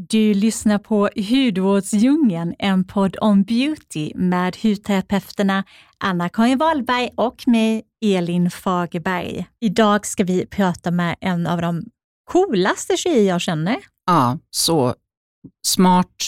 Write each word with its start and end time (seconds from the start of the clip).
Du 0.00 0.34
lyssnar 0.34 0.78
på 0.78 1.08
Hudvårdsdjungeln, 1.16 2.54
en 2.58 2.84
podd 2.84 3.16
om 3.20 3.42
beauty 3.42 4.12
med 4.14 4.56
hudterapeuterna 4.62 5.64
Anna-Karin 5.98 6.58
Wahlberg 6.58 7.10
och 7.16 7.48
mig, 7.48 7.82
Elin 8.04 8.50
Fagerberg. 8.50 9.46
Idag 9.60 10.06
ska 10.06 10.24
vi 10.24 10.46
prata 10.46 10.90
med 10.90 11.16
en 11.20 11.46
av 11.46 11.60
de 11.62 11.84
coolaste 12.30 12.96
tjejer 12.96 13.28
jag 13.28 13.40
känner. 13.40 13.76
Ja, 14.06 14.38
så 14.50 14.94
smart, 15.66 16.24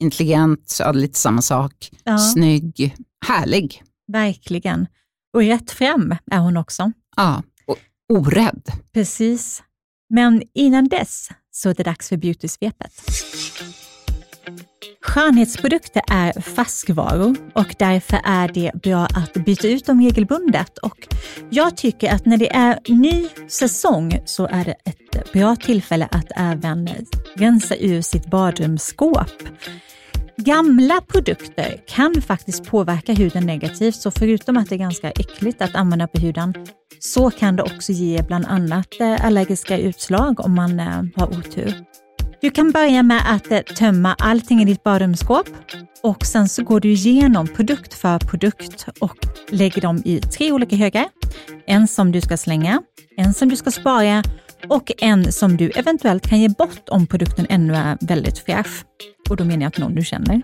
intelligent, 0.00 0.76
ja, 0.80 0.92
lite 0.92 1.18
samma 1.18 1.42
sak, 1.42 1.90
Ja. 2.04 2.18
snygg, 2.18 2.94
härlig. 3.26 3.82
Verkligen. 4.12 4.86
Och 5.34 5.40
rätt 5.42 5.70
fram 5.70 6.14
är 6.30 6.38
hon 6.38 6.56
också. 6.56 6.92
Ja, 7.16 7.42
och 7.66 7.78
orädd. 8.12 8.62
Precis. 8.92 9.62
Men 10.10 10.42
innan 10.54 10.88
dess 10.88 11.28
så 11.58 11.68
är 11.68 11.74
det 11.74 11.82
dags 11.82 12.08
för 12.08 12.16
beautysvepet. 12.16 12.92
Skönhetsprodukter 15.02 16.02
är 16.10 16.40
färskvaror 16.40 17.36
och 17.54 17.74
därför 17.78 18.20
är 18.24 18.48
det 18.48 18.72
bra 18.82 19.06
att 19.06 19.34
byta 19.34 19.68
ut 19.68 19.86
dem 19.86 20.00
regelbundet. 20.00 20.78
Och 20.78 21.08
jag 21.50 21.76
tycker 21.76 22.14
att 22.14 22.26
när 22.26 22.36
det 22.36 22.54
är 22.56 22.78
ny 22.88 23.28
säsong 23.48 24.22
så 24.24 24.46
är 24.46 24.64
det 24.64 24.76
ett 24.84 25.32
bra 25.32 25.56
tillfälle 25.56 26.08
att 26.10 26.30
även 26.36 26.88
rensa 27.36 27.76
ur 27.76 28.02
sitt 28.02 28.26
badrumsskåp. 28.26 29.30
Gamla 30.40 31.00
produkter 31.00 31.80
kan 31.86 32.22
faktiskt 32.22 32.64
påverka 32.64 33.12
huden 33.12 33.46
negativt, 33.46 33.94
så 33.94 34.10
förutom 34.10 34.56
att 34.56 34.68
det 34.68 34.74
är 34.74 34.78
ganska 34.78 35.10
äckligt 35.10 35.62
att 35.62 35.74
använda 35.74 36.06
på 36.06 36.20
huden, 36.20 36.54
så 36.98 37.30
kan 37.30 37.56
det 37.56 37.62
också 37.62 37.92
ge 37.92 38.22
bland 38.22 38.46
annat 38.46 39.00
eh, 39.00 39.24
allergiska 39.24 39.78
utslag 39.78 40.40
om 40.40 40.54
man 40.54 40.80
eh, 40.80 41.02
har 41.16 41.26
otur. 41.38 41.74
Du 42.40 42.50
kan 42.50 42.70
börja 42.70 43.02
med 43.02 43.22
att 43.34 43.52
eh, 43.52 43.60
tömma 43.60 44.16
allting 44.18 44.62
i 44.62 44.64
ditt 44.64 44.82
badrumsskåp 44.82 45.48
och 46.02 46.26
sen 46.26 46.48
så 46.48 46.64
går 46.64 46.80
du 46.80 46.92
igenom 46.92 47.46
produkt 47.46 47.94
för 47.94 48.18
produkt 48.18 48.86
och 49.00 49.16
lägger 49.50 49.82
dem 49.82 50.02
i 50.04 50.20
tre 50.20 50.52
olika 50.52 50.76
högar. 50.76 51.06
En 51.66 51.88
som 51.88 52.12
du 52.12 52.20
ska 52.20 52.36
slänga, 52.36 52.82
en 53.16 53.34
som 53.34 53.48
du 53.48 53.56
ska 53.56 53.70
spara 53.70 54.22
och 54.68 54.92
en 54.98 55.32
som 55.32 55.56
du 55.56 55.70
eventuellt 55.70 56.28
kan 56.28 56.40
ge 56.40 56.48
bort 56.48 56.88
om 56.88 57.06
produkten 57.06 57.46
ännu 57.48 57.74
är 57.74 57.98
väldigt 58.00 58.38
fräsch. 58.38 58.84
Och 59.30 59.36
då 59.36 59.44
menar 59.44 59.62
jag 59.62 59.68
att 59.68 59.78
någon 59.78 59.94
du 59.94 60.04
känner. 60.04 60.42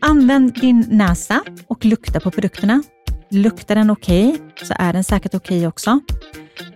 Använd 0.00 0.54
din 0.60 0.86
näsa 0.88 1.44
och 1.66 1.84
lukta 1.84 2.20
på 2.20 2.30
produkterna. 2.30 2.82
Luktar 3.30 3.74
den 3.74 3.90
okej 3.90 4.36
så 4.62 4.74
är 4.78 4.92
den 4.92 5.04
säkert 5.04 5.34
okej 5.34 5.66
också. 5.66 6.00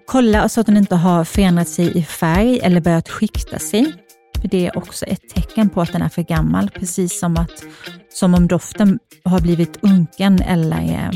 Kolla 0.06 0.48
så 0.48 0.60
att 0.60 0.66
den 0.66 0.76
inte 0.76 0.96
har 0.96 1.24
förändrat 1.24 1.68
sig 1.68 1.98
i 1.98 2.02
färg 2.02 2.60
eller 2.62 2.80
börjat 2.80 3.08
skikta 3.08 3.58
sig. 3.58 3.94
För 4.40 4.48
Det 4.48 4.66
är 4.66 4.78
också 4.78 5.04
ett 5.04 5.28
tecken 5.34 5.68
på 5.68 5.80
att 5.80 5.92
den 5.92 6.02
är 6.02 6.08
för 6.08 6.22
gammal, 6.22 6.70
precis 6.70 7.18
som, 7.18 7.36
att, 7.36 7.64
som 8.12 8.34
om 8.34 8.46
doften 8.46 8.98
har 9.24 9.40
blivit 9.40 9.78
unken 9.80 10.42
eller 10.42 10.82
eh, 10.82 11.10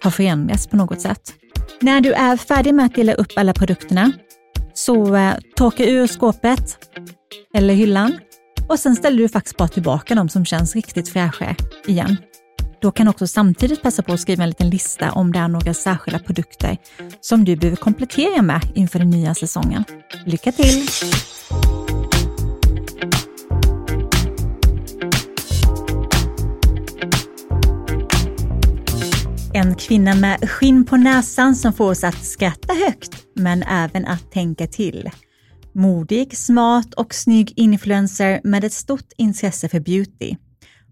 har 0.00 0.10
förändrats 0.10 0.66
på 0.66 0.76
något 0.76 1.00
sätt. 1.00 1.34
När 1.80 2.00
du 2.00 2.12
är 2.12 2.36
färdig 2.36 2.74
med 2.74 2.86
att 2.86 2.94
dela 2.94 3.12
upp 3.12 3.32
alla 3.36 3.52
produkterna 3.52 4.12
så 4.74 5.16
eh, 5.16 5.34
torka 5.56 5.84
ur 5.84 6.06
skåpet 6.06 6.78
eller 7.54 7.74
hyllan 7.74 8.18
och 8.68 8.78
sen 8.78 8.96
ställer 8.96 9.18
du 9.18 9.28
faktiskt 9.28 9.56
bara 9.56 9.68
tillbaka 9.68 10.14
de 10.14 10.28
som 10.28 10.44
känns 10.44 10.74
riktigt 10.74 11.08
fräscha 11.08 11.54
igen. 11.86 12.16
Då 12.80 12.90
kan 12.90 13.06
du 13.06 13.10
också 13.10 13.26
samtidigt 13.26 13.82
passa 13.82 14.02
på 14.02 14.12
att 14.12 14.20
skriva 14.20 14.42
en 14.42 14.48
liten 14.48 14.70
lista 14.70 15.12
om 15.12 15.32
det 15.32 15.38
är 15.38 15.48
några 15.48 15.74
särskilda 15.74 16.18
produkter 16.18 16.76
som 17.20 17.44
du 17.44 17.56
behöver 17.56 17.76
komplettera 17.76 18.42
med 18.42 18.60
inför 18.74 18.98
den 18.98 19.10
nya 19.10 19.34
säsongen. 19.34 19.84
Lycka 20.26 20.52
till! 20.52 20.88
En 29.54 29.74
kvinna 29.74 30.14
med 30.14 30.50
skinn 30.50 30.86
på 30.86 30.96
näsan 30.96 31.56
som 31.56 31.72
får 31.72 31.90
oss 31.90 32.04
att 32.04 32.24
skratta 32.24 32.74
högt, 32.74 33.16
men 33.34 33.62
även 33.62 34.06
att 34.06 34.32
tänka 34.32 34.66
till. 34.66 35.10
Modig, 35.78 36.36
smart 36.36 36.94
och 36.94 37.14
snygg 37.14 37.52
influencer 37.56 38.40
med 38.44 38.64
ett 38.64 38.72
stort 38.72 39.12
intresse 39.16 39.68
för 39.68 39.80
beauty. 39.80 40.36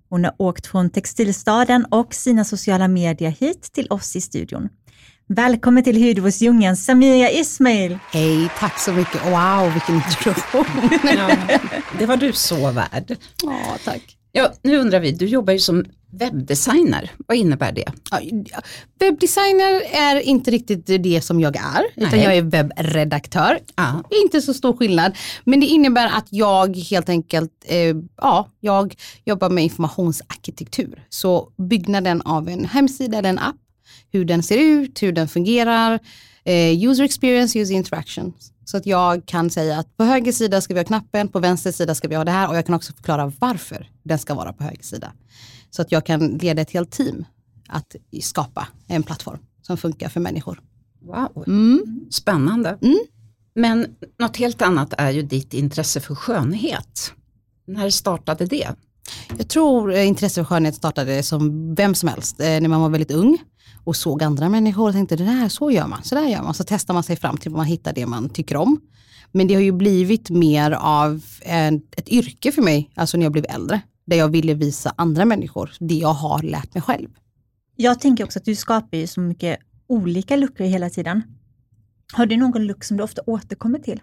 Hon 0.08 0.24
har 0.24 0.34
åkt 0.38 0.66
från 0.66 0.90
textilstaden 0.90 1.84
och 1.84 2.14
sina 2.14 2.44
sociala 2.44 2.88
medier 2.88 3.30
hit 3.30 3.62
till 3.72 3.86
oss 3.90 4.16
i 4.16 4.20
studion. 4.20 4.68
Välkommen 5.28 5.84
till 5.84 6.02
Hudvårdsdjungeln, 6.02 6.76
Samira 6.76 7.30
Ismail. 7.30 7.98
Hej, 8.12 8.50
tack 8.58 8.78
så 8.78 8.92
mycket. 8.92 9.24
Wow, 9.24 9.72
vilken 9.72 9.94
introduktion. 9.94 10.90
Ja, 11.16 11.30
det 11.98 12.06
var 12.06 12.16
du 12.16 12.32
så 12.32 12.70
värd. 12.70 13.16
Ja, 13.42 13.76
tack. 13.84 14.16
Ja, 14.32 14.52
nu 14.62 14.76
undrar 14.76 15.00
vi, 15.00 15.12
du 15.12 15.26
jobbar 15.26 15.52
ju 15.52 15.58
som 15.58 15.84
webbdesigner. 16.10 17.10
Vad 17.26 17.36
innebär 17.36 17.72
det? 17.72 17.92
Webbdesigner 18.98 19.82
är 19.92 20.20
inte 20.20 20.50
riktigt 20.50 20.86
det 20.86 21.20
som 21.20 21.40
jag 21.40 21.56
är, 21.56 21.84
utan 21.96 22.10
Nej. 22.10 22.22
jag 22.22 22.36
är 22.36 22.42
webbredaktör. 22.42 23.58
Ja. 23.76 24.02
Inte 24.24 24.42
så 24.42 24.54
stor 24.54 24.76
skillnad, 24.76 25.16
men 25.44 25.60
det 25.60 25.66
innebär 25.66 26.06
att 26.06 26.26
jag 26.30 26.76
helt 26.76 27.08
enkelt, 27.08 27.52
eh, 27.64 27.96
ja, 28.16 28.48
jag 28.60 28.94
jobbar 29.24 29.50
med 29.50 29.64
informationsarkitektur. 29.64 31.04
Så 31.08 31.48
byggnaden 31.56 32.22
av 32.22 32.48
en 32.48 32.64
hemsida 32.64 33.18
eller 33.18 33.28
en 33.28 33.38
app, 33.38 33.56
hur 34.12 34.24
den 34.24 34.42
ser 34.42 34.58
ut, 34.58 35.02
hur 35.02 35.12
den 35.12 35.28
fungerar, 35.28 36.00
eh, 36.44 36.84
user 36.84 37.04
experience, 37.04 37.58
user 37.58 37.74
interaction. 37.74 38.32
Så 38.64 38.76
att 38.76 38.86
jag 38.86 39.26
kan 39.26 39.50
säga 39.50 39.78
att 39.78 39.96
på 39.96 40.04
höger 40.04 40.32
sida 40.32 40.60
ska 40.60 40.74
vi 40.74 40.80
ha 40.80 40.84
knappen, 40.84 41.28
på 41.28 41.38
vänster 41.38 41.72
sida 41.72 41.94
ska 41.94 42.08
vi 42.08 42.14
ha 42.14 42.24
det 42.24 42.30
här 42.30 42.48
och 42.48 42.56
jag 42.56 42.66
kan 42.66 42.74
också 42.74 42.92
förklara 42.92 43.32
varför 43.38 43.90
den 44.02 44.18
ska 44.18 44.34
vara 44.34 44.52
på 44.52 44.64
höger 44.64 44.82
sida. 44.82 45.12
Så 45.70 45.82
att 45.82 45.92
jag 45.92 46.06
kan 46.06 46.38
leda 46.38 46.62
ett 46.62 46.70
helt 46.70 46.90
team 46.90 47.24
att 47.68 47.96
skapa 48.22 48.68
en 48.86 49.02
plattform 49.02 49.38
som 49.62 49.76
funkar 49.76 50.08
för 50.08 50.20
människor. 50.20 50.60
Wow, 51.00 51.44
Mm. 51.46 52.06
spännande. 52.10 52.78
Mm. 52.82 52.98
Men 53.54 53.86
något 54.18 54.36
helt 54.36 54.62
annat 54.62 54.94
är 54.98 55.10
ju 55.10 55.22
ditt 55.22 55.54
intresse 55.54 56.00
för 56.00 56.14
skönhet. 56.14 57.12
När 57.66 57.90
startade 57.90 58.46
det? 58.46 58.68
Jag 59.38 59.48
tror 59.48 59.92
eh, 59.94 60.06
intresse 60.08 60.40
för 60.40 60.44
skönhet 60.44 60.74
startade 60.74 61.22
som 61.22 61.74
vem 61.74 61.94
som 61.94 62.08
helst 62.08 62.40
eh, 62.40 62.46
när 62.46 62.68
man 62.68 62.80
var 62.80 62.88
väldigt 62.88 63.10
ung 63.10 63.38
och 63.84 63.96
såg 63.96 64.22
andra 64.22 64.48
människor 64.48 64.88
och 64.88 64.92
tänkte 64.92 65.16
det 65.16 65.24
där, 65.24 65.48
så 65.48 65.70
gör 65.70 65.86
man, 65.86 66.02
så 66.02 66.14
där 66.14 66.26
gör 66.28 66.42
man. 66.42 66.54
Så 66.54 66.64
testar 66.64 66.94
man 66.94 67.02
sig 67.02 67.16
fram 67.16 67.36
till 67.36 67.50
man 67.52 67.66
hittar 67.66 67.92
det 67.92 68.06
man 68.06 68.28
tycker 68.28 68.56
om. 68.56 68.80
Men 69.32 69.46
det 69.46 69.54
har 69.54 69.62
ju 69.62 69.72
blivit 69.72 70.30
mer 70.30 70.70
av 70.70 71.22
ett 71.96 72.08
yrke 72.08 72.52
för 72.52 72.62
mig, 72.62 72.90
alltså 72.94 73.16
när 73.16 73.24
jag 73.24 73.32
blev 73.32 73.46
äldre, 73.48 73.80
där 74.06 74.16
jag 74.16 74.28
ville 74.28 74.54
visa 74.54 74.94
andra 74.96 75.24
människor 75.24 75.70
det 75.80 75.94
jag 75.94 76.12
har 76.12 76.42
lärt 76.42 76.74
mig 76.74 76.82
själv. 76.82 77.08
Jag 77.76 78.00
tänker 78.00 78.24
också 78.24 78.38
att 78.38 78.44
du 78.44 78.54
skapar 78.54 78.98
ju 78.98 79.06
så 79.06 79.20
mycket 79.20 79.58
olika 79.86 80.36
luckor 80.36 80.64
hela 80.64 80.90
tiden. 80.90 81.22
Har 82.12 82.26
du 82.26 82.36
någon 82.36 82.66
look 82.66 82.84
som 82.84 82.96
du 82.96 83.02
ofta 83.02 83.22
återkommer 83.26 83.78
till? 83.78 84.00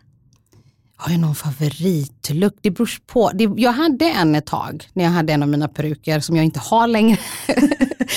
Har 0.97 1.11
jag 1.11 1.21
någon 1.21 1.35
favoritlook? 1.35 2.53
Det 2.61 2.71
beror 2.71 2.89
på. 3.07 3.31
Det, 3.33 3.49
jag 3.57 3.71
hade 3.71 4.05
en 4.05 4.35
ett 4.35 4.45
tag 4.45 4.87
när 4.93 5.03
jag 5.03 5.11
hade 5.11 5.33
en 5.33 5.43
av 5.43 5.49
mina 5.49 5.67
peruker 5.67 6.19
som 6.19 6.35
jag 6.35 6.45
inte 6.45 6.59
har 6.59 6.87
längre. 6.87 7.17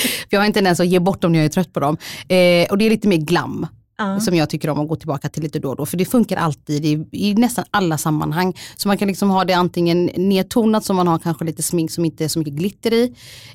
För 0.01 0.27
jag 0.29 0.39
har 0.39 0.45
inte 0.45 0.59
ens 0.59 0.79
att 0.79 0.87
ge 0.87 0.99
bort 0.99 1.21
dem 1.21 1.31
när 1.31 1.39
jag 1.39 1.45
är 1.45 1.49
trött 1.49 1.73
på 1.73 1.79
dem. 1.79 1.97
Eh, 2.27 2.69
och 2.69 2.77
det 2.77 2.85
är 2.85 2.89
lite 2.89 3.07
mer 3.07 3.17
glam 3.17 3.67
Uh. 4.01 4.19
som 4.19 4.35
jag 4.35 4.49
tycker 4.49 4.69
om 4.69 4.79
att 4.79 4.87
gå 4.87 4.95
tillbaka 4.95 5.29
till 5.29 5.43
lite 5.43 5.59
då 5.59 5.69
och 5.69 5.75
då. 5.75 5.85
För 5.85 5.97
det 5.97 6.05
funkar 6.05 6.37
alltid 6.37 6.85
i, 6.85 7.07
i 7.11 7.33
nästan 7.33 7.65
alla 7.71 7.97
sammanhang. 7.97 8.53
Så 8.75 8.87
man 8.87 8.97
kan 8.97 9.07
liksom 9.07 9.29
ha 9.29 9.45
det 9.45 9.53
antingen 9.53 10.05
nedtonat 10.05 10.85
som 10.85 10.95
man 10.95 11.07
har 11.07 11.19
kanske 11.19 11.45
lite 11.45 11.63
smink 11.63 11.91
som 11.91 12.05
inte 12.05 12.23
är 12.23 12.27
så 12.27 12.39
mycket 12.39 12.53
glitter 12.53 12.93
i. 12.93 13.03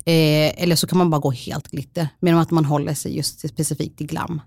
Eh, 0.05 0.63
eller 0.63 0.75
så 0.75 0.87
kan 0.87 0.97
man 0.97 1.09
bara 1.09 1.21
gå 1.21 1.31
helt 1.31 1.67
glitter. 1.67 2.07
Medan 2.19 2.39
att 2.39 2.51
man 2.51 2.65
håller 2.65 2.93
sig 2.93 3.15
just 3.15 3.49
specifikt 3.49 4.01
i 4.01 4.05
glam. 4.05 4.41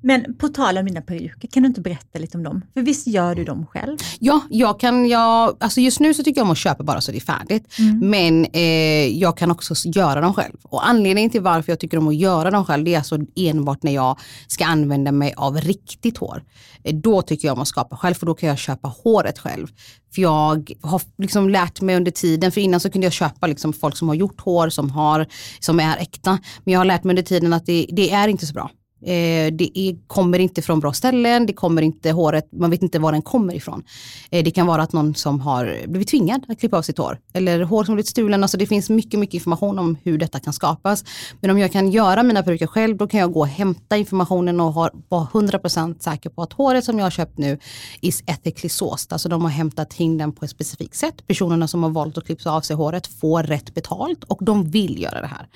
Men 0.00 0.34
på 0.34 0.48
tal 0.48 0.78
om 0.78 0.86
dina 0.86 1.00
peruker, 1.00 1.48
kan 1.48 1.62
du 1.62 1.66
inte 1.66 1.80
berätta 1.80 2.18
lite 2.18 2.36
om 2.36 2.42
dem? 2.44 2.62
För 2.74 2.82
visst 2.82 3.06
gör 3.06 3.34
du 3.34 3.44
dem 3.44 3.66
själv? 3.66 3.98
Ja, 4.18 4.40
jag 4.50 4.80
kan, 4.80 5.08
jag, 5.08 5.56
alltså 5.60 5.80
just 5.80 6.00
nu 6.00 6.14
så 6.14 6.22
tycker 6.22 6.40
jag 6.40 6.44
om 6.44 6.50
att 6.50 6.58
köpa 6.58 6.84
bara 6.84 7.00
så 7.00 7.12
det 7.12 7.18
är 7.18 7.20
färdigt. 7.20 7.74
Men 8.00 8.46
eh, 8.52 9.18
jag 9.18 9.36
kan 9.36 9.50
också 9.50 9.74
göra 9.84 10.20
dem 10.20 10.34
själv. 10.34 10.56
Och 10.62 10.88
anledningen 10.88 11.30
till 11.30 11.40
varför 11.40 11.72
jag 11.72 11.80
tycker 11.80 11.98
om 11.98 12.08
att 12.08 12.16
göra 12.16 12.50
dem 12.50 12.64
själv 12.64 12.84
det 12.84 12.94
är 12.94 12.98
alltså 12.98 13.18
enbart 13.36 13.82
när 13.82 13.94
jag 13.94 14.18
ska 14.46 14.64
använda 14.64 15.12
mig 15.12 15.34
av 15.36 15.60
riktigt 15.60 16.18
hår. 16.18 16.42
Eh, 16.84 16.94
då 16.94 17.22
tycker 17.22 17.48
jag 17.48 17.54
om 17.54 17.62
att 17.62 17.68
skapa 17.68 17.96
själv 17.96 18.14
för 18.14 18.26
då 18.26 18.34
kan 18.34 18.48
jag 18.48 18.58
köpa 18.58 18.88
håret 18.88 19.38
själv. 19.38 19.66
För 20.14 20.22
jag 20.22 20.72
har 20.82 21.02
liksom 21.18 21.48
lärt 21.48 21.80
mig 21.80 21.96
under 21.96 22.10
tiden, 22.10 22.52
för 22.52 22.60
innan 22.60 22.80
så 22.80 22.90
kunde 22.90 23.06
jag 23.06 23.12
köpa 23.12 23.46
liksom 23.46 23.72
folk 23.72 23.96
som 23.96 24.08
har 24.08 24.14
gjort 24.14 24.40
hår 24.40 24.68
som, 24.68 24.90
har, 24.90 25.26
som 25.60 25.80
är 25.80 25.96
äkta. 25.96 26.38
Men 26.64 26.72
jag 26.72 26.80
har 26.80 26.84
lärt 26.84 27.04
mig 27.04 27.12
under 27.12 27.22
tiden 27.22 27.52
att 27.52 27.66
det, 27.66 27.86
det 27.92 28.12
är 28.12 28.28
inte 28.28 28.46
så 28.46 28.52
bra. 28.52 28.70
Eh, 29.02 29.52
det 29.52 29.78
är, 29.78 30.06
kommer 30.06 30.38
inte 30.38 30.62
från 30.62 30.80
bra 30.80 30.92
ställen, 30.92 31.46
det 31.46 31.52
kommer 31.52 31.82
inte 31.82 32.10
håret, 32.10 32.48
man 32.52 32.70
vet 32.70 32.82
inte 32.82 32.98
var 32.98 33.12
den 33.12 33.22
kommer 33.22 33.54
ifrån. 33.54 33.82
Eh, 34.30 34.44
det 34.44 34.50
kan 34.50 34.66
vara 34.66 34.82
att 34.82 34.92
någon 34.92 35.14
som 35.14 35.40
har 35.40 35.86
blivit 35.86 36.08
tvingad 36.08 36.44
att 36.48 36.60
klippa 36.60 36.78
av 36.78 36.82
sitt 36.82 36.98
hår 36.98 37.18
eller 37.32 37.60
hår 37.60 37.84
som 37.84 37.94
blivit 37.94 38.08
stulen. 38.08 38.42
Alltså 38.42 38.58
det 38.58 38.66
finns 38.66 38.90
mycket, 38.90 39.20
mycket 39.20 39.34
information 39.34 39.78
om 39.78 39.96
hur 40.02 40.18
detta 40.18 40.40
kan 40.40 40.52
skapas. 40.52 41.04
Men 41.40 41.50
om 41.50 41.58
jag 41.58 41.72
kan 41.72 41.90
göra 41.90 42.22
mina 42.22 42.42
peruker 42.42 42.66
själv 42.66 42.96
då 42.96 43.06
kan 43.06 43.20
jag 43.20 43.32
gå 43.32 43.40
och 43.40 43.48
hämta 43.48 43.96
informationen 43.96 44.60
och 44.60 44.74
vara 44.74 44.90
100% 45.08 45.98
säker 45.98 46.30
på 46.30 46.42
att 46.42 46.52
håret 46.52 46.84
som 46.84 46.98
jag 46.98 47.06
har 47.06 47.10
köpt 47.10 47.38
nu 47.38 47.58
is 48.00 48.22
ethically 48.26 48.68
sourced. 48.68 49.12
Alltså 49.12 49.28
de 49.28 49.42
har 49.42 49.50
hämtat 49.50 50.00
in 50.00 50.18
den 50.18 50.32
på 50.32 50.44
ett 50.44 50.50
specifikt 50.50 50.94
sätt. 50.94 51.26
Personerna 51.26 51.68
som 51.68 51.82
har 51.82 51.90
valt 51.90 52.18
att 52.18 52.26
klippa 52.26 52.50
av 52.50 52.60
sig 52.60 52.76
håret 52.76 53.06
får 53.06 53.42
rätt 53.42 53.74
betalt 53.74 54.24
och 54.24 54.44
de 54.44 54.70
vill 54.70 55.02
göra 55.02 55.20
det 55.20 55.26
här. 55.26 55.46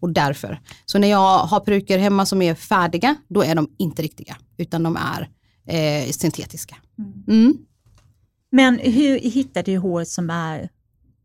Och 0.00 0.10
därför. 0.10 0.60
Så 0.86 0.98
när 0.98 1.08
jag 1.08 1.38
har 1.38 1.60
peruker 1.60 1.98
hemma 1.98 2.26
som 2.26 2.42
är 2.42 2.54
färdiga, 2.54 3.16
då 3.28 3.42
är 3.42 3.54
de 3.54 3.68
inte 3.78 4.02
riktiga, 4.02 4.36
utan 4.56 4.82
de 4.82 4.96
är 4.96 5.28
eh, 5.66 6.10
syntetiska. 6.10 6.76
Mm. 7.28 7.58
Men 8.52 8.78
hur 8.78 9.18
hittar 9.18 9.62
du 9.62 9.76
hår 9.76 10.04
som 10.04 10.30
är 10.30 10.68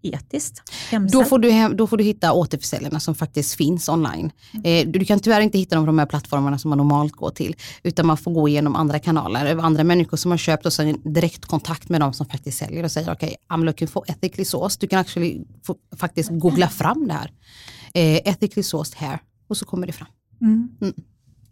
etiskt? 0.04 0.62
Då 1.12 1.26
får, 1.26 1.40
du, 1.40 1.74
då 1.74 1.88
får 1.88 1.98
du 1.98 2.04
hitta 2.04 2.34
återförsäljarna 2.34 3.00
som 3.00 3.16
faktiskt 3.16 3.56
finns 3.56 3.90
online. 3.90 4.32
Mm. 4.54 4.66
Eh, 4.66 4.92
du 4.92 5.06
kan 5.06 5.20
tyvärr 5.20 5.42
inte 5.42 5.58
hitta 5.58 5.76
dem 5.76 5.84
på 5.84 5.88
de 5.88 6.00
här 6.00 6.06
plattformarna 6.06 6.58
som 6.58 6.70
man 6.70 6.78
normalt 6.78 7.14
går 7.14 7.30
till, 7.30 7.56
utan 7.84 8.08
man 8.08 8.18
får 8.18 8.32
gå 8.32 8.48
igenom 8.48 8.76
andra 8.76 9.00
kanaler, 9.00 9.58
andra 9.58 9.84
människor 9.84 10.18
som 10.18 10.32
har 10.32 10.38
köpt 10.38 10.66
och 10.66 10.74
sen 10.74 11.14
direkt 11.14 11.46
kontakt 11.46 11.90
med 11.90 12.02
de 12.02 12.14
som 12.14 12.26
faktiskt 12.26 12.58
säljer 12.58 12.84
och 12.84 12.92
säger 12.92 13.14
okej, 13.14 13.36
okay, 13.48 13.58
I'm 13.58 13.66
looking 13.66 13.88
for 13.88 14.04
ethically 14.08 14.46
sourced. 14.46 14.82
Du 14.82 14.88
kan 14.88 15.00
actually 15.00 15.42
få, 15.64 15.76
faktiskt 15.98 16.30
googla 16.32 16.70
fram 16.70 17.08
det 17.08 17.14
här 17.14 17.32
eh, 17.94 18.34
ethically 18.34 18.64
sourced 18.64 18.96
hair 18.98 19.20
och 19.48 19.58
så 19.58 19.66
kommer 19.66 19.88
det 19.88 19.94
fram. 19.94 20.08
Mm. 20.42 20.70
Mm. 20.82 20.94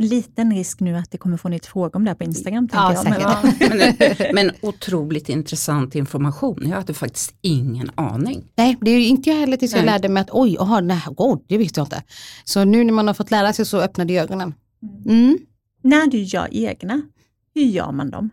Liten 0.02 0.54
risk 0.54 0.80
nu 0.80 0.96
att 0.96 1.12
det 1.12 1.18
kommer 1.18 1.38
få 1.38 1.50
nytt 1.50 1.66
fråga 1.66 1.98
om 1.98 2.04
det 2.04 2.10
här 2.10 2.16
på 2.16 2.24
Instagram. 2.24 2.70
Ja, 2.74 2.94
jag. 2.94 3.10
Men, 3.60 3.94
men, 4.20 4.36
men, 4.36 4.52
otroligt 4.62 5.30
intressant 5.30 5.96
information. 5.96 6.60
Jag 6.70 6.76
hade 6.76 6.94
faktiskt 6.94 7.36
ingen 7.42 7.92
aning. 7.96 8.52
Nej, 8.56 8.78
det 8.82 8.92
är 8.92 9.08
inte 9.08 9.30
jag 9.30 9.38
heller 9.38 9.58
tills 9.58 9.76
jag 9.76 9.86
lärde 9.86 10.10
mig 10.10 10.22
att 10.22 10.30
oj, 10.32 10.58
aha, 10.60 10.80
nej, 10.80 11.02
oh, 11.18 11.40
det 11.48 11.58
visste 11.58 11.80
jag 11.80 11.86
inte. 11.86 12.04
Så 12.44 12.64
nu 12.64 12.84
när 12.84 12.94
man 12.94 13.08
har 13.08 13.14
fått 13.14 13.32
lära 13.32 13.54
sig 13.54 13.66
så 13.66 13.82
öppnade 13.82 14.14
ögonen. 14.14 14.54
Mm. 14.84 15.26
mm. 15.26 15.38
När 15.84 16.08
du 16.08 16.18
gör 16.18 16.48
egna, 16.52 17.02
hur 17.56 17.64
gör 17.64 17.92
man 17.92 18.10
dem? 18.10 18.30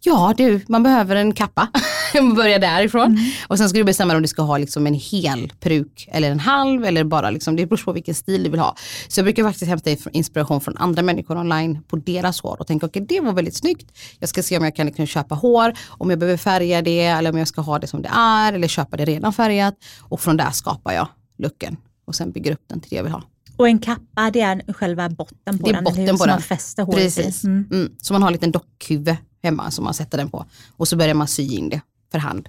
Ja 0.00 0.34
du, 0.36 0.60
man 0.68 0.82
behöver 0.82 1.16
en 1.16 1.34
kappa. 1.34 1.68
Börja 2.36 2.58
därifrån. 2.58 3.06
Mm. 3.06 3.30
Och 3.48 3.58
sen 3.58 3.68
ska 3.68 3.78
du 3.78 3.84
bestämma 3.84 4.16
om 4.16 4.22
du 4.22 4.28
ska 4.28 4.42
ha 4.42 4.58
liksom 4.58 4.86
en 4.86 4.94
hel 4.94 5.52
peruk 5.60 6.08
eller 6.12 6.30
en 6.30 6.40
halv 6.40 6.84
eller 6.84 7.04
bara 7.04 7.30
liksom, 7.30 7.56
det 7.56 7.66
beror 7.66 7.84
på 7.84 7.92
vilken 7.92 8.14
stil 8.14 8.42
du 8.42 8.50
vill 8.50 8.60
ha. 8.60 8.76
Så 9.08 9.18
jag 9.20 9.24
brukar 9.24 9.44
faktiskt 9.44 9.68
hämta 9.68 9.90
inspiration 10.12 10.60
från 10.60 10.76
andra 10.76 11.02
människor 11.02 11.38
online 11.38 11.82
på 11.88 11.96
deras 11.96 12.40
hår 12.40 12.56
och 12.60 12.66
tänka 12.66 12.86
okej 12.86 13.02
okay, 13.02 13.16
det 13.16 13.26
var 13.26 13.32
väldigt 13.32 13.56
snyggt. 13.56 13.98
Jag 14.18 14.28
ska 14.28 14.42
se 14.42 14.58
om 14.58 14.64
jag 14.64 14.76
kan 14.76 14.86
liksom 14.86 15.06
köpa 15.06 15.34
hår, 15.34 15.72
om 15.88 16.10
jag 16.10 16.18
behöver 16.18 16.38
färga 16.38 16.82
det 16.82 17.04
eller 17.04 17.30
om 17.30 17.38
jag 17.38 17.48
ska 17.48 17.60
ha 17.60 17.78
det 17.78 17.86
som 17.86 18.02
det 18.02 18.10
är 18.12 18.52
eller 18.52 18.68
köpa 18.68 18.96
det 18.96 19.04
redan 19.04 19.32
färgat. 19.32 19.74
Och 20.00 20.20
från 20.20 20.36
där 20.36 20.50
skapar 20.50 20.92
jag 20.92 21.08
looken 21.38 21.76
och 22.06 22.14
sen 22.14 22.32
bygger 22.32 22.52
upp 22.52 22.64
den 22.66 22.80
till 22.80 22.90
det 22.90 22.96
jag 22.96 23.02
vill 23.02 23.12
ha. 23.12 23.22
Och 23.56 23.68
en 23.68 23.78
kappa 23.78 24.30
det 24.30 24.40
är 24.40 24.72
själva 24.72 25.08
botten 25.08 25.58
på 25.58 25.66
det 25.66 25.70
är 25.70 25.74
den, 25.74 25.84
botten 25.84 26.18
på 26.18 26.26
den. 26.26 26.34
man 26.34 26.42
fäster 26.42 26.82
håret 26.82 26.98
Precis. 26.98 27.44
Mm. 27.44 27.68
Mm. 27.72 27.92
Så 28.02 28.12
man 28.12 28.22
har 28.22 28.28
en 28.28 28.32
liten 28.32 28.50
dockhuvud 28.50 29.16
hemma 29.42 29.70
som 29.70 29.84
man 29.84 29.94
sätter 29.94 30.18
den 30.18 30.30
på. 30.30 30.46
Och 30.76 30.88
så 30.88 30.96
börjar 30.96 31.14
man 31.14 31.28
sy 31.28 31.42
in 31.42 31.68
det 31.68 31.80
för 32.12 32.18
hand. 32.18 32.48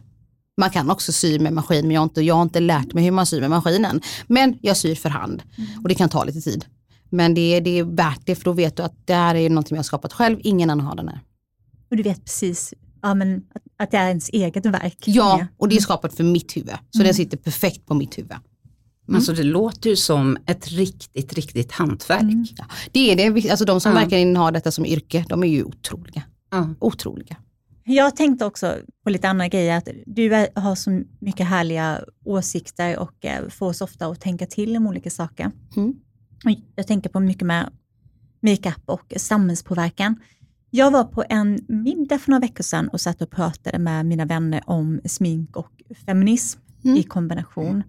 Man 0.58 0.70
kan 0.70 0.90
också 0.90 1.12
sy 1.12 1.40
med 1.40 1.54
maskin 1.54 1.88
men 1.88 1.92
jag 1.92 2.02
har 2.02 2.04
inte, 2.04 2.22
jag 2.22 2.36
har 2.36 2.42
inte 2.42 2.60
lärt 2.60 2.94
mig 2.94 3.04
hur 3.04 3.12
man 3.12 3.26
syr 3.26 3.42
med 3.42 3.50
maskinen. 3.50 4.02
Men 4.28 4.58
jag 4.62 4.78
syr 4.78 4.96
för 4.96 5.10
hand 5.10 5.44
och 5.84 5.90
det 5.90 5.96
kan 5.96 6.10
ta 6.10 6.24
lite 6.24 6.42
tid. 6.42 6.66
Men 7.10 7.34
det, 7.34 7.60
det 7.60 7.80
är 7.80 7.84
värt 7.84 8.22
det 8.26 8.36
för 8.36 8.44
då 8.44 8.52
vet 8.52 8.78
du 8.78 8.84
att 8.84 9.08
det 9.08 9.14
här 9.14 9.36
är 9.36 9.50
någonting 9.50 9.76
jag 9.76 9.80
har 9.80 9.84
skapat 9.84 10.14
själv, 10.14 10.38
ingen 10.44 10.70
annan 10.70 10.86
har 10.86 10.96
den 10.96 11.08
här. 11.08 11.20
Och 11.90 11.98
du 11.98 12.04
vet 12.04 12.26
precis 12.26 12.74
ja, 13.02 13.14
men 13.14 13.44
att, 13.56 13.62
att 13.78 13.92
det 13.92 13.98
är 13.98 14.08
ens 14.08 14.30
eget 14.30 14.66
verk? 14.66 14.98
Ja, 15.06 15.48
och 15.58 15.70
det 15.70 15.76
är 15.76 15.82
skapat 15.82 16.14
för 16.14 16.24
mitt 16.24 16.58
huvud. 16.58 16.76
Så 16.92 16.98
mm. 16.98 17.06
den 17.06 17.14
sitter 17.14 17.38
perfekt 17.38 17.86
på 17.86 17.94
mitt 17.94 18.18
huvud. 18.18 18.32
Mm. 18.32 19.16
Alltså 19.16 19.34
det 19.34 19.44
låter 19.44 19.90
ju 19.90 19.96
som 19.96 20.38
ett 20.46 20.68
riktigt, 20.68 21.34
riktigt 21.34 21.72
hantverk. 21.72 22.22
Mm. 22.22 22.46
Ja, 22.58 22.66
det 22.92 23.12
är 23.12 23.32
det, 23.32 23.50
alltså 23.50 23.66
de 23.66 23.82
som 23.82 23.92
ja. 23.92 24.00
verkligen 24.00 24.36
har 24.36 24.52
detta 24.52 24.72
som 24.72 24.86
yrke, 24.86 25.26
de 25.30 25.44
är 25.44 25.48
ju 25.48 25.64
otroliga. 25.64 26.24
Ja. 26.52 26.70
Otroliga. 26.80 27.38
Jag 27.84 28.16
tänkte 28.16 28.46
också 28.46 28.78
på 29.04 29.10
lite 29.10 29.30
andra 29.30 29.48
grejer, 29.48 29.78
att 29.78 29.88
du 30.06 30.48
har 30.56 30.76
så 30.76 31.04
mycket 31.20 31.48
härliga 31.48 32.02
åsikter 32.26 33.00
och 33.00 33.26
eh, 33.26 33.50
får 33.50 33.68
oss 33.68 33.82
ofta 33.82 34.08
att 34.08 34.22
tänka 34.22 34.46
till 34.46 34.78
om 34.78 34.88
olika 34.88 35.10
saker. 35.10 35.52
Mm. 35.76 35.94
Jag 36.76 36.88
tänker 36.88 37.10
på 37.10 37.20
mycket 37.20 37.48
med 37.48 37.70
makeup 38.42 38.84
och 38.86 39.14
samhällspåverkan. 39.18 40.16
Jag 40.70 40.92
var 40.92 41.04
på 41.04 41.24
en 41.30 41.60
middag 41.68 42.20
för 42.20 42.32
några 42.32 42.42
veckor 42.42 42.64
sedan 42.64 42.88
och 42.90 43.02
satt 43.02 43.22
och 43.22 43.32
pratade 43.32 43.80
med 43.80 44.06
mina 44.06 44.26
vänner 44.26 44.62
om 44.66 45.02
smink 45.06 45.58
och 45.58 45.72
feminism 46.06 46.60
mm. 46.84 46.98
i 46.98 47.04
kombination. 47.04 47.84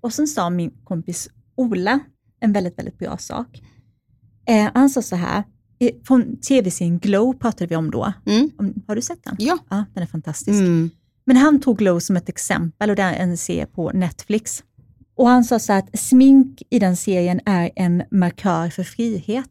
Och 0.00 0.12
sen 0.12 0.26
sa 0.26 0.50
min 0.50 0.70
kompis 0.84 1.30
Ola 1.54 2.00
en 2.40 2.52
väldigt, 2.52 2.78
väldigt 2.78 2.98
bra 2.98 3.16
sak. 3.16 3.62
Eh, 4.46 4.70
han 4.74 4.90
sa 4.90 5.02
så 5.02 5.16
här, 5.16 5.44
från 6.06 6.36
tv-serien 6.40 6.98
Glow 6.98 7.32
pratade 7.32 7.66
vi 7.66 7.76
om 7.76 7.90
då. 7.90 8.12
Mm. 8.26 8.50
Har 8.86 8.96
du 8.96 9.02
sett 9.02 9.24
den? 9.24 9.36
Ja. 9.38 9.58
ja 9.68 9.84
den 9.94 10.02
är 10.02 10.06
fantastisk. 10.06 10.60
Mm. 10.60 10.90
Men 11.24 11.36
han 11.36 11.60
tog 11.60 11.78
Glow 11.78 11.98
som 11.98 12.16
ett 12.16 12.28
exempel 12.28 12.90
och 12.90 12.96
det 12.96 13.02
är 13.02 13.14
en 13.14 13.36
serie 13.36 13.66
på 13.66 13.90
Netflix. 13.90 14.62
Och 15.16 15.28
han 15.28 15.44
sa 15.44 15.58
så 15.58 15.72
att 15.72 15.98
smink 15.98 16.62
i 16.70 16.78
den 16.78 16.96
serien 16.96 17.40
är 17.44 17.70
en 17.76 18.02
markör 18.10 18.70
för 18.70 18.82
frihet. 18.82 19.50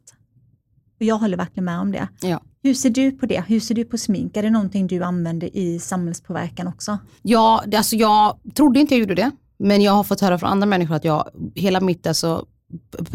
Och 0.99 1.05
jag 1.05 1.17
håller 1.17 1.37
verkligen 1.37 1.65
med 1.65 1.79
om 1.79 1.91
det. 1.91 2.07
Ja. 2.21 2.41
Hur 2.63 2.73
ser 2.73 2.89
du 2.89 3.11
på 3.11 3.25
det? 3.25 3.43
Hur 3.47 3.59
ser 3.59 3.75
du 3.75 3.85
på 3.85 3.97
smink? 3.97 4.37
Är 4.37 4.43
det 4.43 4.49
någonting 4.49 4.87
du 4.87 5.03
använder 5.03 5.57
i 5.57 5.79
samhällspåverkan 5.79 6.67
också? 6.67 6.97
Ja, 7.21 7.63
alltså 7.75 7.95
jag 7.95 8.39
trodde 8.53 8.79
inte 8.79 8.93
jag 8.93 8.99
gjorde 8.99 9.15
det. 9.15 9.31
Men 9.59 9.81
jag 9.81 9.91
har 9.91 10.03
fått 10.03 10.21
höra 10.21 10.37
från 10.37 10.49
andra 10.49 10.65
människor 10.65 10.95
att 10.95 11.03
jag, 11.03 11.29
hela 11.55 11.81
mitt 11.81 12.07
alltså, 12.07 12.45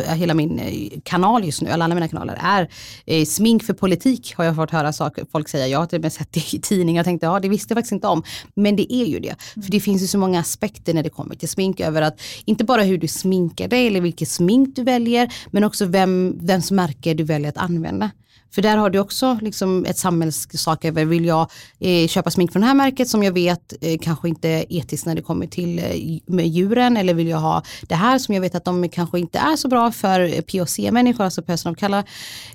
hela 0.09 0.35
min 0.35 0.59
eh, 0.59 1.01
kanal 1.05 1.45
just 1.45 1.63
nu, 1.63 1.71
alla 1.71 1.89
mina 1.95 2.09
kanaler, 2.09 2.39
är 2.43 2.69
eh, 3.07 3.25
smink 3.25 3.63
för 3.63 3.75
politik 3.75 4.35
har 4.37 4.45
jag 4.45 4.57
fått 4.57 4.71
höra 4.71 4.93
saker, 4.93 5.27
folk 5.33 5.49
säga. 5.49 5.69
Jag 5.69 5.79
har 5.79 5.87
till 5.87 5.99
och 5.99 6.03
med 6.03 6.13
sett 6.13 6.33
det 6.33 6.55
i 6.55 6.61
tidningar 6.61 7.01
och 7.01 7.05
tänkte, 7.05 7.27
ja 7.27 7.41
det 7.41 7.49
visste 7.49 7.73
jag 7.73 7.77
faktiskt 7.77 7.93
inte 7.93 8.07
om. 8.07 8.23
Men 8.55 8.77
det 8.77 8.93
är 8.95 9.05
ju 9.05 9.21
det. 9.21 9.37
För 9.55 9.71
det 9.71 9.81
finns 9.81 10.03
ju 10.03 10.07
så 10.07 10.19
många 10.19 10.41
aspekter 10.41 10.95
när 10.95 11.03
det 11.03 11.11
kommer 11.11 11.35
till 11.35 11.49
smink 11.49 11.81
över 11.81 12.03
att 12.03 12.21
inte 12.45 12.65
bara 12.65 12.83
hur 12.83 12.99
du 12.99 13.09
sminkar 13.09 13.69
dig 13.69 13.87
eller 13.87 14.01
vilket 14.01 14.29
smink 14.29 14.77
du 14.77 14.83
väljer, 14.83 15.33
men 15.51 15.65
också 15.65 15.85
vem, 15.85 16.39
vems 16.41 16.71
märke 16.71 17.15
du 17.15 17.25
väljer 17.25 17.49
att 17.49 17.59
använda. 17.59 18.11
För 18.55 18.63
där 18.63 18.77
har 18.77 18.91
du 18.91 18.99
också 18.99 19.39
liksom 19.43 19.85
ett 19.85 19.99
samhällssak 19.99 20.85
över, 20.85 21.05
vill 21.05 21.25
jag 21.25 21.51
eh, 21.79 22.09
köpa 22.09 22.31
smink 22.31 22.53
från 22.53 22.61
det 22.61 22.67
här 22.67 22.75
märket 22.75 23.09
som 23.09 23.23
jag 23.23 23.33
vet 23.33 23.73
eh, 23.81 23.99
kanske 24.03 24.29
inte 24.29 24.49
är 24.49 24.65
etiskt 24.69 25.07
när 25.07 25.15
det 25.15 25.23
kommer 25.23 25.47
till 25.47 25.79
eh, 25.79 25.85
med 26.27 26.49
djuren 26.49 26.97
eller 26.97 27.15
vill 27.15 27.29
jag 27.29 27.39
ha 27.39 27.63
det 27.83 27.95
här 27.95 28.19
som 28.19 28.35
jag 28.35 28.41
vet 28.41 28.55
att 28.55 28.65
de 28.65 28.89
kanske 28.89 29.19
inte 29.19 29.39
är 29.39 29.57
så 29.57 29.69
bra 29.69 29.93
för 29.93 30.21
eh, 30.21 30.41
POC-människor, 30.41 31.25
alltså 31.25 31.43
person 31.43 31.73
of 31.73 31.79
color. 31.79 32.05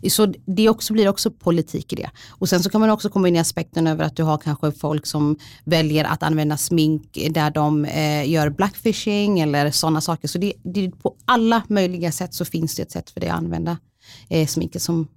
Så 0.10 0.34
det 0.46 0.70
också, 0.70 0.94
blir 0.94 1.10
också 1.10 1.32
politik 1.32 1.94
i 1.94 1.96
det. 1.96 2.10
Och 2.30 2.50
sen 2.50 2.64
så 2.64 2.70
kan 2.70 2.82
man 2.82 2.90
också 2.90 3.10
komma 3.10 3.28
in 3.28 3.36
i 3.36 3.40
aspekten 3.40 3.88
över 3.88 4.06
att 4.06 4.16
du 4.16 4.24
har 4.24 4.38
kanske 4.38 4.72
folk 4.72 5.06
som 5.06 5.38
väljer 5.64 6.06
att 6.06 6.24
använda 6.24 6.58
smink 6.58 7.18
där 7.30 7.52
de 7.52 7.86
eh, 7.86 8.30
gör 8.30 8.50
blackfishing 8.50 9.40
eller 9.40 9.72
sådana 9.72 10.02
saker. 10.02 10.28
Så 10.28 10.38
det, 10.38 10.54
det, 10.64 10.92
på 10.92 11.16
alla 11.26 11.64
möjliga 11.68 12.12
sätt 12.12 12.34
så 12.34 12.46
finns 12.46 12.76
det 12.76 12.82
ett 12.82 12.92
sätt 12.92 13.10
för 13.10 13.20
det 13.20 13.30
att 13.30 13.38
använda 13.38 13.78
eh, 14.30 14.48
sminket 14.48 14.82
som 14.82 15.08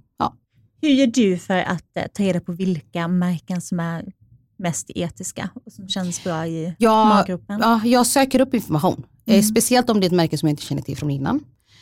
hur 0.80 0.88
gör 0.88 1.06
du 1.06 1.38
för 1.38 1.58
att 1.58 1.96
eh, 1.96 2.04
ta 2.14 2.22
reda 2.22 2.40
på 2.40 2.52
vilka 2.52 3.08
märken 3.08 3.60
som 3.60 3.80
är 3.80 4.12
mest 4.58 4.90
etiska 4.94 5.50
och 5.66 5.72
som 5.72 5.88
känns 5.88 6.25
bra 6.25 6.46
i 6.46 6.75
ja, 6.78 7.04
målgruppen? 7.04 7.58
Ja, 7.62 7.80
jag 7.84 8.06
söker 8.06 8.40
upp 8.40 8.54
information. 8.54 9.06
Eh, 9.26 9.34
mm. 9.34 9.42
speciellt 9.42 9.90
om 9.90 10.00
det 10.00 10.06
är 10.06 10.08
ett 10.08 10.16
märke 10.16 10.38
som 10.38 10.49
jag 10.49 10.52
inte 10.52 10.62
känner 10.62 10.82
till 10.82 10.96
från 10.96 11.10
innan 11.10 11.40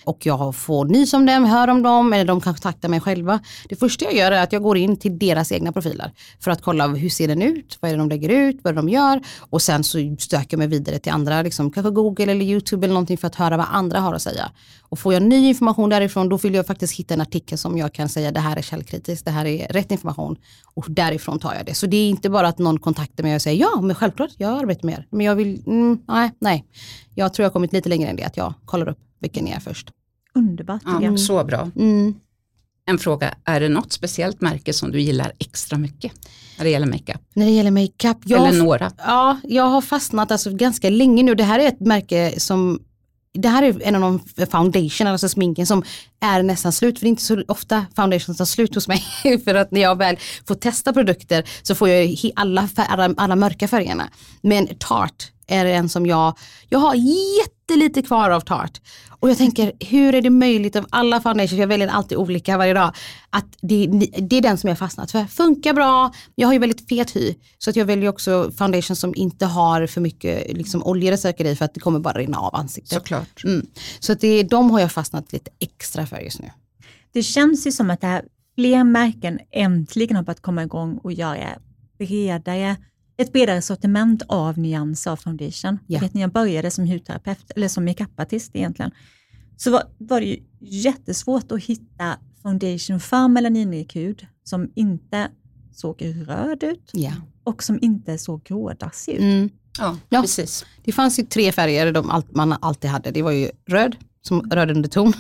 och 0.09 0.27
jag 0.27 0.55
får 0.57 0.85
nys 0.85 1.15
om 1.15 1.27
dem, 1.27 1.45
hör 1.45 1.69
om 1.69 1.83
dem 1.83 2.13
eller 2.13 2.25
de 2.25 2.41
kontaktar 2.41 2.89
mig 2.89 3.01
själva. 3.01 3.41
Det 3.69 3.77
första 3.77 4.05
jag 4.05 4.15
gör 4.15 4.33
är 4.33 4.43
att 4.43 4.53
jag 4.53 4.63
går 4.63 4.77
in 4.77 4.97
till 4.97 5.19
deras 5.19 5.53
egna 5.53 5.73
profiler 5.73 6.13
för 6.41 6.51
att 6.51 6.63
kolla 6.63 6.87
hur 6.87 7.09
ser 7.09 7.29
den 7.29 7.43
ut, 7.43 7.79
vad 7.81 7.91
är 7.91 7.95
det 7.95 7.99
de 7.99 8.09
lägger 8.09 8.29
ut, 8.29 8.61
vad 8.63 8.71
är 8.71 8.75
det 8.75 8.79
de 8.79 8.89
gör 8.89 9.21
och 9.39 9.63
sen 9.63 9.85
så 9.85 10.17
stöker 10.19 10.47
jag 10.51 10.59
mig 10.59 10.69
vidare 10.69 10.99
till 10.99 11.13
andra, 11.13 11.43
liksom, 11.43 11.71
kanske 11.71 11.91
Google 11.91 12.33
eller 12.33 12.45
YouTube 12.45 12.87
eller 12.87 12.95
någonting 12.95 13.19
för 13.19 13.27
att 13.27 13.35
höra 13.35 13.57
vad 13.57 13.67
andra 13.71 14.01
har 14.01 14.15
att 14.15 14.23
säga. 14.23 14.51
Och 14.81 14.99
får 14.99 15.15
jag 15.15 15.23
ny 15.23 15.49
information 15.49 15.91
därifrån 15.91 16.29
då 16.29 16.37
vill 16.37 16.55
jag 16.55 16.67
faktiskt 16.67 16.99
hitta 16.99 17.15
en 17.15 17.21
artikel 17.21 17.59
som 17.59 17.79
jag 17.79 17.93
kan 17.95 18.09
säga 18.09 18.31
det 18.31 18.41
här 18.41 18.57
är 18.57 18.63
källkritiskt, 18.63 19.25
det 19.25 19.31
här 19.31 19.45
är 19.45 19.69
rätt 19.69 19.91
information 19.91 20.37
och 20.75 20.87
därifrån 20.89 21.39
tar 21.39 21.55
jag 21.55 21.67
det. 21.67 21.75
Så 21.75 21.87
det 21.87 21.97
är 21.97 22.09
inte 22.09 22.31
bara 22.31 22.49
att 22.49 22.59
någon 22.59 22.79
kontaktar 22.79 23.25
mig 23.25 23.35
och 23.35 23.43
säger 23.43 23.61
ja 23.61 23.81
men 23.81 23.95
självklart 23.95 24.31
jag 24.37 24.59
arbetar 24.59 24.87
med 24.87 24.99
er. 24.99 25.07
Men 25.11 25.27
jag 25.27 25.37
vill, 25.37 25.63
mm, 25.67 25.99
nej, 26.09 26.31
nej. 26.39 26.65
Jag 27.15 27.35
tror 27.35 27.45
jag 27.45 27.51
har 27.51 27.53
kommit 27.53 27.73
lite 27.73 27.89
längre 27.89 28.11
än 28.11 28.17
det 28.17 28.25
att 28.25 28.37
jag 28.37 28.55
kollar 28.65 28.89
upp 28.89 28.99
vilken 29.21 29.45
ni 29.45 29.51
är 29.51 29.61
först. 29.61 29.91
Underbart. 30.35 30.83
Ja, 31.03 31.17
så 31.17 31.45
bra. 31.45 31.71
Mm. 31.77 32.15
En 32.87 32.99
fråga, 32.99 33.35
är 33.45 33.61
det 33.61 33.69
något 33.69 33.93
speciellt 33.93 34.41
märke 34.41 34.73
som 34.73 34.91
du 34.91 35.01
gillar 35.01 35.33
extra 35.39 35.79
mycket 35.79 36.13
när 36.59 36.65
det 36.65 36.71
gäller 36.71 36.87
makeup? 36.87 37.21
När 37.35 37.47
det 37.47 37.53
gäller 37.53 37.71
makeup? 37.71 38.17
Eller 38.27 38.63
några? 38.63 38.93
Ja, 38.99 39.41
jag 39.45 39.65
har 39.65 39.81
fastnat 39.81 40.31
alltså 40.31 40.55
ganska 40.55 40.91
länge 40.91 41.23
nu. 41.23 41.35
Det 41.35 41.45
här 41.45 41.59
är 41.59 41.69
ett 41.69 41.81
märke 41.81 42.41
som 42.41 42.81
det 43.33 43.49
här 43.49 43.63
är 43.63 43.83
en 43.83 43.95
av 43.95 44.01
de 44.37 44.47
foundation, 44.47 45.07
alltså 45.07 45.29
sminken 45.29 45.67
som 45.67 45.83
är 46.21 46.43
nästan 46.43 46.73
slut. 46.73 46.99
För 46.99 47.05
det 47.05 47.09
är 47.09 47.11
inte 47.11 47.23
så 47.23 47.43
ofta 47.49 47.87
foundation 47.97 48.35
tar 48.35 48.45
slut 48.45 48.75
hos 48.75 48.89
mig. 48.89 49.05
för 49.45 49.55
att 49.55 49.71
när 49.71 49.81
jag 49.81 49.99
väl 49.99 50.17
får 50.47 50.55
testa 50.55 50.93
produkter 50.93 51.45
så 51.63 51.75
får 51.75 51.89
jag 51.89 52.17
alla, 52.37 52.69
alla, 52.77 53.15
alla 53.17 53.37
mörka 53.37 53.69
färgerna. 53.69 54.09
Men 54.43 54.69
Tarte 54.79 55.25
är 55.47 55.67
en 55.67 55.89
som 55.89 56.07
jag, 56.07 56.39
jag 56.69 56.79
har 56.79 56.95
jättelite 57.39 58.03
kvar 58.03 58.31
av 58.31 58.41
Tarte. 58.41 58.81
Och 59.21 59.31
jag 59.31 59.39
tänker, 59.39 59.73
hur 59.81 60.15
är 60.15 60.23
det 60.23 60.31
möjligt 60.31 60.77
av 60.77 60.87
alla 60.91 61.21
foundations, 61.21 61.61
jag 61.61 61.67
väljer 61.67 61.89
alltid 61.89 62.19
olika 62.19 62.59
varje 62.59 62.75
dag, 62.75 62.93
att 63.31 63.47
det, 63.61 63.87
det 64.19 64.37
är 64.37 64.43
den 64.43 64.59
som 64.59 64.69
jag 64.69 64.79
fastnat 64.79 65.11
för. 65.11 65.25
Funkar 65.25 65.75
bra, 65.75 66.13
jag 66.35 66.49
har 66.49 66.53
ju 66.53 66.59
väldigt 66.59 66.89
fet 66.89 67.17
hy, 67.17 67.35
så 67.59 67.71
att 67.71 67.77
jag 67.77 67.85
väljer 67.85 68.09
också 68.09 68.53
foundation 68.59 68.97
som 68.97 69.15
inte 69.17 69.47
har 69.47 69.87
för 69.87 70.01
mycket 70.01 70.53
liksom, 70.53 70.83
oljeresurser 70.83 71.45
i 71.45 71.57
för 71.57 71.65
att 71.65 71.75
det 71.75 71.81
kommer 71.81 72.01
bara 72.01 72.19
rinna 72.19 72.39
av 72.39 72.55
ansiktet. 72.55 72.93
Såklart. 72.93 73.45
Mm. 73.45 73.67
Så 74.01 74.13
att 74.13 74.21
det, 74.21 74.43
de 74.43 74.71
har 74.71 74.81
jag 74.81 74.93
fastnat 74.93 75.33
lite 75.33 75.51
extra 75.59 76.07
för 76.07 76.21
just 76.21 76.41
nu. 76.41 76.51
Det 77.13 77.23
känns 77.23 77.67
ju 77.67 77.73
som 77.73 77.91
att 77.91 78.01
det 78.01 78.07
här, 78.07 78.25
fler 78.55 78.85
märken 78.85 79.39
äntligen 79.51 80.17
har 80.17 80.23
börjat 80.23 80.43
komma 80.43 80.63
igång 80.63 80.99
och 81.03 81.13
göra 81.13 81.59
bredare 81.99 82.77
ett 83.19 83.33
bredare 83.33 83.63
sortiment 83.63 84.23
av 84.29 84.59
nyanser 84.59 85.11
av 85.11 85.17
foundation. 85.17 85.79
Ja. 85.87 86.01
vet, 86.01 86.15
när 86.15 86.21
jag 86.21 86.33
började 86.33 86.71
som 86.71 86.87
hudterapeut, 86.87 87.51
eller 87.57 87.69
som 87.69 87.85
makeupartist 87.85 88.57
egentligen, 88.57 88.91
så 89.57 89.71
var, 89.71 89.83
var 89.99 90.21
det 90.21 90.27
ju 90.27 90.43
jättesvårt 90.61 91.53
att 91.53 91.63
hitta 91.63 92.19
foundation 92.43 93.01
för 93.01 93.29
melaninrik 93.29 93.97
hud 93.97 94.27
som 94.45 94.73
inte 94.75 95.29
såg 95.73 96.03
röd 96.27 96.63
ut 96.63 96.91
ja. 96.93 97.13
och 97.45 97.63
som 97.63 97.79
inte 97.83 98.19
såg 98.19 98.45
grådassig 98.45 99.13
ut. 99.13 99.21
Mm. 99.21 99.51
Ja, 99.79 99.97
ja, 100.09 100.21
precis. 100.21 100.65
Det 100.85 100.93
fanns 100.93 101.19
ju 101.19 101.23
tre 101.23 101.53
färger 101.53 101.93
de 101.93 102.23
man 102.31 102.53
alltid 102.61 102.91
hade. 102.91 103.11
Det 103.11 103.23
var 103.23 103.31
ju 103.31 103.51
röd, 103.69 103.97
som 104.23 104.51
röd 104.51 104.71
underton, 104.71 105.13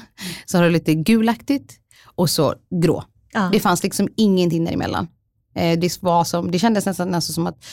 så 0.47 0.59
har 0.59 0.64
det 0.64 0.71
lite 0.71 0.95
gulaktigt 0.95 1.75
och 2.05 2.31
så 2.31 2.55
grå. 2.83 3.05
Ja. 3.33 3.49
Det 3.52 3.61
fanns 3.61 3.83
liksom 3.83 4.09
ingenting 4.17 4.64
däremellan. 4.64 5.09
Eh, 5.58 5.78
det, 5.78 6.02
var 6.02 6.24
som, 6.24 6.50
det 6.50 6.58
kändes 6.58 6.86
nästan, 6.86 7.10
nästan 7.10 7.34
som 7.34 7.46
att 7.46 7.64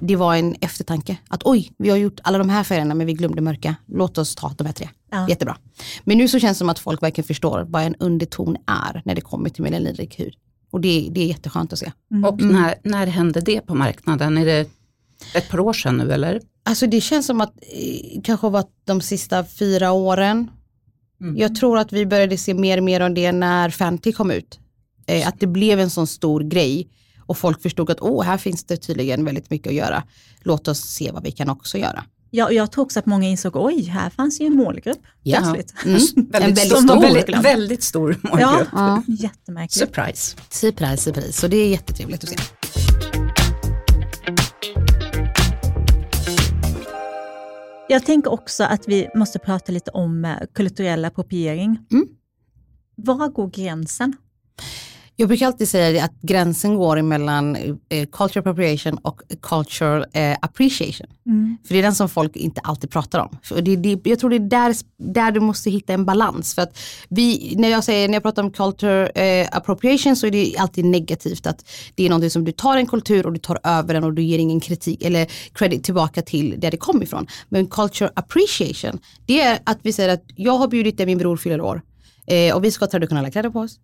det 0.00 0.16
var 0.16 0.34
en 0.34 0.56
eftertanke. 0.60 1.16
Att 1.28 1.42
oj, 1.44 1.72
vi 1.78 1.90
har 1.90 1.96
gjort 1.96 2.20
alla 2.22 2.38
de 2.38 2.48
här 2.48 2.64
färgerna 2.64 2.94
men 2.94 3.06
vi 3.06 3.12
glömde 3.12 3.40
mörka. 3.40 3.76
Låt 3.86 4.18
oss 4.18 4.34
ta 4.34 4.54
de 4.58 4.66
här 4.66 4.72
tre. 4.72 4.88
Ja. 5.10 5.28
Jättebra. 5.28 5.56
Men 6.04 6.18
nu 6.18 6.28
så 6.28 6.38
känns 6.38 6.56
det 6.56 6.58
som 6.58 6.68
att 6.68 6.78
folk 6.78 7.02
verkligen 7.02 7.26
förstår 7.26 7.66
vad 7.68 7.82
en 7.82 7.94
underton 7.94 8.56
är 8.66 9.02
när 9.04 9.14
det 9.14 9.20
kommer 9.20 9.50
till 9.50 9.62
melaninrik 9.62 10.20
hud. 10.20 10.34
Och 10.70 10.80
det, 10.80 11.08
det 11.10 11.20
är 11.20 11.26
jätteskönt 11.26 11.72
att 11.72 11.78
se. 11.78 11.92
Mm. 12.10 12.24
Och 12.24 12.42
när, 12.42 12.74
när 12.82 13.06
hände 13.06 13.40
det 13.40 13.60
på 13.60 13.74
marknaden? 13.74 14.38
Är 14.38 14.46
det 14.46 14.70
ett 15.34 15.48
par 15.48 15.60
år 15.60 15.72
sedan 15.72 15.96
nu 15.96 16.12
eller? 16.12 16.40
Alltså 16.62 16.86
det 16.86 17.00
känns 17.00 17.26
som 17.26 17.40
att 17.40 17.52
eh, 17.62 18.20
kanske 18.24 18.48
var 18.48 18.64
de 18.84 19.00
sista 19.00 19.44
fyra 19.44 19.92
åren. 19.92 20.50
Mm. 21.20 21.36
Jag 21.36 21.54
tror 21.54 21.78
att 21.78 21.92
vi 21.92 22.06
började 22.06 22.38
se 22.38 22.54
mer 22.54 22.78
och 22.78 22.84
mer 22.84 23.00
om 23.00 23.14
det 23.14 23.32
när 23.32 23.70
Fenty 23.70 24.12
kom 24.12 24.30
ut. 24.30 24.58
Eh, 25.06 25.28
att 25.28 25.40
det 25.40 25.46
blev 25.46 25.80
en 25.80 25.90
sån 25.90 26.06
stor 26.06 26.40
grej 26.40 26.88
och 27.28 27.38
folk 27.38 27.62
förstod 27.62 27.90
att 27.90 28.00
åh, 28.00 28.24
här 28.24 28.38
finns 28.38 28.64
det 28.64 28.76
tydligen 28.76 29.24
väldigt 29.24 29.50
mycket 29.50 29.70
att 29.70 29.74
göra. 29.74 30.02
Låt 30.40 30.68
oss 30.68 30.80
se 30.80 31.10
vad 31.12 31.22
vi 31.22 31.30
kan 31.30 31.50
också 31.50 31.78
göra. 31.78 32.04
Ja, 32.30 32.50
jag 32.50 32.72
tror 32.72 32.84
också 32.84 32.98
att 32.98 33.06
många 33.06 33.28
insåg, 33.28 33.56
oj, 33.56 33.82
här 33.82 34.10
fanns 34.10 34.40
ju 34.40 34.46
en 34.46 34.56
målgrupp 34.56 34.98
ja. 35.22 35.38
plötsligt. 35.38 35.74
Mm. 35.84 35.96
väldigt, 36.30 36.32
väldigt, 36.32 36.78
stor, 36.78 37.00
väldigt, 37.00 37.44
väldigt, 37.44 37.82
stor 37.82 38.20
målgrupp. 38.22 38.40
Ja, 38.40 38.66
ja. 38.72 39.02
Jättemärkligt. 39.06 39.72
Surprise. 39.72 40.36
Surprise, 40.50 40.96
surprise. 40.96 41.32
Så 41.32 41.48
det 41.48 41.56
är 41.56 41.68
jättetrevligt 41.68 42.24
att 42.24 42.30
se. 42.30 42.36
Jag 47.88 48.06
tänker 48.06 48.32
också 48.32 48.64
att 48.64 48.88
vi 48.88 49.08
måste 49.14 49.38
prata 49.38 49.72
lite 49.72 49.90
om 49.90 50.24
eh, 50.24 50.36
kulturell 50.54 51.04
appropriering. 51.04 51.78
Mm. 51.92 52.08
Var 52.96 53.28
går 53.28 53.50
gränsen? 53.50 54.16
Jag 55.20 55.28
brukar 55.28 55.46
alltid 55.46 55.68
säga 55.68 56.04
att 56.04 56.20
gränsen 56.20 56.76
går 56.76 57.02
mellan 57.02 57.56
eh, 57.88 58.06
culture 58.12 58.40
appropriation 58.40 58.98
och 58.98 59.20
cultural 59.42 60.04
eh, 60.12 60.36
appreciation. 60.40 61.06
Mm. 61.26 61.56
För 61.64 61.74
det 61.74 61.80
är 61.80 61.82
den 61.82 61.94
som 61.94 62.08
folk 62.08 62.36
inte 62.36 62.60
alltid 62.60 62.90
pratar 62.90 63.18
om. 63.20 63.38
För 63.42 63.62
det, 63.62 63.76
det, 63.76 64.00
jag 64.04 64.18
tror 64.18 64.30
det 64.30 64.36
är 64.36 64.40
där, 64.40 64.74
där 64.98 65.32
du 65.32 65.40
måste 65.40 65.70
hitta 65.70 65.92
en 65.92 66.04
balans. 66.04 66.54
För 66.54 66.62
att 66.62 66.78
vi, 67.08 67.54
när, 67.58 67.68
jag 67.68 67.84
säger, 67.84 68.08
när 68.08 68.14
jag 68.14 68.22
pratar 68.22 68.42
om 68.42 68.50
culture 68.50 69.08
eh, 69.08 69.48
appropriation 69.52 70.16
så 70.16 70.26
är 70.26 70.30
det 70.30 70.54
alltid 70.58 70.84
negativt. 70.84 71.46
Att 71.46 71.70
det 71.94 72.04
är 72.04 72.08
någonting 72.08 72.30
som 72.30 72.44
du 72.44 72.52
tar 72.52 72.76
en 72.76 72.86
kultur 72.86 73.26
och 73.26 73.32
du 73.32 73.38
tar 73.38 73.58
över 73.64 73.94
den 73.94 74.04
och 74.04 74.12
du 74.12 74.22
ger 74.22 74.38
ingen 74.38 74.60
kritik 74.60 75.02
eller 75.02 75.26
credit 75.52 75.84
tillbaka 75.84 76.22
till 76.22 76.60
där 76.60 76.70
det 76.70 76.76
kom 76.76 77.02
ifrån. 77.02 77.26
Men 77.48 77.66
culture 77.66 78.10
appreciation, 78.14 78.98
det 79.26 79.40
är 79.40 79.58
att 79.64 79.78
vi 79.82 79.92
säger 79.92 80.08
att 80.08 80.24
jag 80.36 80.58
har 80.58 80.68
bjudit 80.68 80.96
dig, 80.96 81.06
min 81.06 81.18
bror 81.18 81.36
fyller 81.36 81.60
år. 81.60 81.82
Eh, 82.26 82.56
och 82.56 82.64
vi 82.64 82.70
ska 82.70 82.84
ha 82.84 82.90
traditionella 82.90 83.30
kläder 83.30 83.50
på 83.50 83.60
oss 83.60 83.78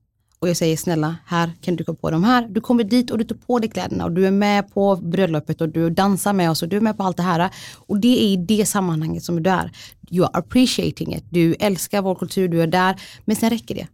och 0.45 0.49
jag 0.49 0.57
säger 0.57 0.77
snälla, 0.77 1.17
här 1.27 1.53
kan 1.61 1.77
du 1.77 1.85
gå 1.85 1.95
på 1.95 2.11
de 2.11 2.25
här. 2.25 2.49
Du 2.49 2.61
kommer 2.61 2.85
dit 2.85 3.11
och 3.11 3.19
du 3.19 3.25
tar 3.25 3.37
på 3.37 3.59
dig 3.59 3.71
kläderna 3.71 4.05
och 4.05 4.13
du 4.13 4.27
är 4.27 4.31
med 4.31 4.75
på 4.75 4.97
bröllopet 4.97 5.61
och 5.61 5.69
du 5.69 5.91
dansar 5.91 6.33
med 6.33 6.51
oss 6.51 6.63
och 6.63 6.69
du 6.69 6.77
är 6.77 6.81
med 6.81 6.97
på 6.97 7.03
allt 7.03 7.17
det 7.17 7.23
här. 7.23 7.51
Och 7.77 7.99
det 8.01 8.09
är 8.09 8.33
i 8.33 8.37
det 8.37 8.67
sammanhanget 8.67 9.23
som 9.23 9.43
du 9.43 9.51
är. 9.51 9.71
You 10.11 10.25
are 10.25 10.39
appreciating 10.39 11.15
it. 11.15 11.25
Du 11.31 11.55
älskar 11.55 12.03
vår 12.03 12.15
kultur, 12.15 12.49
du 12.49 12.63
är 12.63 12.67
där. 12.67 13.01
Men 13.25 13.37
sen 13.37 13.51
räcker 13.51 13.75
det. 13.75 13.87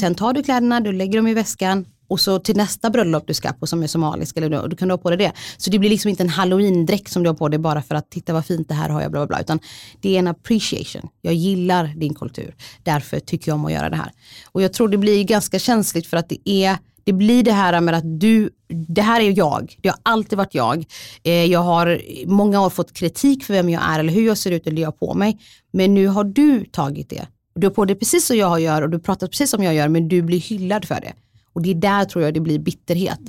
Sen 0.00 0.14
tar 0.14 0.32
du 0.32 0.42
kläderna, 0.42 0.80
du 0.80 0.92
lägger 0.92 1.18
dem 1.18 1.26
i 1.26 1.34
väskan 1.34 1.86
och 2.08 2.20
så 2.20 2.38
till 2.38 2.56
nästa 2.56 2.90
bröllop 2.90 3.26
du 3.26 3.34
ska 3.34 3.52
på 3.52 3.66
som 3.66 3.82
är 3.82 3.86
somalisk, 3.86 4.36
eller 4.36 4.50
du, 4.50 4.68
du 4.68 4.76
kan 4.76 4.90
ha 4.90 4.98
på 4.98 5.10
dig 5.10 5.18
det. 5.18 5.32
Så 5.56 5.70
det 5.70 5.78
blir 5.78 5.90
liksom 5.90 6.08
inte 6.08 6.22
en 6.22 6.28
halloween-dräkt 6.28 7.12
som 7.12 7.22
du 7.22 7.28
har 7.28 7.34
på 7.34 7.48
dig 7.48 7.58
bara 7.58 7.82
för 7.82 7.94
att 7.94 8.10
titta 8.10 8.32
vad 8.32 8.46
fint 8.46 8.68
det 8.68 8.74
här 8.74 8.88
har 8.88 9.02
jag, 9.02 9.10
bla 9.10 9.20
bla 9.20 9.26
bla. 9.26 9.40
Utan 9.40 9.60
det 10.00 10.14
är 10.14 10.18
en 10.18 10.26
appreciation. 10.26 11.08
Jag 11.20 11.34
gillar 11.34 11.92
din 11.96 12.14
kultur, 12.14 12.54
därför 12.82 13.20
tycker 13.20 13.50
jag 13.50 13.54
om 13.54 13.64
att 13.64 13.72
göra 13.72 13.90
det 13.90 13.96
här. 13.96 14.12
Och 14.52 14.62
jag 14.62 14.72
tror 14.72 14.88
det 14.88 14.98
blir 14.98 15.24
ganska 15.24 15.58
känsligt 15.58 16.06
för 16.06 16.16
att 16.16 16.28
det 16.28 16.48
är 16.50 16.78
det 17.04 17.12
blir 17.12 17.42
det 17.42 17.52
här 17.52 17.80
med 17.80 17.94
att 17.94 18.20
du, 18.20 18.50
det 18.68 19.02
här 19.02 19.20
är 19.20 19.38
jag, 19.38 19.76
det 19.82 19.88
har 19.88 19.98
alltid 20.02 20.38
varit 20.38 20.54
jag. 20.54 20.84
Eh, 21.22 21.44
jag 21.44 21.60
har 21.60 22.00
många 22.26 22.60
år 22.60 22.70
fått 22.70 22.92
kritik 22.92 23.44
för 23.44 23.54
vem 23.54 23.68
jag 23.68 23.82
är 23.84 23.98
eller 23.98 24.12
hur 24.12 24.26
jag 24.26 24.38
ser 24.38 24.50
ut 24.50 24.66
eller 24.66 24.76
det 24.76 24.82
jag 24.82 24.88
har 24.88 25.06
på 25.06 25.14
mig. 25.14 25.38
Men 25.72 25.94
nu 25.94 26.06
har 26.06 26.24
du 26.24 26.64
tagit 26.64 27.10
det. 27.10 27.26
Du 27.54 27.66
har 27.66 27.74
på 27.74 27.84
dig 27.84 27.96
precis 27.96 28.26
som 28.26 28.36
jag 28.36 28.60
gör 28.60 28.82
och 28.82 28.90
du 28.90 28.98
pratar 28.98 29.26
precis 29.26 29.50
som 29.50 29.62
jag 29.62 29.74
gör 29.74 29.88
men 29.88 30.08
du 30.08 30.22
blir 30.22 30.40
hyllad 30.40 30.84
för 30.84 31.00
det. 31.00 31.12
Och 31.54 31.62
det 31.62 31.70
är 31.70 31.74
där 31.74 32.04
tror 32.04 32.24
jag 32.24 32.34
det 32.34 32.40
blir 32.40 32.58
bitterhet. 32.58 33.20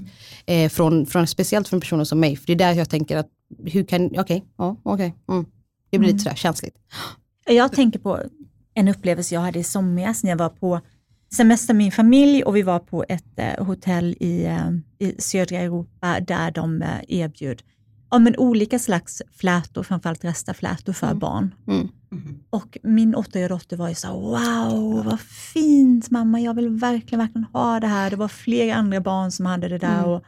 Eh, 0.46 0.70
från, 0.70 1.06
från, 1.06 1.28
speciellt 1.28 1.68
från 1.68 1.80
personer 1.80 2.04
som 2.04 2.20
mig. 2.20 2.36
För 2.36 2.48
det 2.48 2.54
är 2.54 2.56
där 2.56 2.74
jag 2.74 2.90
tänker 2.90 3.18
att, 3.18 3.28
hur 3.66 3.84
kan, 3.84 4.06
okej, 4.06 4.20
okay, 4.22 4.42
ja, 4.58 4.78
okej. 4.84 4.94
Okay, 4.94 5.36
mm. 5.36 5.46
Det 5.90 6.00
blir 6.00 6.10
mm. 6.10 6.16
lite 6.16 6.24
sådär 6.24 6.36
känsligt. 6.36 6.76
Jag 7.46 7.72
tänker 7.72 8.00
på 8.00 8.20
en 8.74 8.88
upplevelse 8.88 9.36
jag 9.36 9.42
hade 9.42 9.60
i 9.60 9.64
somras 9.64 10.24
när 10.24 10.30
jag 10.30 10.38
var 10.38 10.50
på 10.50 10.82
semester 11.34 11.74
med 11.74 11.84
min 11.84 11.92
familj 11.92 12.44
och 12.44 12.56
vi 12.56 12.62
var 12.62 12.80
på 12.80 13.06
ett 13.10 13.40
eh, 13.40 13.66
hotell 13.66 14.16
i, 14.20 14.46
eh, 14.46 14.70
i 15.00 15.22
södra 15.22 15.58
Europa 15.58 16.20
där 16.20 16.52
de 16.52 16.82
eh, 16.82 16.90
erbjöd 17.08 17.62
ja, 18.16 18.20
men 18.20 18.38
olika 18.38 18.80
slags 18.80 19.22
flätor, 19.32 19.84
framförallt 19.84 20.24
restaflätor 20.24 20.94
för 20.94 21.08
mm. 21.08 21.20
barn. 21.20 21.56
Mm. 21.68 21.88
Mm. 22.16 22.40
Och 22.50 22.78
min 22.84 23.16
åttaåriga 23.16 23.48
dotter 23.48 23.78
var 23.78 23.90
ju 23.90 23.96
så 23.96 24.20
wow 24.20 25.06
vad 25.06 25.20
fint 25.20 26.12
mamma, 26.12 26.40
jag 26.40 26.54
vill 26.54 26.70
verkligen, 26.70 27.20
verkligen 27.20 27.46
ha 27.54 27.80
det 27.80 27.88
här. 27.88 28.10
Det 28.10 28.16
var 28.16 28.28
flera 28.28 28.76
andra 28.76 29.02
barn 29.02 29.32
som 29.32 29.46
hade 29.46 29.68
det 29.68 29.78
där. 29.78 30.00
Mm. 30.00 30.10
Och, 30.10 30.24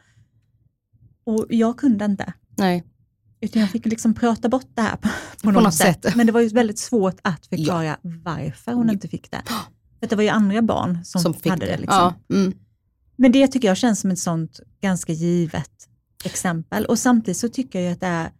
och 1.24 1.46
jag 1.48 1.78
kunde 1.78 2.04
inte. 2.04 2.32
Nej. 2.56 2.84
Utan 3.40 3.62
jag 3.62 3.70
fick 3.70 3.86
liksom 3.86 4.14
prata 4.14 4.48
bort 4.48 4.70
det 4.74 4.82
här 4.82 4.96
på, 4.96 5.08
på, 5.08 5.42
på 5.42 5.50
något, 5.50 5.62
något 5.62 5.74
sätt. 5.74 6.04
sätt. 6.04 6.16
Men 6.16 6.26
det 6.26 6.32
var 6.32 6.40
ju 6.40 6.48
väldigt 6.48 6.78
svårt 6.78 7.18
att 7.22 7.46
förklara 7.46 7.84
ja. 7.84 7.96
varför 8.02 8.72
hon 8.72 8.90
inte 8.90 9.08
fick 9.08 9.30
det. 9.30 9.42
För 10.00 10.06
det 10.06 10.16
var 10.16 10.22
ju 10.22 10.28
andra 10.28 10.62
barn 10.62 11.04
som, 11.04 11.22
som 11.22 11.34
hade 11.44 11.66
det. 11.66 11.72
det 11.72 11.78
liksom. 11.78 12.14
ja. 12.28 12.34
mm. 12.36 12.52
Men 13.16 13.32
det 13.32 13.48
tycker 13.48 13.68
jag 13.68 13.76
känns 13.76 14.00
som 14.00 14.10
ett 14.10 14.18
sånt 14.18 14.60
ganska 14.80 15.12
givet 15.12 15.88
exempel. 16.24 16.84
Och 16.84 16.98
samtidigt 16.98 17.38
så 17.38 17.48
tycker 17.48 17.80
jag 17.80 17.92
att 17.92 18.00
det 18.00 18.06
är 18.06 18.30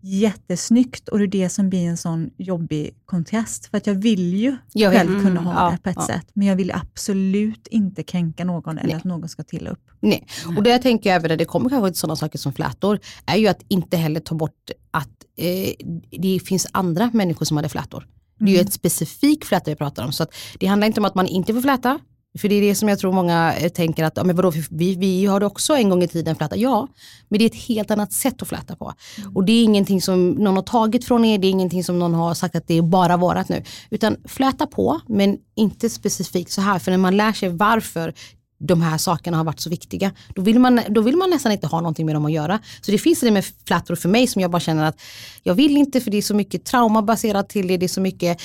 jättesnyggt 0.00 1.08
och 1.08 1.18
det 1.18 1.24
är 1.24 1.28
det 1.28 1.48
som 1.48 1.68
blir 1.68 1.86
en 1.86 1.96
sån 1.96 2.30
jobbig 2.36 2.94
kontrast. 3.04 3.66
För 3.66 3.76
att 3.76 3.86
jag 3.86 3.94
vill 3.94 4.34
ju 4.34 4.56
jag 4.72 4.92
själv 4.92 5.10
mm, 5.10 5.24
kunna 5.24 5.40
ha 5.40 5.54
ja, 5.54 5.70
det 5.70 5.82
på 5.82 5.88
ett 5.88 5.96
ja. 5.98 6.06
sätt, 6.06 6.26
men 6.32 6.46
jag 6.46 6.56
vill 6.56 6.72
absolut 6.72 7.66
inte 7.66 8.02
kränka 8.02 8.44
någon 8.44 8.78
eller 8.78 8.88
Nej. 8.88 8.96
att 8.96 9.04
någon 9.04 9.28
ska 9.28 9.42
till 9.42 9.66
upp. 9.66 9.80
Nej, 10.00 10.26
och 10.56 10.62
det 10.62 10.70
jag 10.70 10.82
tänker 10.82 11.10
jag 11.10 11.16
över 11.16 11.28
när 11.28 11.36
det 11.36 11.44
kommer 11.44 11.70
kanske 11.70 11.90
till 11.90 11.98
sådana 12.00 12.16
saker 12.16 12.38
som 12.38 12.52
flätor, 12.52 13.00
är 13.26 13.36
ju 13.36 13.46
att 13.46 13.62
inte 13.68 13.96
heller 13.96 14.20
ta 14.20 14.34
bort 14.34 14.70
att 14.90 15.08
eh, 15.36 15.72
det 16.10 16.40
finns 16.40 16.66
andra 16.72 17.10
människor 17.12 17.46
som 17.46 17.56
hade 17.56 17.68
flätor. 17.68 18.06
Det 18.38 18.44
är 18.44 18.48
ju 18.48 18.54
mm. 18.54 18.66
ett 18.66 18.72
specifik 18.72 19.44
fläta 19.44 19.70
vi 19.70 19.76
pratar 19.76 20.04
om. 20.04 20.12
Så 20.12 20.26
det 20.58 20.66
handlar 20.66 20.86
inte 20.86 21.00
om 21.00 21.04
att 21.04 21.14
man 21.14 21.26
inte 21.26 21.54
får 21.54 21.60
fläta, 21.60 21.98
för 22.38 22.48
det 22.48 22.54
är 22.54 22.60
det 22.60 22.74
som 22.74 22.88
jag 22.88 22.98
tror 22.98 23.12
många 23.12 23.54
eh, 23.56 23.68
tänker 23.68 24.04
att, 24.04 24.16
ja, 24.16 24.24
men 24.24 24.36
vadå, 24.36 24.52
vi, 24.70 24.94
vi 24.94 25.26
har 25.26 25.42
också 25.42 25.74
en 25.74 25.88
gång 25.88 26.02
i 26.02 26.08
tiden 26.08 26.36
fläta. 26.36 26.56
Ja, 26.56 26.88
men 27.28 27.38
det 27.38 27.44
är 27.44 27.46
ett 27.46 27.68
helt 27.68 27.90
annat 27.90 28.12
sätt 28.12 28.42
att 28.42 28.48
fläta 28.48 28.76
på. 28.76 28.92
Mm. 29.18 29.36
Och 29.36 29.44
det 29.44 29.52
är 29.52 29.64
ingenting 29.64 30.02
som 30.02 30.30
någon 30.30 30.56
har 30.56 30.62
tagit 30.62 31.04
från 31.04 31.24
er, 31.24 31.38
det 31.38 31.46
är 31.46 31.50
ingenting 31.50 31.84
som 31.84 31.98
någon 31.98 32.14
har 32.14 32.34
sagt 32.34 32.56
att 32.56 32.68
det 32.68 32.78
är 32.78 32.82
bara 32.82 33.16
vårat 33.16 33.48
nu. 33.48 33.62
Utan 33.90 34.16
fläta 34.24 34.66
på, 34.66 35.00
men 35.06 35.38
inte 35.54 35.90
specifikt 35.90 36.52
så 36.52 36.60
här. 36.60 36.78
För 36.78 36.90
när 36.90 36.98
man 36.98 37.16
lär 37.16 37.32
sig 37.32 37.48
varför 37.48 38.14
de 38.58 38.82
här 38.82 38.98
sakerna 38.98 39.36
har 39.36 39.44
varit 39.44 39.60
så 39.60 39.70
viktiga. 39.70 40.12
Då 40.34 40.42
vill, 40.42 40.58
man, 40.58 40.80
då 40.88 41.00
vill 41.00 41.16
man 41.16 41.30
nästan 41.30 41.52
inte 41.52 41.66
ha 41.66 41.80
någonting 41.80 42.06
med 42.06 42.14
dem 42.14 42.24
att 42.24 42.32
göra. 42.32 42.60
Så 42.80 42.90
det 42.90 42.98
finns 42.98 43.20
det 43.20 43.30
med 43.30 43.44
flattor 43.66 43.94
för 43.94 44.08
mig 44.08 44.26
som 44.26 44.42
jag 44.42 44.50
bara 44.50 44.60
känner 44.60 44.84
att 44.84 45.00
jag 45.42 45.54
vill 45.54 45.76
inte 45.76 46.00
för 46.00 46.10
det 46.10 46.16
är 46.16 46.22
så 46.22 46.34
mycket 46.34 46.64
trauma 46.64 47.02
baserat 47.02 47.48
till 47.48 47.66
det. 47.68 47.76
Det 47.76 47.86
är 47.86 47.88
så 47.88 48.00
mycket, 48.00 48.40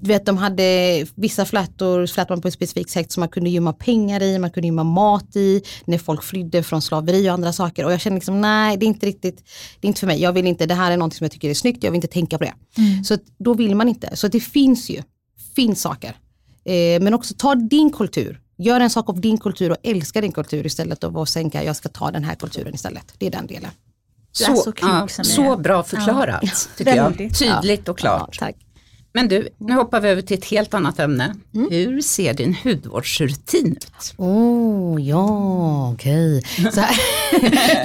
du 0.00 0.08
vet 0.08 0.26
de 0.26 0.36
hade 0.36 1.06
vissa 1.14 1.44
flattor, 1.44 2.06
flattor 2.06 2.36
på 2.36 2.48
ett 2.48 2.54
specifikt 2.54 2.90
sätt 2.90 3.12
som 3.12 3.20
man 3.20 3.28
kunde 3.28 3.50
gömma 3.50 3.72
pengar 3.72 4.22
i, 4.22 4.38
man 4.38 4.50
kunde 4.50 4.66
gömma 4.66 4.84
mat 4.84 5.36
i, 5.36 5.62
när 5.84 5.98
folk 5.98 6.22
flydde 6.22 6.62
från 6.62 6.82
slaveri 6.82 7.28
och 7.30 7.34
andra 7.34 7.52
saker. 7.52 7.84
Och 7.84 7.92
jag 7.92 8.00
känner 8.00 8.16
liksom 8.16 8.40
nej 8.40 8.76
det 8.76 8.86
är 8.86 8.88
inte 8.88 9.06
riktigt, 9.06 9.44
det 9.80 9.86
är 9.86 9.88
inte 9.88 10.00
för 10.00 10.06
mig. 10.06 10.20
Jag 10.20 10.32
vill 10.32 10.46
inte, 10.46 10.66
det 10.66 10.74
här 10.74 10.90
är 10.90 10.96
något 10.96 11.14
som 11.14 11.24
jag 11.24 11.32
tycker 11.32 11.50
är 11.50 11.54
snyggt, 11.54 11.84
jag 11.84 11.90
vill 11.90 11.98
inte 11.98 12.08
tänka 12.08 12.38
på 12.38 12.44
det. 12.44 12.54
Mm. 12.78 13.04
Så 13.04 13.18
då 13.38 13.54
vill 13.54 13.76
man 13.76 13.88
inte. 13.88 14.16
Så 14.16 14.28
det 14.28 14.40
finns 14.40 14.90
ju, 14.90 15.02
finns 15.56 15.80
saker. 15.80 16.16
Eh, 16.64 17.02
men 17.02 17.14
också 17.14 17.34
ta 17.38 17.54
din 17.54 17.90
kultur 17.90 18.40
Gör 18.62 18.80
en 18.80 18.90
sak 18.90 19.08
av 19.08 19.20
din 19.20 19.38
kultur 19.38 19.70
och 19.70 19.76
älska 19.82 20.20
din 20.20 20.32
kultur 20.32 20.66
istället 20.66 21.00
för 21.00 21.22
att 21.22 21.28
sänka, 21.28 21.64
jag 21.64 21.76
ska 21.76 21.88
ta 21.88 22.10
den 22.10 22.24
här 22.24 22.34
kulturen 22.34 22.74
istället. 22.74 23.14
Det 23.18 23.26
är 23.26 23.30
den 23.30 23.46
delen. 23.46 23.70
Så, 24.32 24.56
så, 24.56 24.72
ja, 24.80 25.08
så 25.08 25.56
bra 25.56 25.82
förklarat 25.82 26.40
ja. 26.42 26.50
tycker 26.76 26.96
jag. 26.96 27.34
Tydligt 27.38 27.88
och 27.88 27.98
klart. 27.98 28.38
Ja, 28.40 28.50
Men 29.12 29.28
du, 29.28 29.48
nu 29.58 29.72
hoppar 29.72 30.00
vi 30.00 30.08
över 30.08 30.22
till 30.22 30.38
ett 30.38 30.44
helt 30.44 30.74
annat 30.74 30.98
ämne. 30.98 31.34
Mm. 31.54 31.70
Hur 31.70 32.00
ser 32.00 32.34
din 32.34 32.56
hudvårdsrutin 32.64 33.72
ut? 33.72 34.14
Oh, 34.16 35.02
ja, 35.02 35.92
okej. 35.92 36.42
Okay. 36.66 36.82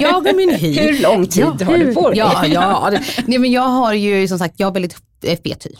jag 0.00 0.26
och 0.26 0.36
min 0.36 0.50
hy. 0.50 0.78
Hur 0.80 1.02
lång 1.02 1.26
tid 1.26 1.44
ja, 1.58 1.66
har 1.66 1.78
du 1.78 1.94
på 1.94 2.10
dig? 2.10 2.18
Ja, 2.18 2.46
ja, 2.46 2.90
nej, 3.26 3.38
men 3.38 3.50
jag 3.52 3.62
har 3.62 3.92
ju 3.92 4.28
som 4.28 4.38
sagt, 4.38 4.54
jag 4.56 4.66
har 4.66 4.72
väldigt 4.72 4.96
fet 5.20 5.66
hy. 5.66 5.70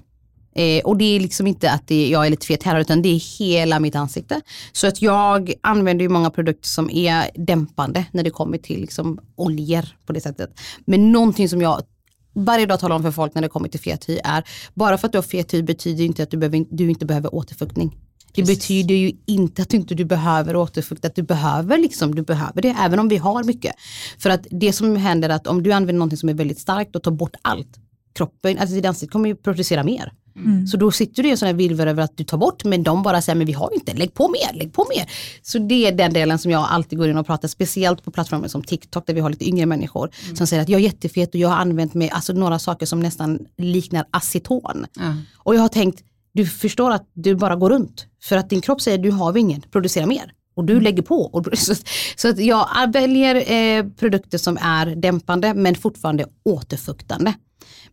Eh, 0.59 0.83
och 0.85 0.97
det 0.97 1.17
är 1.17 1.21
liksom 1.21 1.47
inte 1.47 1.71
att 1.71 1.87
det, 1.87 2.09
jag 2.09 2.27
är 2.27 2.31
lite 2.31 2.47
fet 2.47 2.62
här 2.62 2.81
utan 2.81 3.03
det 3.03 3.09
är 3.09 3.38
hela 3.38 3.81
mitt 3.81 3.95
ansikte. 3.95 4.41
Så 4.73 4.87
att 4.87 5.03
jag 5.03 5.53
använder 5.61 6.03
ju 6.03 6.09
många 6.09 6.31
produkter 6.31 6.69
som 6.69 6.91
är 6.91 7.31
dämpande 7.35 8.05
när 8.12 8.23
det 8.23 8.31
kommer 8.31 8.59
till 8.59 8.81
liksom 8.81 9.19
oljor 9.37 9.85
på 10.07 10.12
det 10.12 10.21
sättet. 10.21 10.50
Men 10.85 11.12
någonting 11.12 11.49
som 11.49 11.61
jag 11.61 11.83
varje 12.35 12.67
dag 12.67 12.81
talar 12.81 12.97
om 12.97 13.03
för 13.03 13.11
folk 13.11 13.35
när 13.35 13.43
det 13.43 13.49
kommer 13.49 13.69
till 13.69 13.81
fet 13.81 14.09
hy 14.09 14.19
är, 14.25 14.45
bara 14.75 14.99
för 14.99 15.07
att 15.07 15.12
du 15.12 15.19
har 15.19 15.23
fet 15.23 15.55
hy 15.55 15.62
betyder 15.62 16.05
inte 16.05 16.23
att 16.23 16.31
du, 16.31 16.37
behöver, 16.37 16.65
du 16.71 16.91
inte 16.91 17.07
behöver 17.07 17.35
återfuktning. 17.35 17.97
Det 18.33 18.43
Precis. 18.43 18.59
betyder 18.59 18.95
ju 18.95 19.12
inte 19.27 19.62
att 19.62 19.69
du 19.69 19.77
inte 19.77 19.95
du 19.95 20.05
behöver 20.05 20.57
återfukta, 20.57 21.09
att 21.09 21.15
du 21.15 21.23
behöver 21.23 21.79
liksom, 21.79 22.15
du 22.15 22.23
behöver 22.23 22.62
det 22.62 22.77
även 22.81 22.99
om 22.99 23.09
vi 23.09 23.17
har 23.17 23.45
mycket. 23.45 23.75
För 24.19 24.31
att 24.31 24.47
det 24.50 24.73
som 24.73 24.97
händer 24.97 25.29
är 25.29 25.35
att 25.35 25.47
om 25.47 25.62
du 25.62 25.73
använder 25.73 26.07
något 26.07 26.19
som 26.19 26.29
är 26.29 26.35
väldigt 26.35 26.59
starkt 26.59 26.97
och 26.97 27.03
tar 27.03 27.11
bort 27.11 27.35
allt, 27.43 27.79
kroppen, 28.15 28.59
alltså 28.59 28.75
ditt 28.75 28.85
ansikte 28.85 29.12
kommer 29.12 29.29
ju 29.29 29.37
producera 29.37 29.85
mer. 29.85 30.12
Mm. 30.45 30.66
Så 30.66 30.76
då 30.76 30.90
sitter 30.90 31.23
du 31.23 31.28
i 31.28 31.33
en 31.33 31.38
sån 31.38 31.47
här 31.47 31.54
virver 31.54 31.87
över 31.87 32.02
att 32.02 32.16
du 32.16 32.25
tar 32.25 32.38
bort 32.38 32.64
men 32.64 32.83
de 32.83 33.02
bara 33.02 33.23
säger 33.23 33.37
men 33.37 33.47
vi 33.47 33.52
har 33.52 33.75
inte, 33.75 33.95
lägg 33.95 34.14
på 34.14 34.28
mer, 34.28 34.59
lägg 34.59 34.73
på 34.73 34.87
mer. 34.97 35.11
Så 35.42 35.59
det 35.59 35.87
är 35.87 35.92
den 35.92 36.12
delen 36.12 36.38
som 36.38 36.50
jag 36.50 36.66
alltid 36.71 36.99
går 36.99 37.09
in 37.09 37.18
och 37.18 37.26
pratar, 37.26 37.49
speciellt 37.49 38.04
på 38.04 38.11
plattformar 38.11 38.49
som 38.49 38.62
TikTok 38.62 39.07
där 39.07 39.14
vi 39.14 39.21
har 39.21 39.30
lite 39.30 39.49
yngre 39.49 39.66
människor 39.66 40.11
mm. 40.25 40.37
som 40.37 40.47
säger 40.47 40.62
att 40.62 40.68
jag 40.68 40.80
är 40.80 40.85
jättefet 40.85 41.28
och 41.28 41.40
jag 41.40 41.49
har 41.49 41.57
använt 41.57 41.95
mig, 41.95 42.11
alltså 42.11 42.33
några 42.33 42.59
saker 42.59 42.87
som 42.87 43.00
nästan 43.00 43.38
liknar 43.59 44.04
aceton. 44.11 44.87
Mm. 45.00 45.16
Och 45.37 45.54
jag 45.54 45.61
har 45.61 45.68
tänkt, 45.68 46.04
du 46.33 46.47
förstår 46.47 46.90
att 46.90 47.11
du 47.14 47.35
bara 47.35 47.57
går 47.57 47.71
runt 47.71 48.07
för 48.23 48.37
att 48.37 48.50
din 48.50 48.61
kropp 48.61 48.80
säger 48.80 48.99
du 48.99 49.11
har 49.11 49.37
ingen, 49.37 49.62
producera 49.71 50.07
mer 50.07 50.33
och 50.59 50.64
du 50.64 50.73
mm. 50.73 50.85
lägger 50.85 51.02
på. 51.02 51.23
Och, 51.23 51.47
så, 51.59 51.75
så 52.16 52.28
att 52.28 52.38
jag 52.38 52.92
väljer 52.92 53.52
eh, 53.52 53.85
produkter 53.85 54.38
som 54.38 54.59
är 54.61 54.87
dämpande 54.87 55.54
men 55.54 55.75
fortfarande 55.75 56.26
återfuktande. 56.45 57.35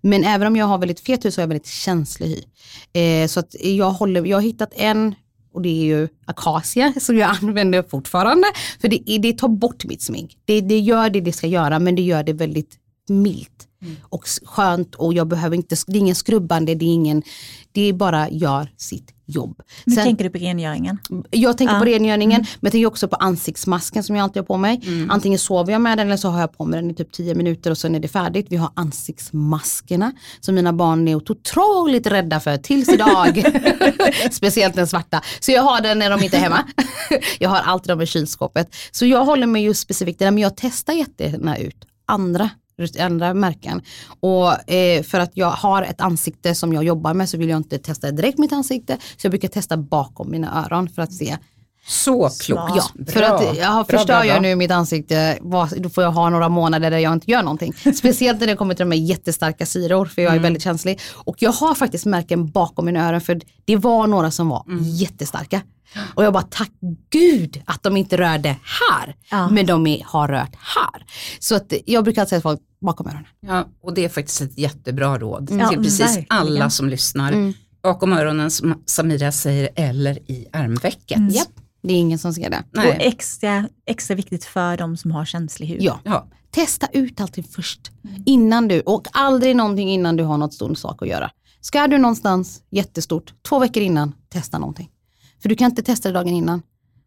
Men 0.02 0.24
även 0.24 0.48
om 0.48 0.56
jag 0.56 0.66
har 0.66 0.78
väldigt 0.78 1.00
fet 1.00 1.26
hy 1.26 1.32
så 1.32 1.42
har 1.42 1.44
jag 1.44 1.48
väldigt 1.48 1.68
känslig 1.68 2.28
hy. 2.28 2.42
Eh, 3.02 3.28
så 3.28 3.40
att 3.40 3.56
jag, 3.62 3.92
håller, 3.92 4.26
jag 4.26 4.38
har 4.38 4.42
hittat 4.42 4.74
en 4.76 5.16
och 5.54 5.62
det 5.62 5.70
är 5.70 5.86
ju 5.86 6.08
akacia 6.26 6.94
som 7.00 7.18
jag 7.18 7.30
använder 7.42 7.84
fortfarande. 7.84 8.48
För 8.82 8.88
det, 8.88 9.18
det 9.18 9.34
tar 9.34 9.48
bort 9.48 9.86
mitt 9.86 10.02
smink. 10.02 10.38
Det, 10.46 10.62
det 10.62 10.80
gör 10.80 11.10
det 11.10 11.22
det 11.22 11.32
ska 11.32 11.48
göra 11.48 11.80
men 11.80 11.96
det 11.96 12.02
gör 12.02 12.24
det 12.24 12.34
väldigt 12.34 12.76
milt 13.10 13.68
mm. 13.86 13.98
och 14.04 14.25
skönt 14.46 14.96
och 14.96 15.13
jag 15.13 15.27
behöver 15.27 15.56
inte, 15.56 15.75
det 15.88 15.98
är 15.98 16.00
ingen 16.00 16.15
skrubbande, 16.15 16.75
det 16.75 16.86
är 16.86 16.94
ingen, 16.94 17.24
det 17.72 17.94
bara 17.94 18.30
gör 18.30 18.70
sitt 18.77 19.15
jobb. 19.25 19.62
Nu 19.86 19.96
tänker 19.96 20.24
du 20.24 20.30
på 20.30 20.38
rengöringen? 20.38 21.00
Jag 21.32 21.58
tänker 21.58 21.74
ja. 21.74 21.80
på 21.80 21.86
rengöringen, 21.86 22.42
mm. 22.42 22.48
men 22.60 22.68
jag 22.68 22.72
tänker 22.72 22.88
också 22.88 23.08
på 23.08 23.15
ansiktsmasken 23.15 24.04
som 24.04 24.15
jag 24.15 24.24
alltid 24.24 24.42
har 24.42 24.46
på 24.46 24.58
mig. 24.58 24.82
Mm. 24.86 25.12
Antingen 25.12 25.39
sover 25.39 25.72
jag 25.72 25.82
med 25.82 25.98
den 25.98 26.08
eller 26.08 26.18
så 26.18 26.30
har 26.30 26.39
jag 26.39 26.58
på 26.58 26.65
mig 26.65 26.82
den 26.82 26.92
i 26.92 26.94
typ 26.94 27.12
10 27.12 27.36
minuter 27.36 27.72
och 27.72 27.77
sen 27.77 27.96
är 27.96 28.00
det 28.00 28.08
färdigt. 28.08 28.48
Vi 28.50 28.56
har 28.56 28.72
ansiktsmaskerna 28.74 30.12
som 30.39 30.56
mina 30.56 30.74
barn 30.74 31.08
är 31.08 31.15
otroligt 31.15 32.08
rädda 32.08 32.39
för 32.39 32.58
tills 32.58 32.89
idag. 32.89 33.44
Speciellt 34.32 34.75
den 34.75 34.88
svarta. 34.88 35.22
Så 35.39 35.51
jag 35.51 35.62
har 35.62 35.82
den 35.82 36.00
när 36.00 36.10
de 36.10 36.24
inte 36.24 36.38
är 36.38 36.42
hemma. 36.42 36.65
jag 37.39 37.50
har 37.50 37.58
alltid 37.58 37.89
dem 37.89 38.01
i 38.01 38.06
kylskåpet. 38.06 38.75
Så 38.92 39.06
jag 39.06 39.25
håller 39.25 39.48
mig 39.48 39.63
just 39.63 39.82
specifikt 39.82 40.20
där, 40.20 40.32
men 40.32 40.44
jag 40.44 40.54
testar 40.56 40.94
jättegärna 40.94 41.58
ut 41.58 41.77
andra 42.08 42.50
andra 43.00 43.34
märken. 43.34 43.82
Och 44.20 44.72
eh, 44.72 45.03
för 45.03 45.20
att 45.20 45.32
jag 45.34 45.51
har 45.51 45.84
ett 45.84 46.01
ansikte 46.01 46.55
som 46.55 46.74
jag 46.74 46.84
jobbar 46.84 47.13
med 47.13 47.29
så 47.29 47.38
vill 47.38 47.50
jag 47.50 47.58
inte 47.58 47.77
testa 47.77 48.12
direkt 48.12 48.38
mitt 48.38 48.53
ansikte. 48.53 48.98
Så 49.18 49.25
jag 49.25 49.31
brukar 49.31 49.48
testa 49.48 49.77
bakom 49.77 50.31
mina 50.31 50.66
öron 50.66 50.90
för 50.90 51.01
att 51.01 51.14
se 51.14 51.38
så 51.88 52.30
klokt. 52.30 52.74
Ja, 52.76 53.06
för 53.08 53.22
att 53.22 53.58
jag 53.58 53.88
förstör 53.88 54.06
bra, 54.06 54.20
bra, 54.20 54.26
jag 54.26 54.42
nu 54.42 54.56
mitt 54.56 54.72
ansikte, 54.72 55.40
då 55.78 55.90
får 55.90 56.04
jag 56.04 56.12
ha 56.12 56.30
några 56.30 56.50
månader 56.50 56.92
där 56.92 56.98
jag 56.98 57.14
inte 57.14 57.32
gör 57.32 57.44
någonting. 57.44 57.74
Speciellt 57.96 58.40
när 58.40 58.48
det 58.48 58.56
kommer 58.56 58.74
till 58.74 58.90
de 58.90 58.96
här 58.96 59.02
jättestarka 59.02 59.66
syror, 59.66 60.06
för 60.06 60.22
jag 60.22 60.30
är 60.30 60.34
mm. 60.34 60.44
väldigt 60.44 60.64
känslig. 60.64 61.00
Och 61.14 61.36
jag 61.40 61.52
har 61.52 61.76
faktiskt 61.76 62.06
märken 62.06 62.52
bakom 62.52 62.86
mina 62.86 63.10
öron, 63.10 63.22
för 63.22 63.42
det 63.66 63.76
var 63.76 64.08
några 64.08 64.32
som 64.32 64.50
var 64.50 64.66
mm. 64.68 64.84
jättestarka. 64.84 65.62
Och 66.14 66.24
jag 66.24 66.34
bara, 66.34 66.44
tack 66.44 66.72
gud 67.10 67.62
att 67.66 67.84
de 67.84 67.98
inte 67.98 68.18
rörde 68.18 68.50
här, 68.50 69.16
ja. 69.32 69.50
men 69.50 69.66
de 69.66 69.88
är, 69.88 70.04
har 70.06 70.28
rört 70.28 70.56
här. 70.56 71.06
Så 71.40 71.56
att 71.56 71.74
jag 71.86 72.04
brukar 72.04 72.22
alltid 72.22 72.30
säga 72.30 72.40
till 72.40 72.44
folk, 72.44 72.60
bakom 72.82 73.08
öronen. 73.08 73.26
Ja, 73.40 73.68
och 73.84 73.94
det 73.94 74.06
är 74.06 74.10
faktiskt 74.10 74.42
ett 74.42 74.58
jättebra 74.58 75.18
råd 75.18 75.50
ja, 75.60 75.70
till 75.70 75.78
precis 75.78 76.00
verkligen. 76.00 76.26
alla 76.30 76.70
som 76.70 76.90
lyssnar. 76.90 77.32
Mm. 77.32 77.54
Bakom 77.84 78.14
öronen 78.14 78.52
som 78.52 78.84
Samira 78.86 79.32
säger, 79.32 79.70
eller 79.76 80.32
i 80.32 80.48
armvecket. 80.54 81.18
Mm. 81.18 81.30
Yep. 81.30 81.48
Det 81.88 81.94
är 81.94 81.98
ingen 81.98 82.20
som 82.20 82.34
ser 82.34 82.50
det. 82.50 82.64
Nej. 82.72 82.88
Och 82.88 82.96
extra, 83.02 83.70
extra 83.86 84.16
viktigt 84.16 84.46
för 84.46 84.78
de 84.78 84.98
som 84.98 85.12
har 85.12 85.26
känslig 85.26 85.68
hud. 85.68 85.82
Ja. 85.82 86.00
ja. 86.04 86.28
Testa 86.52 86.88
ut 86.94 87.22
allting 87.22 87.44
först. 87.44 87.92
Mm. 88.04 88.24
Innan 88.26 88.68
du, 88.68 88.82
och 88.82 89.08
aldrig 89.12 89.56
någonting 89.56 89.90
innan 89.90 90.16
du 90.16 90.24
har 90.24 90.38
något 90.38 90.54
stort 90.54 90.78
sak 90.78 91.02
att 91.02 91.08
göra. 91.08 91.32
Ska 91.62 91.88
du 91.88 91.98
någonstans 91.98 92.62
jättestort, 92.70 93.34
två 93.50 93.60
veckor 93.60 93.84
innan, 93.84 94.16
testa 94.30 94.60
någonting. 94.60 94.90
För 95.42 95.50
du 95.50 95.56
kan 95.56 95.70
inte 95.70 95.84
testa 95.84 96.10
det 96.10 96.14
dagen 96.14 96.34
innan. 96.34 96.62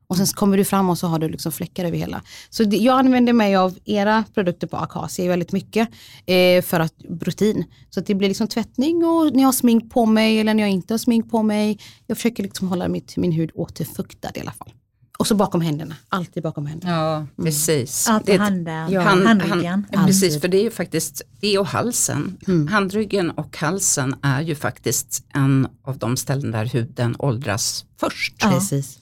Och 0.08 0.16
sen 0.16 0.26
kommer 0.26 0.56
du 0.56 0.64
fram 0.64 0.90
och 0.90 0.98
så 0.98 1.06
har 1.06 1.18
du 1.18 1.28
liksom 1.28 1.52
fläckar 1.52 1.84
över 1.84 1.98
hela. 1.98 2.22
Så 2.50 2.64
det, 2.64 2.76
jag 2.76 2.98
använder 2.98 3.32
mig 3.32 3.56
av 3.56 3.78
era 3.84 4.24
produkter 4.34 4.66
på 4.66 4.76
Acacia 4.76 5.28
väldigt 5.28 5.52
mycket 5.52 5.88
eh, 6.26 6.62
för 6.62 6.80
att 6.80 6.94
rutin. 7.20 7.64
Så 7.90 8.00
att 8.00 8.06
det 8.06 8.14
blir 8.14 8.28
liksom 8.28 8.48
tvättning 8.48 9.04
och 9.04 9.32
när 9.32 9.40
jag 9.40 9.48
har 9.48 9.52
smink 9.52 9.92
på 9.92 10.06
mig 10.06 10.40
eller 10.40 10.54
när 10.54 10.62
jag 10.62 10.70
inte 10.70 10.94
har 10.94 10.98
smink 10.98 11.30
på 11.30 11.42
mig. 11.42 11.78
Jag 12.06 12.16
försöker 12.16 12.42
liksom 12.42 12.68
hålla 12.68 12.88
mitt, 12.88 13.16
min 13.16 13.32
hud 13.32 13.50
återfuktad 13.54 14.30
i 14.34 14.40
alla 14.40 14.52
fall. 14.52 14.72
Och 15.18 15.26
så 15.26 15.34
bakom 15.34 15.60
händerna, 15.60 15.94
alltid 16.08 16.42
bakom 16.42 16.66
händerna. 16.66 16.92
Ja, 16.92 17.16
mm. 17.16 17.28
precis. 17.44 18.08
Mm. 18.08 18.16
Alltid 18.16 18.40
handen, 18.40 18.92
ja. 18.92 19.00
hand, 19.00 19.26
handryggen. 19.26 19.86
Hand, 19.92 20.06
precis, 20.06 20.40
för 20.40 20.48
det 20.48 20.56
är 20.56 20.62
ju 20.62 20.70
faktiskt, 20.70 21.22
det 21.40 21.58
och 21.58 21.66
halsen. 21.66 22.38
Mm. 22.46 22.68
Handryggen 22.68 23.30
och 23.30 23.56
halsen 23.56 24.14
är 24.22 24.40
ju 24.42 24.54
faktiskt 24.54 25.24
en 25.34 25.68
av 25.84 25.98
de 25.98 26.16
ställen 26.16 26.50
där 26.50 26.64
huden 26.64 27.16
åldras 27.18 27.84
först. 28.00 28.34
Ja. 28.38 28.50
Precis. 28.50 28.98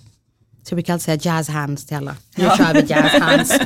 Så 0.69 0.77
vi 0.77 0.83
kan 0.83 1.01
säga 1.01 1.19
jazz 1.21 1.49
hands 1.49 1.87
till 1.87 1.97
alla. 1.97 2.17
Nu 2.37 2.45
ja. 2.45 2.57
kör 2.57 2.75
vi 2.75 2.81
jazz 2.81 3.13
hands. 3.13 3.51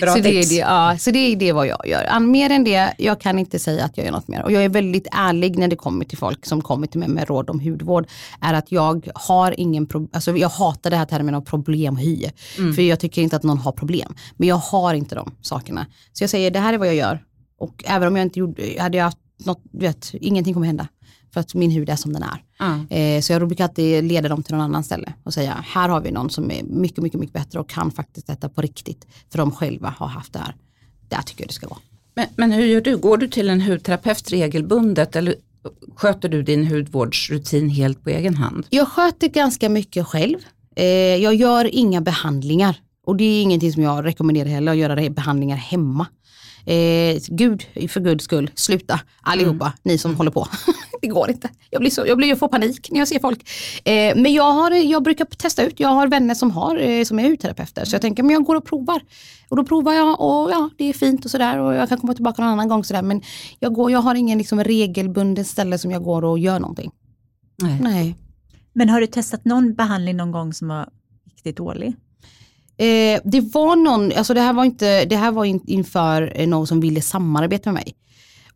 Så, 0.00 0.18
det 0.20 0.28
är 0.28 0.48
det, 0.48 0.54
ja, 0.54 0.96
så 0.98 1.10
det 1.10 1.18
är 1.18 1.36
det 1.36 1.52
vad 1.52 1.66
jag 1.66 1.86
gör. 1.86 2.20
Mer 2.20 2.50
än 2.50 2.64
det, 2.64 2.94
jag 2.98 3.20
kan 3.20 3.38
inte 3.38 3.58
säga 3.58 3.84
att 3.84 3.96
jag 3.96 4.06
gör 4.06 4.12
något 4.12 4.28
mer. 4.28 4.42
Och 4.42 4.52
jag 4.52 4.64
är 4.64 4.68
väldigt 4.68 5.06
ärlig 5.12 5.58
när 5.58 5.68
det 5.68 5.76
kommer 5.76 6.04
till 6.04 6.18
folk 6.18 6.46
som 6.46 6.62
kommer 6.62 6.86
till 6.86 7.00
mig 7.00 7.08
med 7.08 7.28
råd 7.28 7.50
om 7.50 7.60
hudvård. 7.60 8.06
Är 8.40 8.54
att 8.54 8.72
jag 8.72 9.08
har 9.14 9.60
ingen, 9.60 9.88
alltså 10.12 10.36
jag 10.36 10.48
hatar 10.48 10.90
det 10.90 10.96
här 10.96 11.04
termen 11.04 11.34
av 11.34 11.40
problemhy. 11.40 12.30
Mm. 12.58 12.74
För 12.74 12.82
jag 12.82 13.00
tycker 13.00 13.22
inte 13.22 13.36
att 13.36 13.42
någon 13.42 13.58
har 13.58 13.72
problem. 13.72 14.14
Men 14.36 14.48
jag 14.48 14.56
har 14.56 14.94
inte 14.94 15.14
de 15.14 15.34
sakerna. 15.42 15.86
Så 16.12 16.22
jag 16.22 16.30
säger, 16.30 16.50
det 16.50 16.58
här 16.58 16.72
är 16.72 16.78
vad 16.78 16.88
jag 16.88 16.94
gör. 16.96 17.22
Och 17.58 17.84
även 17.86 18.08
om 18.08 18.16
jag 18.16 18.26
inte 18.26 18.38
gjorde, 18.38 18.62
hade 18.78 18.96
jag 18.96 19.04
haft 19.04 19.18
något, 19.44 19.62
vet, 19.72 20.14
ingenting 20.14 20.54
kommer 20.54 20.66
hända. 20.66 20.88
För 21.34 21.40
att 21.40 21.54
min 21.54 21.70
hud 21.70 21.88
är 21.90 21.96
som 21.96 22.12
den 22.12 22.22
är. 22.22 22.42
Mm. 22.60 22.86
Eh, 22.90 23.20
så 23.20 23.32
jag 23.32 23.48
brukar 23.48 23.64
alltid 23.64 24.04
leda 24.04 24.28
dem 24.28 24.42
till 24.42 24.54
någon 24.54 24.64
annan 24.64 24.84
ställe 24.84 25.12
och 25.22 25.34
säga, 25.34 25.64
här 25.66 25.88
har 25.88 26.00
vi 26.00 26.10
någon 26.10 26.30
som 26.30 26.50
är 26.50 26.62
mycket, 26.62 27.02
mycket, 27.02 27.20
mycket 27.20 27.32
bättre 27.32 27.60
och 27.60 27.68
kan 27.68 27.90
faktiskt 27.90 28.26
detta 28.26 28.48
på 28.48 28.60
riktigt. 28.60 29.06
För 29.30 29.38
de 29.38 29.50
själva 29.50 29.94
har 29.98 30.06
haft 30.06 30.32
det 30.32 30.38
här. 30.38 30.54
Där 31.08 31.22
tycker 31.22 31.42
jag 31.42 31.48
det 31.48 31.54
ska 31.54 31.68
vara. 31.68 31.78
Men, 32.14 32.26
men 32.36 32.52
hur 32.52 32.66
gör 32.66 32.80
du? 32.80 32.96
Går 32.96 33.16
du 33.16 33.28
till 33.28 33.48
en 33.48 33.60
hudterapeut 33.60 34.30
regelbundet 34.30 35.16
eller 35.16 35.34
sköter 35.96 36.28
du 36.28 36.42
din 36.42 36.66
hudvårdsrutin 36.66 37.68
helt 37.68 38.02
på 38.02 38.10
egen 38.10 38.34
hand? 38.34 38.66
Jag 38.70 38.88
sköter 38.88 39.28
ganska 39.28 39.68
mycket 39.68 40.06
själv. 40.06 40.38
Eh, 40.76 40.84
jag 41.16 41.34
gör 41.34 41.74
inga 41.74 42.00
behandlingar 42.00 42.76
och 43.06 43.16
det 43.16 43.24
är 43.24 43.42
ingenting 43.42 43.72
som 43.72 43.82
jag 43.82 44.04
rekommenderar 44.04 44.48
heller, 44.48 44.72
att 44.72 44.78
göra 44.78 45.10
behandlingar 45.10 45.56
hemma. 45.56 46.06
Eh, 46.66 47.18
Gud, 47.28 47.62
för 47.90 48.00
guds 48.00 48.24
skull, 48.24 48.50
sluta 48.54 49.00
allihopa, 49.22 49.64
Mm. 49.64 49.78
ni 49.82 49.98
som 49.98 50.16
håller 50.16 50.30
på. 50.30 50.48
det 51.02 51.06
går 51.08 51.30
inte. 51.30 51.48
Jag 51.70 51.80
blir 51.80 51.90
så, 51.90 52.04
jag 52.06 52.16
blir, 52.16 52.28
jag 52.28 52.38
får 52.38 52.48
panik 52.48 52.88
när 52.90 52.98
jag 52.98 53.08
ser 53.08 53.18
folk. 53.18 53.48
Eh, 53.84 54.16
men 54.16 54.32
jag, 54.32 54.52
har, 54.52 54.70
jag 54.70 55.02
brukar 55.02 55.24
testa 55.24 55.62
ut, 55.62 55.80
jag 55.80 55.88
har 55.88 56.06
vänner 56.08 56.34
som, 56.34 56.50
har, 56.50 56.76
eh, 56.76 57.04
som 57.04 57.18
är 57.18 57.28
hudterapeuter. 57.30 57.84
Så 57.84 57.94
jag 57.94 58.02
tänker, 58.02 58.22
men 58.22 58.32
jag 58.32 58.44
går 58.44 58.54
och 58.56 58.64
provar. 58.64 59.00
Och 59.48 59.56
då 59.56 59.64
provar 59.64 59.92
jag 59.92 60.20
och 60.20 60.50
ja, 60.50 60.70
det 60.78 60.84
är 60.84 60.92
fint 60.92 61.24
och 61.24 61.30
sådär. 61.30 61.58
Och 61.58 61.74
jag 61.74 61.88
kan 61.88 61.98
komma 61.98 62.14
tillbaka 62.14 62.42
någon 62.42 62.50
annan 62.52 62.68
gång 62.68 62.84
sådär. 62.84 63.02
Men 63.02 63.22
jag, 63.58 63.72
går, 63.74 63.90
jag 63.90 63.98
har 64.00 64.14
ingen 64.14 64.38
liksom, 64.38 64.64
regelbunden 64.64 65.44
ställe 65.44 65.78
som 65.78 65.90
jag 65.90 66.02
går 66.02 66.24
och 66.24 66.38
gör 66.38 66.60
någonting. 66.60 66.90
Nej. 67.62 67.78
Nej. 67.82 68.16
Men 68.72 68.88
har 68.88 69.00
du 69.00 69.06
testat 69.06 69.44
någon 69.44 69.74
behandling 69.74 70.16
någon 70.16 70.32
gång 70.32 70.52
som 70.52 70.68
var 70.68 70.88
riktigt 71.34 71.56
dålig? 71.56 71.96
Eh, 72.76 73.20
det 73.24 73.40
var 73.40 73.76
någon, 73.76 74.12
alltså 74.12 74.34
det 74.34 74.40
här 74.40 74.52
var, 74.52 74.64
inte, 74.64 75.04
det 75.04 75.16
här 75.16 75.32
var 75.32 75.44
in, 75.44 75.60
inför 75.66 76.32
eh, 76.34 76.48
någon 76.48 76.66
som 76.66 76.80
ville 76.80 77.00
samarbeta 77.00 77.72
med 77.72 77.84
mig. 77.84 77.94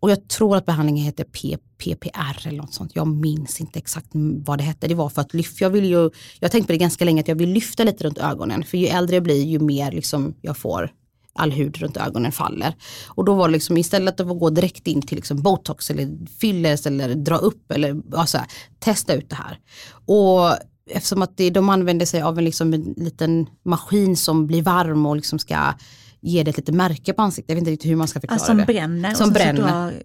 Och 0.01 0.11
jag 0.11 0.29
tror 0.29 0.57
att 0.57 0.67
behandlingen 0.67 1.05
heter 1.05 1.25
P, 1.25 1.57
PPR 1.79 2.49
eller 2.49 2.59
något 2.59 2.75
sånt. 2.75 2.93
Jag 2.95 3.07
minns 3.07 3.61
inte 3.61 3.79
exakt 3.79 4.09
vad 4.13 4.59
det 4.59 4.65
hette. 4.65 4.89
Det 4.89 4.95
var 4.95 5.09
för 5.09 5.21
att 5.21 5.35
lyfta, 5.35 5.65
jag 5.65 5.71
vill 5.71 5.85
ju, 5.85 6.11
jag 6.41 6.51
tänkte 6.51 6.67
på 6.67 6.73
det 6.73 6.79
ganska 6.79 7.05
länge 7.05 7.21
att 7.21 7.29
jag 7.29 7.35
vill 7.35 7.51
lyfta 7.51 7.85
lite 7.85 8.05
runt 8.05 8.19
ögonen. 8.19 8.65
För 8.65 8.79
ju 8.79 8.87
äldre 8.87 9.17
jag 9.17 9.23
blir 9.23 9.45
ju 9.45 9.59
mer 9.59 9.93
liksom 9.93 10.35
jag 10.41 10.57
får 10.57 10.91
all 11.39 11.53
hud 11.53 11.77
runt 11.77 11.97
ögonen 11.97 12.33
faller. 12.33 12.75
Och 13.07 13.25
då 13.25 13.35
var 13.35 13.49
det 13.49 13.53
liksom 13.53 13.77
istället 13.77 14.21
att 14.21 14.39
gå 14.39 14.51
direkt 14.51 14.87
in 14.87 15.03
till 15.03 15.17
liksom 15.17 15.43
botox 15.43 15.91
eller 15.91 16.27
fillers 16.41 16.87
eller 16.87 17.15
dra 17.15 17.37
upp 17.37 17.73
eller 17.73 18.03
alltså, 18.15 18.39
testa 18.79 19.15
ut 19.15 19.31
det 19.31 19.37
här. 19.37 19.59
Och 20.07 20.57
eftersom 20.91 21.23
att 21.23 21.37
det, 21.37 21.51
de 21.51 21.69
använder 21.69 22.07
sig 22.07 22.23
av 22.23 22.39
en, 22.39 22.45
liksom 22.45 22.75
en 22.75 22.95
liten 22.97 23.47
maskin 23.65 24.17
som 24.17 24.47
blir 24.47 24.63
varm 24.63 25.07
och 25.07 25.17
liksom 25.17 25.39
ska 25.39 25.75
ge 26.21 26.43
det 26.43 26.51
ett 26.51 26.57
litet 26.57 26.75
märke 26.75 27.13
på 27.13 27.23
ansiktet. 27.23 27.49
Jag 27.51 27.55
vet 27.57 27.61
inte 27.61 27.71
riktigt 27.71 27.91
hur 27.91 27.97
man 27.97 28.09
ska 28.09 28.21
förklara 28.21 28.39
Ja, 28.41 28.47
som 28.47 28.57
det. 28.57 28.65
bränner. 28.67 29.15
Som 29.15 29.31
och 29.31 29.37
sen 29.37 29.55
bränner. 29.55 30.03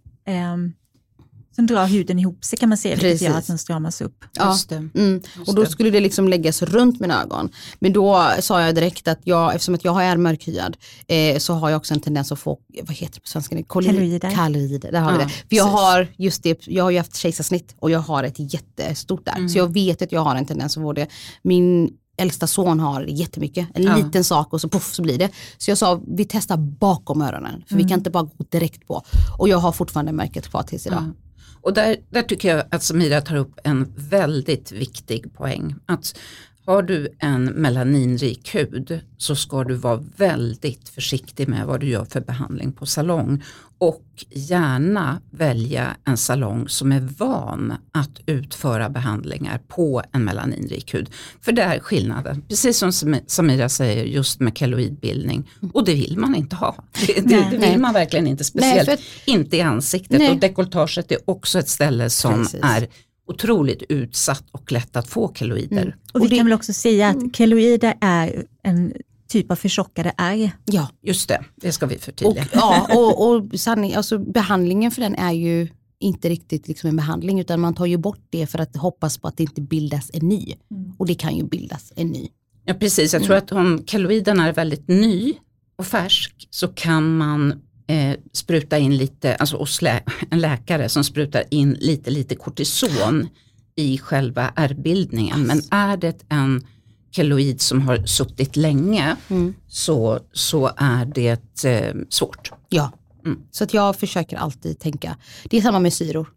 Sen 1.55 1.65
drar 1.65 1.87
huden 1.87 2.19
ihop 2.19 2.43
sig 2.45 2.59
kan 2.59 2.69
man 2.69 2.77
säga, 2.77 2.95
vilket 2.95 3.21
gör 3.21 3.37
att 3.37 3.47
den 3.47 3.57
stramas 3.57 4.01
upp. 4.01 4.23
Ja. 4.33 4.57
Mm. 4.95 5.21
Och 5.47 5.55
då 5.55 5.65
skulle 5.65 5.89
det 5.89 5.99
liksom 5.99 6.27
läggas 6.27 6.61
runt 6.61 6.99
mina 6.99 7.21
ögon. 7.23 7.49
Men 7.79 7.93
då 7.93 8.29
sa 8.39 8.61
jag 8.61 8.75
direkt 8.75 9.07
att 9.07 9.19
jag, 9.23 9.55
eftersom 9.55 9.75
att 9.75 9.85
jag 9.85 10.03
är 10.03 10.17
mörkhyad 10.17 10.77
eh, 11.07 11.37
så 11.37 11.53
har 11.53 11.69
jag 11.69 11.77
också 11.77 11.93
en 11.93 11.99
tendens 11.99 12.31
att 12.31 12.39
få, 12.39 12.59
vad 12.83 12.95
heter 12.95 13.13
det 13.13 13.21
på 13.21 13.27
svenska? 13.27 13.55
Koli- 13.55 13.85
Keloider. 13.85 14.35
Keloider, 14.35 14.91
där 14.91 14.99
har 15.01 15.11
vi 15.11 15.17
Ja, 15.17 15.23
det. 15.23 15.29
För 15.49 15.55
jag 15.55 15.65
har 15.65 16.07
just 16.17 16.43
det, 16.43 16.67
jag 16.67 16.83
har 16.83 16.91
ju 16.91 16.97
haft 16.97 17.15
kejsarsnitt 17.15 17.75
och 17.79 17.91
jag 17.91 17.99
har 17.99 18.23
ett 18.23 18.53
jättestort 18.53 19.25
där. 19.25 19.47
Så 19.47 19.57
jag 19.57 19.73
vet 19.73 20.01
att 20.01 20.11
jag 20.11 20.21
har 20.21 20.35
en 20.35 20.45
tendens 20.45 20.77
att 20.77 20.83
få 20.83 20.93
det. 20.93 21.07
Min 21.41 21.89
äldsta 22.17 22.47
son 22.47 22.79
har 22.79 23.03
jättemycket, 23.03 23.67
en 23.73 23.83
Ja. 23.83 23.95
liten 23.95 24.23
sak 24.23 24.53
och 24.53 24.61
så 24.61 24.69
puff 24.69 24.93
så 24.93 25.01
blir 25.01 25.17
det. 25.17 25.29
Så 25.57 25.71
jag 25.71 25.77
sa 25.77 26.01
vi 26.07 26.25
testar 26.25 26.57
bakom 26.57 27.21
öronen 27.21 27.63
för 27.69 27.75
vi 27.75 27.83
kan 27.83 27.99
inte 27.99 28.09
bara 28.09 28.23
gå 28.23 28.45
direkt 28.49 28.87
på. 28.87 29.03
Och 29.39 29.49
jag 29.49 29.57
har 29.57 29.71
fortfarande 29.71 30.11
märket 30.11 30.47
kvar 30.47 30.63
tills 30.63 30.87
idag. 30.87 31.03
Ja. 31.07 31.22
Och 31.63 31.73
där, 31.73 31.97
där 32.09 32.21
tycker 32.21 32.55
jag 32.55 32.65
att 32.71 32.83
Samira 32.83 33.21
tar 33.21 33.35
upp 33.35 33.59
en 33.63 33.93
väldigt 33.95 34.71
viktig 34.71 35.33
poäng. 35.33 35.75
Att 35.85 36.19
har 36.65 36.81
du 36.81 37.07
en 37.19 37.45
melaninrik 37.45 38.55
hud 38.55 38.99
så 39.17 39.35
ska 39.35 39.63
du 39.63 39.73
vara 39.73 40.03
väldigt 40.17 40.89
försiktig 40.89 41.47
med 41.47 41.65
vad 41.65 41.79
du 41.79 41.87
gör 41.87 42.05
för 42.05 42.21
behandling 42.21 42.71
på 42.71 42.85
salong. 42.85 43.43
Och 43.83 44.03
gärna 44.29 45.21
välja 45.31 45.95
en 46.05 46.17
salong 46.17 46.69
som 46.69 46.91
är 46.91 46.99
van 47.17 47.73
att 47.91 48.09
utföra 48.25 48.89
behandlingar 48.89 49.61
på 49.67 50.03
en 50.11 50.23
melaninrik 50.23 50.93
hud. 50.93 51.09
För 51.41 51.51
det 51.51 51.61
är 51.61 51.79
skillnaden, 51.79 52.41
precis 52.49 52.77
som 52.77 52.91
Sam- 52.91 53.19
Samira 53.27 53.69
säger 53.69 54.03
just 54.03 54.39
med 54.39 54.57
keloidbildning. 54.57 55.49
Och 55.73 55.85
det 55.85 55.93
vill 55.93 56.17
man 56.17 56.35
inte 56.35 56.55
ha. 56.55 56.75
Det, 57.07 57.25
Nej. 57.25 57.47
det 57.51 57.57
Nej. 57.57 57.71
vill 57.71 57.79
man 57.79 57.93
verkligen 57.93 58.27
inte, 58.27 58.43
speciellt 58.43 58.85
för 58.85 58.93
att- 58.93 58.99
inte 59.25 59.57
i 59.57 59.61
ansiktet. 59.61 60.19
Nej. 60.19 60.29
Och 60.31 60.37
dekolletaget 60.39 61.11
är 61.11 61.17
också 61.25 61.59
ett 61.59 61.69
ställe 61.69 62.09
som 62.09 62.33
Precis. 62.43 62.59
är 62.63 62.87
otroligt 63.27 63.83
utsatt 63.89 64.43
och 64.51 64.71
lätt 64.71 64.95
att 64.95 65.07
få 65.07 65.33
keloider. 65.33 65.81
Mm. 65.81 65.93
Och, 66.13 66.19
Och 66.19 66.25
vi 66.25 66.29
det- 66.29 66.35
kan 66.37 66.45
väl 66.45 66.53
också 66.53 66.73
säga 66.73 67.07
att 67.09 67.35
keloider 67.35 67.93
är 68.01 68.43
en 68.63 68.93
typ 69.33 69.51
av 69.51 69.55
förtjockade 69.55 70.13
ärr. 70.17 70.51
Ja, 70.65 70.87
Just 71.01 71.27
det, 71.29 71.43
det 71.55 71.71
ska 71.71 71.85
vi 71.85 71.95
Och, 71.95 71.99
förtydliga. 72.01 72.45
ja, 72.53 72.87
och, 72.95 73.27
och 73.29 73.59
sanning, 73.59 73.93
alltså 73.93 74.17
behandlingen 74.19 74.91
för 74.91 75.01
den 75.01 75.15
är 75.15 75.31
ju 75.31 75.67
inte 75.99 76.29
riktigt 76.29 76.67
liksom 76.67 76.89
en 76.89 76.95
behandling 76.95 77.39
utan 77.39 77.59
man 77.59 77.73
tar 77.73 77.85
ju 77.85 77.97
bort 77.97 78.19
det 78.29 78.47
för 78.47 78.59
att 78.59 78.75
hoppas 78.75 79.17
på 79.17 79.27
att 79.27 79.37
det 79.37 79.43
inte 79.43 79.61
bildas 79.61 80.09
en 80.13 80.27
ny. 80.29 80.53
Och 80.97 81.05
det 81.05 81.15
kan 81.15 81.35
ju 81.37 81.43
bildas 81.43 81.93
en 81.95 82.07
ny. 82.07 82.27
Ja 82.65 82.73
precis, 82.73 83.13
jag 83.13 83.23
tror 83.23 83.35
att 83.35 83.51
om 83.51 83.83
keloiderna 83.85 84.47
är 84.47 84.53
väldigt 84.53 84.87
ny 84.87 85.33
och 85.77 85.85
färsk 85.87 86.47
så 86.49 86.67
kan 86.67 87.17
man 87.17 87.51
eh, 87.87 88.15
spruta 88.33 88.77
in 88.77 88.97
lite, 88.97 89.35
alltså 89.35 89.57
hos 89.57 89.81
lä- 89.81 90.03
en 90.31 90.39
läkare 90.41 90.89
som 90.89 91.03
sprutar 91.03 91.43
in 91.49 91.73
lite 91.79 92.11
lite 92.11 92.35
kortison 92.35 93.27
i 93.75 93.97
själva 93.97 94.53
ärrbildningen. 94.55 95.41
Men 95.41 95.61
är 95.71 95.97
det 95.97 96.23
en 96.29 96.67
keloid 97.15 97.61
som 97.61 97.81
har 97.81 98.05
suttit 98.05 98.55
länge 98.55 99.15
Mm. 99.29 99.53
så, 99.67 100.19
så 100.31 100.71
är 100.77 101.05
det 101.05 101.63
eh, 101.65 101.95
svårt. 102.09 102.51
Ja, 102.69 102.91
Mm. 103.25 103.39
så 103.51 103.63
att 103.63 103.73
jag 103.73 103.95
försöker 103.95 104.37
alltid 104.37 104.79
tänka, 104.79 105.17
det 105.49 105.57
är 105.57 105.61
samma 105.61 105.79
med 105.79 105.93
syror. 105.93 106.27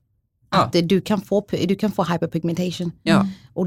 Ja. 0.50 0.62
Att 0.64 0.74
eh, 0.74 0.82
du, 0.82 1.00
kan 1.00 1.20
få, 1.20 1.46
du 1.68 1.74
kan 1.74 1.92
få 1.92 2.04
hyperpigmentation. 2.04 2.92
Ja. 3.02 3.26
Och 3.54 3.66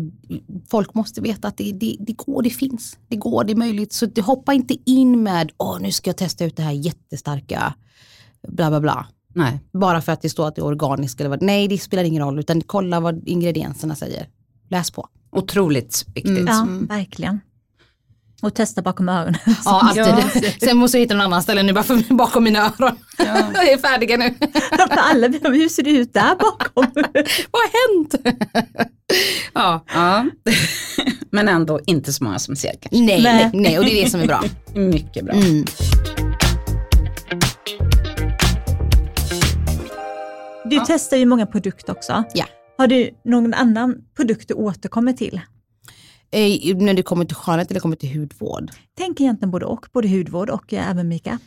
folk 0.70 0.94
måste 0.94 1.22
veta 1.22 1.48
att 1.48 1.58
det, 1.58 1.72
det, 1.72 1.98
det 2.00 2.14
går, 2.14 2.42
det 2.44 2.50
finns. 2.50 2.98
Det 3.08 3.16
går, 3.16 3.44
det 3.44 3.54
är 3.54 3.56
möjligt. 3.56 3.94
Så 3.94 4.08
hoppa 4.22 4.54
inte 4.54 4.78
in 4.86 5.24
med, 5.24 5.52
åh 5.58 5.78
nu 5.82 5.92
ska 5.92 6.10
jag 6.10 6.18
testa 6.18 6.46
ut 6.46 6.56
det 6.56 6.64
här 6.64 6.72
jättestarka, 6.72 7.74
bla 8.48 8.70
bla 8.70 8.80
bla. 8.82 9.08
Nej. 9.36 9.60
Bara 9.74 10.02
för 10.02 10.12
att 10.12 10.22
det 10.22 10.30
står 10.30 10.48
att 10.48 10.56
det 10.56 10.62
är 10.62 10.66
organiskt 10.66 11.20
eller 11.20 11.30
vad. 11.30 11.42
Nej, 11.42 11.68
det 11.68 11.78
spelar 11.78 12.04
ingen 12.04 12.24
roll. 12.24 12.40
Utan 12.40 12.62
kolla 12.62 13.00
vad 13.00 13.28
ingredienserna 13.28 13.96
säger. 13.96 14.28
Läs 14.70 14.92
på. 14.92 15.08
Otroligt 15.32 16.06
viktigt. 16.16 16.38
Mm. 16.38 16.88
Ja, 16.90 16.96
verkligen. 16.96 17.40
Och 18.42 18.54
testa 18.54 18.82
bakom 18.82 19.10
öronen. 19.10 19.38
Ja, 19.66 19.82
alltid. 19.84 20.44
Ja. 20.44 20.52
Sen 20.60 20.78
måste 20.78 20.98
jag 20.98 21.02
hitta 21.02 21.14
någon 21.14 21.26
annan 21.26 21.44
ställe 21.44 21.64
nu 21.64 21.74
bara 21.74 21.84
för 21.84 22.14
bakom 22.14 22.44
mina 22.44 22.60
öron. 22.60 22.98
jag 23.54 23.70
är 23.72 23.78
färdiga 23.78 24.18
nu. 24.18 24.36
Alla, 24.90 25.28
hur 25.28 25.70
ser 25.70 25.84
det 25.84 25.90
ut 25.90 26.14
där 26.14 26.36
bakom? 26.36 26.92
vad 27.52 27.62
har 27.62 27.98
hänt? 27.98 28.16
ja. 29.54 29.86
Ja. 29.94 30.26
Men 31.32 31.48
ändå 31.48 31.80
inte 31.86 32.14
så 32.14 32.24
många 32.24 32.40
som 32.40 32.56
ser 32.56 32.72
kanske. 32.82 33.06
Nej, 33.06 33.24
Nej. 33.24 33.50
nej, 33.54 33.80
och 33.80 33.86
det 33.86 34.00
är 34.00 34.04
det 34.04 34.10
som 34.10 34.22
är 34.22 34.28
bra. 34.28 34.44
Mycket 34.74 35.26
bra. 35.26 35.34
Mm. 35.34 35.66
Du 40.66 40.80
testar 40.88 41.18
ju 41.18 41.26
många 41.26 41.46
produkter 41.46 41.92
också. 41.94 42.24
Ja. 42.34 42.46
Har 42.80 42.88
du 42.88 43.10
någon 43.24 43.54
annan 43.54 44.02
produkt 44.16 44.48
du 44.48 44.54
återkommer 44.54 45.14
till? 45.14 45.42
Eh, 46.32 46.78
när 46.78 46.94
det 46.94 47.04
kommer 47.04 47.26
till 47.26 47.36
skönhet 47.36 47.72
eller 47.72 47.80
kommer 47.80 47.96
till 47.96 48.20
hudvård. 48.20 48.72
Tänk 48.98 49.22
egentligen 49.22 49.52
både 49.52 49.66
och, 49.66 49.86
både 49.94 50.10
hudvård 50.10 50.50
och 50.50 50.74
eh, 50.74 50.90
även 50.90 51.10
makeup. 51.10 51.42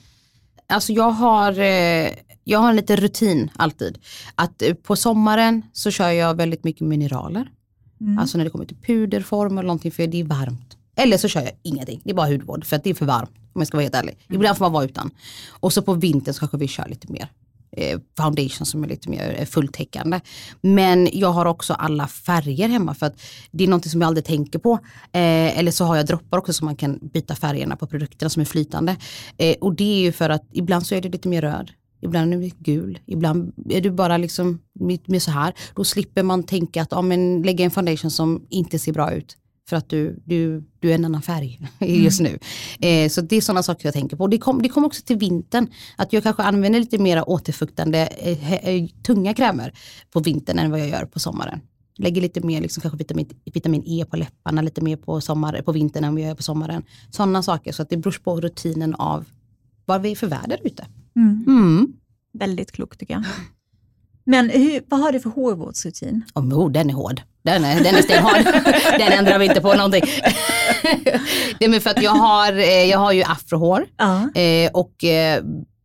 Alltså 0.67 0.93
jag 0.93 1.11
har, 1.11 1.59
eh, 1.59 2.09
jag 2.45 2.59
har 2.59 2.71
en 2.71 2.77
liten 2.77 2.97
rutin 2.97 3.51
alltid. 3.57 3.99
Att 4.35 4.63
eh, 4.63 4.75
på 4.75 4.97
sommaren 4.97 5.63
så 5.73 5.91
kör 5.91 6.11
jag 6.11 6.35
väldigt 6.37 6.65
mycket 6.65 6.87
mineraler. 6.87 7.51
Mm. 8.01 8.19
Alltså 8.19 8.39
när 8.39 8.45
det 8.45 8.51
kommer 8.51 8.65
till 8.65 8.77
puderform 8.87 9.59
eller 9.59 9.67
någonting 9.67 9.93
för 9.93 10.07
det 10.07 10.21
är 10.21 10.25
varmt. 10.25 10.77
Eller 10.97 11.19
så 11.19 11.29
kör 11.29 11.41
jag 11.41 11.53
ingenting, 11.63 12.01
det 12.05 12.11
är 12.11 12.15
bara 12.15 12.29
hudvård 12.29 12.65
för 12.65 12.77
att 12.77 12.85
det 12.85 12.91
är 12.91 12.95
för 12.95 13.07
varmt 13.07 13.31
om 13.53 13.61
jag 13.61 13.69
ska 13.69 13.77
vara 13.77 13.83
helt 13.83 13.95
ärlig. 13.95 14.19
Ibland 14.29 14.59
får 14.59 14.65
man 14.65 14.73
vara 14.73 14.85
utan. 14.85 15.11
Och 15.51 15.73
så 15.73 15.83
på 15.83 15.95
vintern 15.95 16.35
så 16.35 16.41
kanske 16.41 16.57
vi 16.57 16.69
kör 16.69 16.89
lite 16.89 17.13
mer 17.13 17.29
Eh, 17.77 17.99
foundation 18.17 18.67
som 18.67 18.85
är 18.85 18.89
lite 18.89 19.11
mer 19.11 19.37
eh, 19.39 19.47
fulltäckande. 19.47 20.21
Men 20.61 21.09
jag 21.13 21.33
har 21.33 21.47
också 21.47 21.75
alla 21.75 22.07
färger 22.07 22.69
hemma 22.69 22.95
för 22.95 23.07
att 23.07 23.21
det 23.51 23.65
är 23.65 23.69
någonting 23.69 23.91
som 23.91 24.01
jag 24.01 24.09
aldrig 24.09 24.25
tänker 24.25 24.59
på. 24.59 24.73
Eh, 25.13 25.59
eller 25.59 25.71
så 25.71 25.85
har 25.85 25.97
jag 25.97 26.07
droppar 26.07 26.39
också 26.39 26.53
så 26.53 26.65
man 26.65 26.77
kan 26.77 26.99
byta 27.13 27.35
färgerna 27.35 27.77
på 27.77 27.87
produkterna 27.87 28.31
som 28.31 28.41
är 28.41 28.45
flytande. 28.45 28.97
Eh, 29.37 29.57
och 29.61 29.75
det 29.75 29.85
är 29.85 30.01
ju 30.01 30.13
för 30.13 30.31
att 30.31 30.49
ibland 30.53 30.87
så 30.87 30.95
är 30.95 31.01
det 31.01 31.09
lite 31.09 31.29
mer 31.29 31.43
röd. 31.43 31.71
Ibland 32.05 32.35
är 32.35 32.39
det 32.39 32.51
gul, 32.59 32.99
ibland 33.07 33.53
är 33.71 33.81
du 33.81 33.91
bara 33.91 34.17
liksom 34.17 34.59
mer 34.81 34.99
med 35.07 35.23
så 35.23 35.31
här. 35.31 35.55
Då 35.75 35.85
slipper 35.85 36.23
man 36.23 36.43
tänka 36.43 36.83
att 36.83 36.93
ah, 36.93 37.03
men 37.03 37.43
lägga 37.43 37.65
en 37.65 37.71
foundation 37.71 38.11
som 38.11 38.47
inte 38.51 38.79
ser 38.79 38.93
bra 38.93 39.13
ut. 39.13 39.37
För 39.69 39.77
att 39.77 39.89
du, 39.89 40.23
du, 40.25 40.65
du 40.81 40.91
är 40.91 40.95
en 40.95 41.05
annan 41.05 41.23
färg 41.23 41.61
just 41.81 42.21
nu. 42.21 42.39
Eh, 42.81 43.09
så 43.09 43.21
det 43.21 43.37
är 43.37 43.41
sådana 43.41 43.63
saker 43.63 43.87
jag 43.87 43.95
tänker 43.95 44.17
på. 44.17 44.27
Det 44.27 44.39
kommer 44.39 44.63
det 44.63 44.69
kom 44.69 44.85
också 44.85 45.03
till 45.03 45.17
vintern. 45.17 45.67
Att 45.97 46.13
jag 46.13 46.23
kanske 46.23 46.43
använder 46.43 46.81
lite 46.81 46.99
mer 46.99 47.29
återfuktande 47.29 48.07
eh, 48.07 48.53
eh, 48.53 48.87
tunga 49.07 49.35
krämer 49.35 49.73
på 50.11 50.21
vintern 50.21 50.59
än 50.59 50.71
vad 50.71 50.81
jag 50.81 50.89
gör 50.89 51.05
på 51.05 51.19
sommaren. 51.19 51.61
Lägger 51.99 52.23
lite 52.23 52.41
mer 52.41 52.61
liksom, 52.61 52.81
kanske 52.81 52.99
vitamin, 52.99 53.29
vitamin 53.45 53.83
E 53.87 54.05
på 54.11 54.17
läpparna, 54.17 54.63
lite 54.63 54.81
mer 54.81 54.97
på, 54.97 55.21
sommar, 55.21 55.63
på 55.63 55.73
vintern 55.73 56.05
än 56.05 56.15
vad 56.15 56.23
jag 56.23 56.29
gör 56.29 56.35
på 56.35 56.43
sommaren. 56.43 56.83
Sådana 57.11 57.43
saker. 57.43 57.73
Så 57.73 57.83
att 57.83 57.91
det 57.91 57.97
beror 57.97 58.19
på 58.25 58.41
rutinen 58.41 58.95
av 58.95 59.25
vad 59.85 60.03
vi 60.03 60.11
är 60.11 60.17
för 60.17 60.27
väder 60.27 60.61
ute. 60.65 60.87
Mm. 61.17 61.45
Mm. 61.47 61.93
Väldigt 62.33 62.73
klokt 62.73 63.01
tycker 63.01 63.15
jag. 63.15 63.25
Men 64.25 64.51
hur, 64.51 64.83
vad 64.89 65.01
har 65.01 65.13
du 65.13 65.21
för 65.21 65.31
hårvårdsrutin? 65.31 66.23
Oh, 66.35 66.71
den 66.71 66.91
är 66.91 66.95
hård. 66.95 67.21
Den 67.45 67.65
är, 67.65 67.85
den 67.85 67.95
är 67.95 68.03
stenhård. 68.03 68.63
den 68.99 69.13
ändrar 69.13 69.39
vi 69.39 69.45
inte 69.45 69.61
på 69.61 69.75
någonting. 69.75 70.03
det 71.59 71.65
är 71.65 71.81
för 71.81 71.91
att 71.91 72.03
jag 72.03 72.11
har, 72.11 72.53
eh, 72.53 72.85
jag 72.85 72.99
har 72.99 73.13
ju 73.13 73.23
afrohår. 73.23 73.87
Ja. 73.97 74.41
Eh, 74.41 74.71
och 74.73 75.05
eh, 75.05 75.43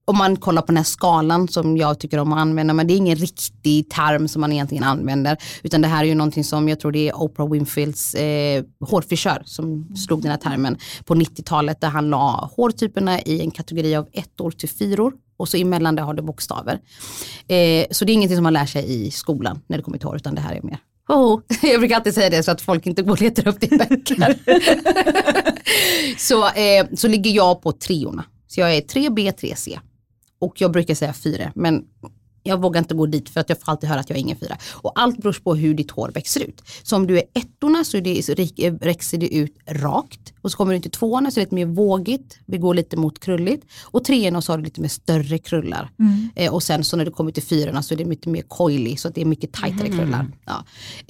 om 0.08 0.18
man 0.18 0.36
kollar 0.36 0.62
på 0.62 0.68
den 0.68 0.78
här 0.78 0.84
skalan 0.84 1.48
som 1.48 1.78
jag 1.78 2.00
tycker 2.00 2.18
om 2.18 2.34
att 2.34 2.40
använda, 2.40 2.74
men 2.74 2.88
det 2.88 2.94
är 2.94 2.98
ingen 2.98 3.16
riktig 3.16 3.90
term 3.90 4.28
som 4.28 4.42
man 4.42 4.54
egentligen 4.54 4.84
använder, 4.84 5.38
utan 5.64 5.82
det 5.82 5.88
här 5.88 6.04
är 6.04 6.08
ju 6.08 6.16
någonting 6.16 6.44
som 6.44 6.70
jag 6.70 6.80
tror 6.80 6.92
det 6.92 7.10
är 7.10 7.22
Oprah 7.22 7.52
Winfields 7.52 8.14
eh, 8.14 8.64
hårfrisör 8.80 9.42
som 9.46 9.96
slog 9.96 10.22
den 10.22 10.32
här 10.32 10.38
termen 10.38 10.78
på 11.06 11.16
90-talet 11.16 11.82
där 11.82 11.88
han 11.88 12.10
la 12.10 12.50
hårtyperna 12.56 13.22
i 13.22 13.42
en 13.42 13.52
kategori 13.52 13.96
av 13.96 14.08
ettor 14.14 14.52
till 14.52 14.70
fyror 14.70 15.14
och 15.38 15.50
så 15.50 15.58
emellan 15.58 15.96
det 15.96 16.02
har 16.02 16.14
det 16.14 16.22
bokstäver. 16.22 16.80
Eh, 17.48 17.86
så 17.92 18.06
det 18.06 18.12
är 18.12 18.14
ingenting 18.14 18.38
som 18.38 18.44
man 18.44 18.54
lär 18.54 18.66
sig 18.66 19.08
i 19.08 19.12
skolan 19.12 19.62
när 19.68 19.78
det 19.78 19.84
kommer 19.84 19.98
till 19.98 20.08
hår, 20.08 20.16
utan 20.16 20.36
det 20.36 20.42
här 20.42 20.56
är 20.56 20.62
mer 20.62 20.80
Oh, 21.10 21.42
jag 21.62 21.80
brukar 21.80 21.96
alltid 21.96 22.14
säga 22.14 22.30
det 22.30 22.44
så 22.44 22.52
att 22.52 22.62
folk 22.62 22.88
inte 22.88 23.02
går 23.02 23.12
och 23.12 23.22
letar 23.22 23.48
upp 23.48 23.60
det 23.60 23.72
i 23.72 23.78
böcker. 23.78 24.36
så, 26.18 26.46
eh, 26.46 26.88
så 26.94 27.08
ligger 27.08 27.32
jag 27.32 27.62
på 27.62 27.72
treorna. 27.72 28.24
Så 28.48 28.60
jag 28.60 28.76
är 28.76 28.82
3B, 28.82 29.34
3C. 29.34 29.80
Och 30.40 30.62
jag 30.62 30.72
brukar 30.72 30.96
säga 30.96 31.14
fyra, 31.14 31.52
men 31.56 31.84
jag 32.48 32.62
vågar 32.62 32.80
inte 32.80 32.96
gå 32.96 33.06
dit 33.06 33.30
för 33.30 33.40
att 33.42 33.50
jag 33.50 33.62
får 33.62 33.72
alltid 33.72 33.90
höra 33.90 34.00
att 34.00 34.10
jag 34.10 34.18
är 34.18 34.22
ingen 34.22 34.38
fyra. 34.38 34.58
Och 34.74 34.92
allt 34.96 35.18
beror 35.18 35.34
på 35.44 35.56
hur 35.56 35.74
ditt 35.74 35.92
hår 35.92 36.12
växer 36.14 36.42
ut. 36.42 36.62
Så 36.84 36.96
om 36.96 37.08
du 37.08 37.18
är 37.18 37.24
ettorna 37.34 37.84
så, 37.84 38.00
det, 38.00 38.26
så 38.26 38.34
växer 38.82 39.18
det 39.18 39.36
ut 39.36 39.56
rakt. 39.68 40.34
Och 40.48 40.52
så 40.52 40.58
kommer 40.58 40.74
du 40.74 40.80
till 40.80 40.92
tvåorna 40.92 41.32
så 41.32 41.40
är 41.40 41.42
det 41.42 41.46
lite 41.46 41.56
mer 41.56 41.66
vågigt, 41.66 42.40
vi 42.46 42.58
går 42.58 42.74
lite 42.74 42.98
mot 42.98 43.20
krulligt. 43.20 43.66
Och 43.84 44.04
treorna 44.04 44.42
så 44.42 44.52
har 44.52 44.58
du 44.58 44.64
lite 44.64 44.82
mer 44.82 44.90
större 44.90 45.38
krullar. 45.38 45.90
Mm. 46.00 46.30
Eh, 46.36 46.54
och 46.54 46.64
sen 46.64 46.84
så 46.84 46.98
när 46.98 47.06
du 47.06 47.12
kommer 47.12 47.32
till 47.32 47.44
fyrorna 47.44 47.84
så 47.84 47.94
är 47.94 47.98
det 47.98 48.04
lite 48.04 48.30
mer 48.30 48.42
coily, 48.42 48.98
så 48.98 49.08
att 49.08 49.16
det 49.16 49.22
är 49.22 49.26
mycket 49.26 49.52
tajtare 49.52 49.88
mm. 49.88 50.00
krullar. 50.00 50.28
Ja. 50.46 50.66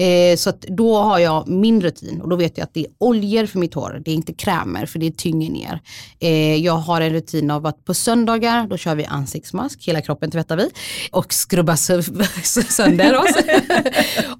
Eh, 0.06 0.36
så 0.38 0.54
då 0.68 0.98
har 0.98 1.20
jag 1.20 1.48
min 1.48 1.82
rutin 1.82 2.22
och 2.22 2.30
då 2.30 2.36
vet 2.36 2.58
jag 2.58 2.64
att 2.64 2.74
det 2.74 2.80
är 2.80 2.88
oljor 2.98 3.46
för 3.46 3.60
mitt 3.60 3.74
hår, 3.74 4.02
det 4.06 4.12
är 4.12 4.16
inte 4.16 4.34
krämer 4.34 4.86
för 4.86 5.00
det 5.00 5.18
tynger 5.18 5.52
ner. 5.52 5.82
Eh, 6.20 6.56
jag 6.56 6.78
har 6.78 7.02
en 7.02 7.14
rutin 7.14 7.52
av 7.52 7.66
att 7.66 7.86
på 7.86 7.94
söndagar 7.94 8.68
då 8.68 8.78
kör 8.78 8.96
vi 8.96 9.06
ansiktsmask, 9.06 9.88
hela 9.88 10.02
kroppen 10.02 10.32
tvättar 10.32 10.58
vi. 10.58 10.70
Och 11.12 11.34
skrubbar 11.34 11.76
sönder 12.72 13.18
oss. 13.18 13.36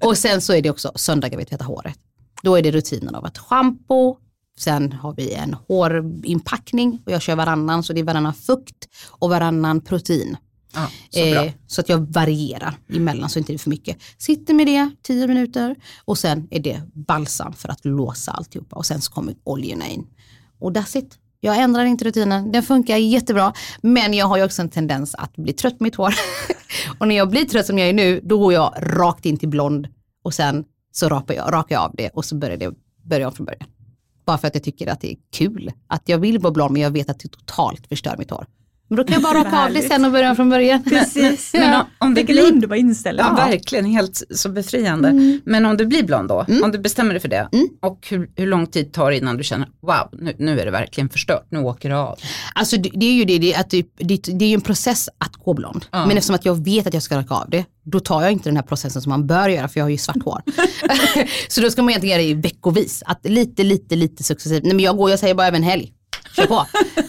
och 0.00 0.18
sen 0.18 0.40
så 0.40 0.52
är 0.54 0.62
det 0.62 0.70
också 0.70 0.92
söndagar 0.94 1.38
vi 1.38 1.44
tvättar 1.44 1.64
håret. 1.64 1.98
Då 2.42 2.58
är 2.58 2.62
det 2.62 2.70
rutinen 2.70 3.14
av 3.14 3.24
att 3.24 3.38
schampo, 3.38 4.16
Sen 4.58 4.92
har 4.92 5.14
vi 5.14 5.32
en 5.32 5.56
hårinpackning 5.68 7.02
och 7.06 7.12
jag 7.12 7.22
kör 7.22 7.36
varannan 7.36 7.82
så 7.82 7.92
det 7.92 8.00
är 8.00 8.04
varannan 8.04 8.34
fukt 8.34 8.88
och 9.08 9.30
varannan 9.30 9.80
protein. 9.80 10.36
Ah, 10.72 10.86
så, 11.10 11.20
eh, 11.20 11.52
så, 11.66 11.80
att 11.80 11.88
jag 11.88 12.12
varierar 12.12 12.78
emellan 12.88 13.30
så 13.30 13.38
inte 13.38 13.52
det 13.52 13.56
är 13.56 13.58
för 13.58 13.70
mycket. 13.70 13.98
Sitter 14.18 14.54
med 14.54 14.66
det 14.66 14.90
10 15.02 15.26
minuter 15.26 15.76
och 16.04 16.18
sen 16.18 16.48
är 16.50 16.60
det 16.60 16.82
balsam 16.92 17.52
för 17.52 17.68
att 17.68 17.84
låsa 17.84 18.32
alltihopa 18.32 18.76
och 18.76 18.86
sen 18.86 19.00
så 19.00 19.12
kommer 19.12 19.34
oljorna 19.44 19.88
in. 19.88 20.06
Och 20.58 20.72
that's 20.72 20.98
it. 20.98 21.18
Jag 21.40 21.56
ändrar 21.58 21.84
inte 21.84 22.04
rutinen, 22.04 22.52
den 22.52 22.62
funkar 22.62 22.96
jättebra. 22.96 23.52
Men 23.82 24.14
jag 24.14 24.26
har 24.26 24.36
ju 24.36 24.44
också 24.44 24.62
en 24.62 24.70
tendens 24.70 25.14
att 25.14 25.36
bli 25.36 25.52
trött 25.52 25.78
på 25.78 25.84
mitt 25.84 25.94
hår. 25.94 26.14
och 26.98 27.08
när 27.08 27.16
jag 27.16 27.30
blir 27.30 27.44
trött 27.44 27.66
som 27.66 27.78
jag 27.78 27.88
är 27.88 27.92
nu, 27.92 28.20
då 28.24 28.38
går 28.38 28.52
jag 28.52 28.74
rakt 28.78 29.26
in 29.26 29.36
till 29.36 29.48
blond 29.48 29.88
och 30.22 30.34
sen 30.34 30.64
så 30.92 31.08
rakar 31.08 31.34
jag, 31.34 31.52
rakar 31.52 31.74
jag 31.76 31.82
av 31.82 31.94
det 31.94 32.08
och 32.08 32.24
så 32.24 32.34
börjar 32.34 32.56
det 32.56 32.70
börjar 33.04 33.22
jag 33.22 33.36
från 33.36 33.46
början. 33.46 33.68
Bara 34.28 34.38
för 34.38 34.48
att 34.48 34.54
jag 34.54 34.64
tycker 34.64 34.86
att 34.86 35.00
det 35.00 35.12
är 35.12 35.16
kul. 35.32 35.72
Att 35.86 36.08
jag 36.08 36.18
vill 36.18 36.38
vara 36.38 36.52
blond 36.52 36.72
men 36.72 36.82
jag 36.82 36.90
vet 36.90 37.10
att 37.10 37.20
det 37.20 37.28
totalt 37.28 37.86
förstör 37.86 38.16
mitt 38.18 38.30
hår. 38.30 38.46
Men 38.88 38.96
då 38.96 39.04
kan 39.04 39.12
jag 39.12 39.22
bara 39.22 39.38
raka 39.38 39.64
av 39.64 39.72
det 39.72 39.82
sen 39.82 40.04
och 40.04 40.12
börja 40.12 40.34
från 40.34 40.50
början. 40.50 40.84
Precis. 40.84 41.52
Men 41.54 41.74
om, 41.74 41.86
om 41.98 42.14
det 42.14 42.24
blir 42.24 42.46
underbar 42.46 42.76
inställning. 42.76 43.26
Ja, 43.28 43.34
verkligen, 43.34 43.84
helt 43.84 44.22
så 44.30 44.48
befriande. 44.48 45.08
Mm. 45.08 45.40
Men 45.44 45.66
om 45.66 45.76
du 45.76 45.86
blir 45.86 46.02
blond 46.02 46.28
då, 46.28 46.44
mm. 46.48 46.62
om 46.62 46.72
du 46.72 46.78
bestämmer 46.78 47.10
dig 47.10 47.20
för 47.20 47.28
det 47.28 47.48
mm. 47.52 47.68
och 47.82 48.06
hur, 48.10 48.30
hur 48.36 48.46
lång 48.46 48.66
tid 48.66 48.92
tar 48.92 49.10
det 49.10 49.16
innan 49.16 49.36
du 49.36 49.44
känner 49.44 49.68
wow, 49.80 50.08
nu, 50.12 50.34
nu 50.38 50.60
är 50.60 50.64
det 50.64 50.70
verkligen 50.70 51.08
förstört, 51.08 51.46
nu 51.50 51.58
åker 51.58 51.88
det 51.88 51.98
av. 51.98 52.18
Alltså 52.54 52.76
det, 52.76 52.90
det 52.94 53.06
är 53.06 53.12
ju 53.12 53.24
det, 53.24 53.38
det, 53.38 53.54
att 53.54 53.70
det, 53.70 53.86
det, 53.96 54.16
det 54.16 54.44
är 54.44 54.54
en 54.54 54.60
process 54.60 55.08
att 55.18 55.32
gå 55.32 55.54
blond. 55.54 55.84
Ja. 55.90 56.06
Men 56.06 56.16
eftersom 56.16 56.34
att 56.34 56.44
jag 56.44 56.64
vet 56.64 56.86
att 56.86 56.94
jag 56.94 57.02
ska 57.02 57.18
raka 57.18 57.34
av 57.34 57.50
det, 57.50 57.64
då 57.84 58.00
tar 58.00 58.22
jag 58.22 58.32
inte 58.32 58.48
den 58.48 58.56
här 58.56 58.62
processen 58.62 59.02
som 59.02 59.10
man 59.10 59.26
bör 59.26 59.48
göra 59.48 59.68
för 59.68 59.80
jag 59.80 59.84
har 59.84 59.90
ju 59.90 59.98
svart 59.98 60.22
hår. 60.24 60.42
så 61.48 61.60
då 61.60 61.70
ska 61.70 61.82
man 61.82 61.90
egentligen 61.90 62.12
göra 62.12 62.22
det 62.22 62.28
i 62.28 62.34
veckovis. 62.34 63.02
Att 63.06 63.20
lite, 63.22 63.62
lite, 63.64 63.96
lite 63.96 64.22
successivt. 64.22 64.64
Nej 64.64 64.74
men 64.74 64.84
jag 64.84 64.96
går, 64.96 65.10
jag 65.10 65.18
säger 65.18 65.34
bara 65.34 65.46
över 65.46 65.56
en 65.56 65.62
helg 65.62 65.92
kör 66.46 66.46
på. 66.46 66.66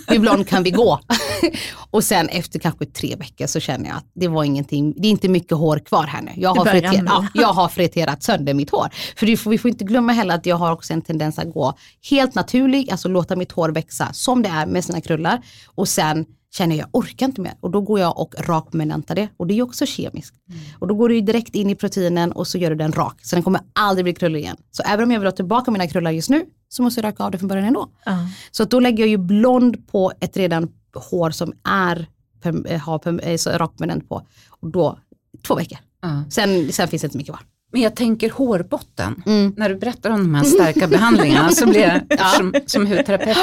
Hur 0.07 0.19
blond 0.19 0.47
kan 0.47 0.63
vi 0.63 0.71
gå? 0.71 0.99
och 1.91 2.03
sen 2.03 2.29
efter 2.29 2.59
kanske 2.59 2.85
tre 2.85 3.15
veckor 3.15 3.47
så 3.47 3.59
känner 3.59 3.89
jag 3.89 3.97
att 3.97 4.11
det 4.13 4.27
var 4.27 4.43
ingenting, 4.43 4.93
det 4.97 5.07
är 5.07 5.09
inte 5.09 5.29
mycket 5.29 5.57
hår 5.57 5.79
kvar 5.79 6.03
här 6.03 6.21
nu. 6.21 6.31
Jag 6.35 6.55
har, 6.55 6.65
friter, 6.65 7.03
ja, 7.05 7.27
jag 7.33 7.53
har 7.53 7.67
friterat 7.67 8.23
sönder 8.23 8.53
mitt 8.53 8.69
hår. 8.69 8.87
För 9.15 9.35
får, 9.35 9.51
vi 9.51 9.57
får 9.57 9.69
inte 9.69 9.83
glömma 9.83 10.11
heller 10.11 10.35
att 10.35 10.45
jag 10.45 10.55
har 10.55 10.71
också 10.71 10.93
en 10.93 11.01
tendens 11.01 11.39
att 11.39 11.53
gå 11.53 11.73
helt 12.09 12.35
naturlig, 12.35 12.91
alltså 12.91 13.07
låta 13.07 13.35
mitt 13.35 13.51
hår 13.51 13.69
växa 13.69 14.13
som 14.13 14.43
det 14.43 14.49
är 14.49 14.65
med 14.65 14.85
sina 14.85 15.01
krullar. 15.01 15.41
Och 15.75 15.87
sen 15.87 16.25
känner 16.51 16.75
jag, 16.75 16.87
orkar 16.91 17.25
inte 17.25 17.41
mer. 17.41 17.53
Och 17.59 17.71
då 17.71 17.81
går 17.81 17.99
jag 17.99 18.19
och 18.19 18.35
rakpermanentar 18.37 19.15
det. 19.15 19.27
Och 19.37 19.47
det 19.47 19.53
är 19.53 19.61
också 19.61 19.85
kemiskt. 19.85 20.35
Mm. 20.49 20.61
Och 20.79 20.87
då 20.87 20.95
går 20.95 21.09
du 21.09 21.21
direkt 21.21 21.55
in 21.55 21.69
i 21.69 21.75
proteinen 21.75 22.31
och 22.31 22.47
så 22.47 22.57
gör 22.57 22.69
du 22.69 22.75
den 22.75 22.91
rak. 22.91 23.19
Så 23.21 23.35
den 23.35 23.43
kommer 23.43 23.61
aldrig 23.73 24.05
bli 24.05 24.13
krullig 24.13 24.39
igen. 24.39 24.57
Så 24.71 24.83
även 24.83 25.03
om 25.03 25.11
jag 25.11 25.19
vill 25.19 25.27
ha 25.27 25.31
tillbaka 25.31 25.71
mina 25.71 25.87
krullar 25.87 26.11
just 26.11 26.29
nu 26.29 26.45
så 26.69 26.83
måste 26.83 27.01
jag 27.01 27.07
raka 27.07 27.23
av 27.23 27.31
det 27.31 27.37
från 27.37 27.47
början 27.47 27.65
ändå. 27.65 27.81
Uh. 27.81 28.25
Så 28.51 28.65
då 28.65 28.79
lägger 28.79 29.03
jag 29.03 29.09
ju 29.09 29.17
blond 29.17 29.87
på 29.87 30.11
ett 30.19 30.37
redan 30.37 30.71
hår 30.93 31.31
som 31.31 31.53
är 31.63 32.07
eh, 32.65 32.79
har 32.79 33.07
eh, 33.07 33.99
på. 33.99 34.27
Och 34.49 34.71
då, 34.71 34.99
två 35.47 35.55
veckor. 35.55 35.77
Uh. 36.05 36.29
Sen, 36.29 36.71
sen 36.71 36.87
finns 36.87 37.01
det 37.01 37.05
inte 37.05 37.17
mycket 37.17 37.35
kvar. 37.35 37.45
Men 37.71 37.81
jag 37.81 37.95
tänker 37.95 38.29
hårbotten. 38.29 39.23
Mm. 39.25 39.53
När 39.57 39.69
du 39.69 39.75
berättar 39.75 40.09
om 40.09 40.19
de 40.19 40.35
här 40.35 40.43
starka 40.43 40.87
behandlingarna 40.87 41.49
så 41.49 41.65
blir 41.65 41.81
jag 41.81 42.01
ja. 42.09 42.25
som, 42.37 42.53
som 42.65 42.87
hudterapeut 42.87 43.37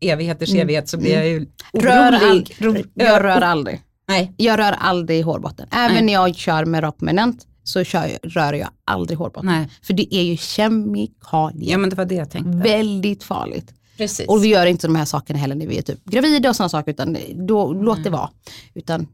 evigheters 0.00 0.50
mm. 0.50 0.62
evighet 0.62 0.88
så 0.88 0.98
blir 0.98 1.12
jag 1.14 1.28
ju 1.28 1.46
rör 1.72 2.12
orolig. 2.12 2.56
All, 2.60 2.84
jag 2.94 3.24
rör 3.24 3.40
aldrig. 3.40 3.82
Nej. 4.08 4.32
Jag 4.36 4.58
rör 4.58 4.72
aldrig 4.72 5.24
hårbotten. 5.24 5.68
Även 5.70 5.94
Nej. 5.94 6.02
när 6.02 6.12
jag 6.12 6.34
kör 6.34 6.64
med 6.64 6.82
rakpermanent 6.82 7.46
så 7.64 7.84
kör, 7.84 8.18
rör 8.22 8.52
jag 8.52 8.68
aldrig 8.84 9.18
hårbotten. 9.18 9.46
Nej. 9.46 9.68
För 9.82 9.94
det 9.94 10.14
är 10.14 10.22
ju 10.22 10.36
kemikalier. 10.36 11.70
Ja 11.70 11.78
men 11.78 11.90
det 11.90 11.96
var 11.96 12.04
det 12.04 12.14
jag 12.14 12.30
tänkte. 12.30 12.50
Väldigt 12.50 13.24
farligt. 13.24 13.74
Precis. 13.96 14.28
Och 14.28 14.44
vi 14.44 14.48
gör 14.48 14.66
inte 14.66 14.86
de 14.86 14.96
här 14.96 15.04
sakerna 15.04 15.38
heller 15.38 15.54
när 15.54 15.66
vi 15.66 15.78
är 15.78 15.82
typ 15.82 16.04
gravida 16.04 16.48
och 16.48 16.56
sådana 16.56 16.68
saker 16.68 16.90
utan 16.90 17.16
då, 17.34 17.70
mm. 17.70 17.84
låt 17.84 18.04
det 18.04 18.10
vara. 18.10 18.30
Utan, 18.74 19.06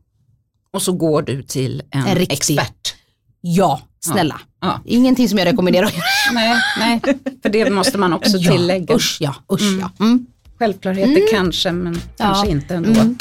och 0.71 0.83
så 0.83 0.93
går 0.93 1.23
du 1.23 1.43
till 1.43 1.83
en, 1.91 2.07
en 2.07 2.15
riktig, 2.15 2.35
expert. 2.59 2.95
Ja, 3.41 3.81
snälla. 4.01 4.41
Ja. 4.61 4.67
Ja. 4.67 4.81
Ingenting 4.85 5.29
som 5.29 5.39
jag 5.39 5.47
rekommenderar. 5.47 5.93
nej, 6.33 6.57
nej, 6.79 7.01
för 7.43 7.49
det 7.49 7.71
måste 7.71 7.99
man 7.99 8.13
också 8.13 8.37
ja, 8.37 8.53
tillägga. 8.53 8.95
Usch 8.95 9.19
ja, 9.21 9.35
usch 9.53 9.63
mm. 9.63 9.81
ja. 9.81 10.05
Mm. 10.05 10.27
Självklarheter 10.59 11.11
mm. 11.11 11.29
kanske, 11.31 11.73
men 11.73 11.95
ja. 11.95 12.01
kanske 12.17 12.49
inte 12.49 12.75
ändå. 12.75 12.91
Mm. 12.91 13.19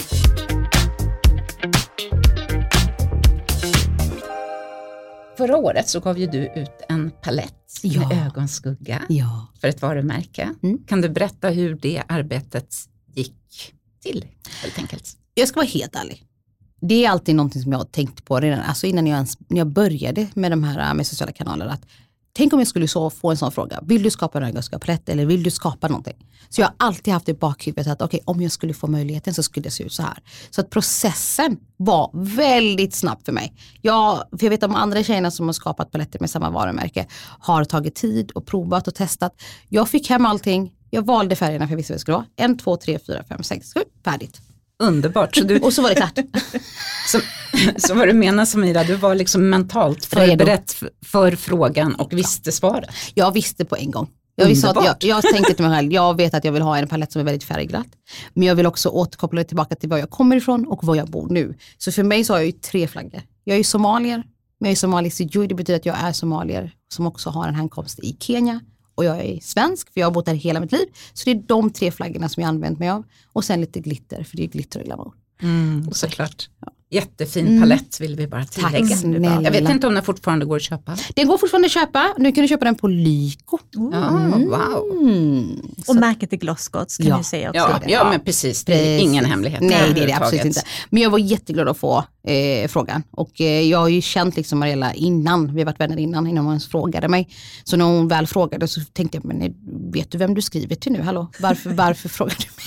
Förra 5.38 5.58
året 5.58 5.90
så 5.90 6.00
gav 6.00 6.20
ju 6.20 6.28
du 6.28 6.38
ut 6.38 6.82
en 6.90 7.12
palett 7.22 7.80
ja. 7.82 8.10
med 8.10 8.26
ögonskugga 8.26 9.02
ja. 9.10 9.48
för 9.62 9.68
ett 9.68 9.82
varumärke. 9.82 10.50
Mm. 10.64 10.78
Kan 10.88 11.02
du 11.02 11.10
berätta 11.10 11.50
hur 11.50 11.76
det 11.76 12.04
arbetet 12.08 12.76
gick 13.14 13.74
till 14.04 14.26
helt 14.62 14.78
enkelt? 14.78 15.18
Jag 15.34 15.48
ska 15.48 15.60
vara 15.60 15.68
helt 15.68 15.96
ärlig. 15.96 16.24
Det 16.82 17.06
är 17.06 17.10
alltid 17.10 17.36
någonting 17.36 17.62
som 17.62 17.72
jag 17.72 17.80
har 17.80 17.86
tänkt 17.86 18.26
på 18.26 18.40
redan 18.40 18.60
alltså 18.60 18.88
innan 18.88 19.08
jag, 19.08 19.16
ens, 19.16 19.38
när 19.48 19.58
jag 19.58 19.68
började 19.68 20.28
med 20.34 20.52
de 20.52 20.64
här 20.64 20.94
med 20.94 21.08
sociala 21.08 21.32
kanaler. 21.32 21.66
Att 21.66 21.86
Tänk 22.38 22.54
om 22.54 22.60
jag 22.60 22.68
skulle 22.68 22.88
så 22.88 23.10
få 23.10 23.32
en 23.32 23.38
sån 23.38 23.52
fråga. 23.52 23.80
Vill 23.84 24.04
du 24.04 24.12
skapa 24.12 24.38
en 24.38 24.44
ögonskapalett 24.44 25.10
eller 25.10 25.26
vill 25.26 25.44
du 25.44 25.52
skapa 25.52 25.88
någonting? 25.88 26.16
Så 26.50 26.62
jag 26.62 26.68
har 26.68 26.76
alltid 26.78 27.14
haft 27.14 27.30
i 27.30 27.34
bakhuvudet 27.34 27.88
att 27.88 28.02
okay, 28.02 28.20
om 28.26 28.42
jag 28.42 28.52
skulle 28.52 28.74
få 28.74 28.88
möjligheten 28.88 29.34
så 29.34 29.44
skulle 29.44 29.64
det 29.64 29.72
se 29.72 29.84
ut 29.84 29.94
så 29.94 30.02
här. 30.02 30.18
Så 30.50 30.62
att 30.62 30.70
processen 30.70 31.58
var 31.78 32.10
väldigt 32.14 32.96
snabb 32.96 33.26
för 33.26 33.32
mig. 33.32 33.54
Jag, 33.82 34.24
för 34.40 34.46
jag 34.46 34.50
vet 34.50 34.64
om 34.64 34.76
andra 34.76 35.04
tjejerna 35.04 35.32
som 35.32 35.46
har 35.46 35.54
skapat 35.54 35.92
paletter 35.92 36.20
med 36.20 36.30
samma 36.30 36.50
varumärke 36.50 37.08
har 37.40 37.64
tagit 37.64 37.96
tid 37.96 38.32
och 38.32 38.46
provat 38.46 38.88
och 38.88 38.96
testat. 38.96 39.42
Jag 39.70 39.90
fick 39.90 40.10
hem 40.10 40.26
allting. 40.26 40.74
Jag 40.90 41.06
valde 41.06 41.36
färgerna 41.36 41.68
för 41.68 41.72
jag 41.72 41.78
visste 41.78 41.94
vad 41.94 41.96
det 41.96 42.02
skulle 42.02 42.18
vara. 42.18 42.26
En, 42.36 42.58
två, 42.58 42.78
tre, 42.78 43.00
fyra, 43.08 43.24
fem, 43.24 43.44
sex, 43.44 43.74
sju, 43.74 43.80
färdigt. 44.06 44.42
Underbart. 44.80 45.36
Så 45.36 45.44
du, 45.44 45.60
och 45.62 45.74
så 45.74 45.82
var 45.82 45.90
det 45.90 45.96
klart. 45.96 46.20
så, 47.08 47.20
så 47.78 47.94
vad 47.94 48.08
du 48.08 48.14
menar 48.14 48.46
Samira, 48.46 48.84
du 48.84 48.96
var 48.96 49.16
liksom 49.16 49.50
mentalt 49.50 50.06
förberedd 50.06 50.72
för 51.06 51.32
frågan 51.32 51.96
och 51.96 52.14
visste 52.14 52.52
svaret? 52.52 52.90
Jag 53.14 53.32
visste 53.32 53.66
på 53.66 53.76
en 53.76 53.92
gång. 53.92 54.10
Jag, 54.38 54.48
visste 54.48 54.70
att 54.70 54.86
jag, 54.86 54.96
jag 55.00 55.22
tänkte 55.22 55.54
till 55.54 55.66
mig 55.66 55.78
själv, 55.78 55.92
jag 55.92 56.18
vet 56.18 56.34
att 56.34 56.44
jag 56.44 56.52
vill 56.52 56.62
ha 56.62 56.78
en 56.78 56.88
palett 56.88 57.12
som 57.12 57.20
är 57.20 57.26
väldigt 57.26 57.44
färgglatt. 57.44 57.88
Men 58.34 58.48
jag 58.48 58.56
vill 58.56 58.66
också 58.66 58.90
återkoppla 58.90 59.44
tillbaka 59.44 59.76
till 59.76 59.90
var 59.90 59.98
jag 59.98 60.10
kommer 60.10 60.36
ifrån 60.36 60.68
och 60.68 60.84
var 60.84 60.96
jag 60.96 61.10
bor 61.10 61.30
nu. 61.30 61.54
Så 61.78 61.92
för 61.92 62.04
mig 62.04 62.24
så 62.24 62.34
har 62.34 62.38
jag 62.38 62.46
ju 62.46 62.52
tre 62.52 62.88
flaggor. 62.88 63.22
Jag 63.44 63.58
är 63.58 63.64
somalier, 63.64 64.24
men 64.60 64.70
jag 64.70 64.72
är 64.72 64.76
somalisk 64.76 65.22
det 65.34 65.56
betyder 65.56 65.76
att 65.76 65.86
jag 65.86 65.98
är 66.00 66.12
somalier 66.12 66.72
som 66.94 67.08
också 67.08 67.30
har 67.30 67.48
en 67.48 67.56
hemkomst 67.56 68.00
i 68.00 68.18
Kenya 68.20 68.60
och 68.96 69.06
jag 69.06 69.26
är 69.26 69.40
svensk, 69.40 69.94
för 69.94 70.00
jag 70.00 70.08
har 70.08 70.12
bott 70.12 70.28
här 70.28 70.36
hela 70.36 70.60
mitt 70.60 70.72
liv. 70.72 70.86
Så 71.14 71.26
det 71.26 71.32
är 71.32 71.44
de 71.48 71.70
tre 71.70 71.92
flaggorna 71.92 72.30
som 72.30 72.42
jag 72.42 72.48
använt 72.50 72.80
mig 72.80 72.90
av. 72.90 73.04
Och 73.34 73.44
sen 73.44 73.62
lite 73.62 73.80
glitter, 73.80 74.24
för 74.24 74.38
det 74.38 74.44
är 74.44 74.48
glitter 74.48 74.80
och 74.80 74.86
glamour. 74.86 75.14
Mm, 75.42 75.92
såklart. 75.92 76.50
Ja. 76.60 76.72
Jättefin 76.90 77.48
Mm. 77.48 77.60
palett 77.62 78.02
vill 78.02 78.16
vi 78.16 78.28
bara 78.28 78.46
Tack 78.46 78.72
tillägga. 78.74 78.96
snälla. 78.98 79.42
Jag 79.44 79.52
vet 79.52 79.70
inte 79.70 79.88
om 79.88 79.94
den 79.94 80.04
fortfarande 80.04 80.46
går 80.46 80.56
att 80.56 80.62
köpa. 80.62 80.98
Den 81.16 81.28
går 81.28 81.38
fortfarande 81.38 81.66
att 81.66 81.72
köpa, 81.72 82.14
nu 82.18 82.32
kan 82.32 82.42
du 82.42 82.48
köpa 82.48 82.66
den 82.66 82.76
på 82.76 82.88
Lyko. 82.88 83.58
Ja, 83.92 84.10
wow. 84.38 84.98
Mm. 85.02 85.62
Och 85.88 85.96
märket 85.96 86.34
är 86.34 86.38
Glosscots 86.38 86.98
kan 86.98 87.06
Ja. 87.08 87.18
vi 87.18 87.24
säga 87.24 87.50
också. 87.50 87.60
Ja, 87.62 87.80
det. 87.86 87.92
ja, 87.92 88.10
men 88.10 88.20
precis, 88.20 88.64
det 88.66 88.74
är 88.74 88.78
Precis. 88.78 89.02
ingen 89.12 89.26
hemlighet. 89.26 89.62
Nej 89.62 89.92
det 89.96 90.02
är 90.04 90.08
det 90.08 90.14
absolut 90.14 90.46
inte. 90.46 90.62
Men 90.90 91.04
jag 91.04 91.10
var 91.10 91.20
jätteglad 91.20 91.68
att 91.68 91.78
få 91.78 92.04
eh, 92.28 92.68
frågan. 92.68 93.04
Och 93.12 93.42
eh, 93.42 93.62
jag 93.62 93.78
har 93.78 93.88
ju 93.90 94.02
känt 94.02 94.36
liksom 94.38 94.60
Mariella 94.60 94.94
innan, 94.94 95.54
vi 95.56 95.62
har 95.62 95.66
varit 95.66 95.80
vänner 95.80 95.98
innan, 95.98 96.28
innan 96.28 96.44
hon 96.46 96.52
ens 96.54 96.68
frågade 96.68 97.08
mig. 97.08 97.30
Så 97.64 97.78
när 97.78 97.86
hon 97.86 98.08
väl 98.08 98.28
frågade 98.28 98.68
så 98.68 98.82
tänkte 98.94 99.18
jag, 99.18 99.26
men 99.26 99.38
nej, 99.38 99.56
vet 99.94 100.12
du 100.12 100.18
vem 100.18 100.34
du 100.34 100.42
skriver 100.42 100.76
till 100.76 100.92
nu? 100.92 101.02
Hallå, 101.02 101.28
varför, 101.40 101.70
varför 101.70 102.10
frågar 102.18 102.36
du 102.40 102.46
mig? 102.58 102.66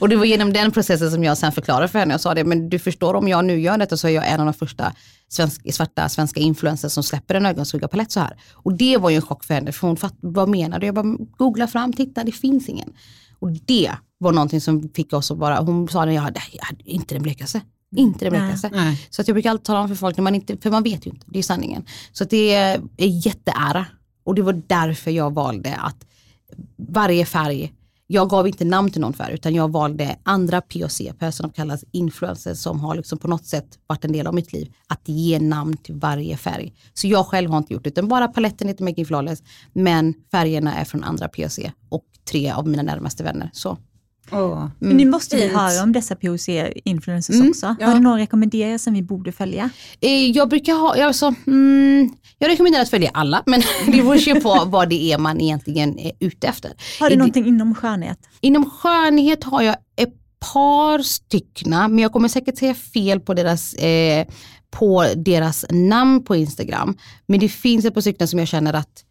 Och 0.00 0.08
det 0.08 0.16
var 0.16 0.24
genom 0.24 0.52
den 0.52 0.70
processen 0.70 1.10
som 1.10 1.24
jag 1.24 1.38
sen 1.38 1.52
förklarade 1.52 1.88
för 1.88 1.98
henne. 1.98 2.14
Jag 2.14 2.20
sa 2.20 2.34
det, 2.34 2.44
men 2.44 2.68
du 2.68 2.78
förstår 2.78 3.14
om 3.14 3.28
jag 3.28 3.44
nu 3.44 3.60
gör 3.60 3.78
detta 3.78 3.96
så 3.96 4.08
är 4.08 4.12
jag 4.12 4.28
en 4.28 4.40
av 4.40 4.46
de 4.46 4.54
första 4.54 4.92
svensk, 5.28 5.74
svarta 5.74 6.08
svenska 6.08 6.40
influencers 6.40 6.92
som 6.92 7.02
släpper 7.02 7.34
en 7.34 7.46
ögonskuggarpalett 7.46 8.12
så 8.12 8.20
här. 8.20 8.40
Och 8.52 8.72
det 8.74 8.96
var 8.96 9.10
ju 9.10 9.16
en 9.16 9.22
chock 9.22 9.44
för 9.44 9.54
henne, 9.54 9.72
för 9.72 9.86
hon 9.86 9.96
fatt, 9.96 10.14
vad 10.20 10.48
menar 10.48 10.78
du? 10.78 10.86
Jag 10.86 10.94
bara, 10.94 11.16
googla 11.36 11.66
fram, 11.66 11.92
titta, 11.92 12.24
det 12.24 12.32
finns 12.32 12.68
ingen. 12.68 12.92
Och 13.38 13.52
det 13.52 13.90
var 14.18 14.32
någonting 14.32 14.60
som 14.60 14.88
fick 14.94 15.12
oss 15.12 15.30
att 15.30 15.38
bara, 15.38 15.60
hon 15.60 15.88
sa 15.88 16.06
det, 16.06 16.12
jag 16.12 16.22
hade, 16.22 16.40
jag 16.52 16.64
hade 16.64 16.90
inte 16.90 17.14
den 17.14 17.22
blekaste. 17.22 17.60
Inte 17.96 18.24
den 18.24 18.32
Nej. 18.32 18.42
blekaste. 18.42 18.96
Så 19.10 19.22
att 19.22 19.28
jag 19.28 19.34
brukar 19.34 19.50
alltid 19.50 19.64
tala 19.64 19.80
om 19.80 19.88
för 19.88 19.94
folk, 19.94 20.16
när 20.16 20.24
man 20.24 20.34
inte, 20.34 20.56
för 20.56 20.70
man 20.70 20.82
vet 20.82 21.06
ju 21.06 21.10
inte, 21.10 21.26
det 21.28 21.38
är 21.38 21.42
sanningen. 21.42 21.84
Så 22.12 22.24
att 22.24 22.30
det 22.30 22.54
är 22.54 22.80
jätteära. 22.96 23.86
Och 24.24 24.34
det 24.34 24.42
var 24.42 24.62
därför 24.66 25.10
jag 25.10 25.34
valde 25.34 25.76
att 25.76 26.04
varje 26.76 27.26
färg, 27.26 27.72
jag 28.10 28.28
gav 28.30 28.46
inte 28.46 28.64
namn 28.64 28.90
till 28.90 29.00
någon 29.00 29.12
färg 29.12 29.34
utan 29.34 29.54
jag 29.54 29.72
valde 29.72 30.16
andra 30.22 30.60
POC, 30.60 31.00
personer 31.18 31.50
kallas 31.50 31.84
influencers 31.92 32.58
som 32.58 32.80
har 32.80 32.94
liksom 32.94 33.18
på 33.18 33.28
något 33.28 33.46
sätt 33.46 33.78
varit 33.86 34.04
en 34.04 34.12
del 34.12 34.26
av 34.26 34.34
mitt 34.34 34.52
liv, 34.52 34.72
att 34.86 35.08
ge 35.08 35.40
namn 35.40 35.76
till 35.76 35.94
varje 35.94 36.36
färg. 36.36 36.74
Så 36.94 37.06
jag 37.06 37.26
själv 37.26 37.50
har 37.50 37.58
inte 37.58 37.72
gjort 37.72 37.84
det 37.84 37.90
utan 37.90 38.08
bara 38.08 38.28
paletten 38.28 38.68
heter 38.68 38.84
Making 38.84 39.06
Flawless 39.06 39.42
men 39.72 40.14
färgerna 40.30 40.74
är 40.74 40.84
från 40.84 41.04
andra 41.04 41.28
POC 41.28 41.58
och 41.88 42.04
tre 42.30 42.50
av 42.50 42.68
mina 42.68 42.82
närmaste 42.82 43.24
vänner. 43.24 43.50
Så. 43.52 43.78
Åh. 44.32 44.66
Men 44.78 44.96
nu 44.96 45.04
måste 45.10 45.36
vi 45.36 45.42
Fint. 45.42 45.52
höra 45.54 45.82
om 45.82 45.92
dessa 45.92 46.14
POC-influencers 46.14 47.34
Mm, 47.34 47.48
också. 47.50 47.76
ja. 47.80 47.86
Har 47.86 47.94
du 47.94 48.00
några 48.00 48.18
rekommendationer 48.18 48.78
som 48.78 48.94
vi 48.94 49.02
borde 49.02 49.32
följa? 49.32 49.70
Eh, 50.00 50.30
Jag 50.30 50.48
brukar 50.48 50.72
ha, 50.74 50.96
jag, 50.96 51.06
alltså, 51.06 51.34
mm, 51.46 52.10
jag 52.38 52.48
rekommenderar 52.50 52.82
att 52.82 52.90
följa 52.90 53.10
alla 53.14 53.42
men 53.46 53.60
det 53.86 53.92
beror 53.92 54.16
ju 54.16 54.40
på 54.40 54.64
vad 54.66 54.88
det 54.88 55.12
är 55.12 55.18
man 55.18 55.40
egentligen 55.40 55.98
är 55.98 56.12
ute 56.20 56.46
efter. 56.46 56.68
Har 57.00 57.06
du 57.06 57.06
Är 57.06 57.10
det- 57.10 57.16
någonting 57.16 57.46
inom 57.46 57.74
skönhet? 57.74 58.18
Inom 58.40 58.70
skönhet 58.70 59.44
har 59.44 59.62
jag 59.62 59.76
ett 59.96 60.14
par 60.52 60.98
styckna, 61.02 61.88
men 61.88 61.98
jag 61.98 62.12
kommer 62.12 62.28
säkert 62.28 62.58
säga 62.58 62.74
fel 62.74 63.20
på 63.20 63.34
deras, 63.34 63.74
eh, 63.74 64.26
på 64.70 65.06
deras 65.16 65.64
namn 65.70 66.24
på 66.24 66.36
Instagram. 66.36 66.96
Men 67.26 67.40
det 67.40 67.48
finns 67.48 67.84
ett 67.84 67.94
par 67.94 68.00
stycken 68.00 68.28
som 68.28 68.38
jag 68.38 68.48
känner 68.48 68.72
att 68.74 69.04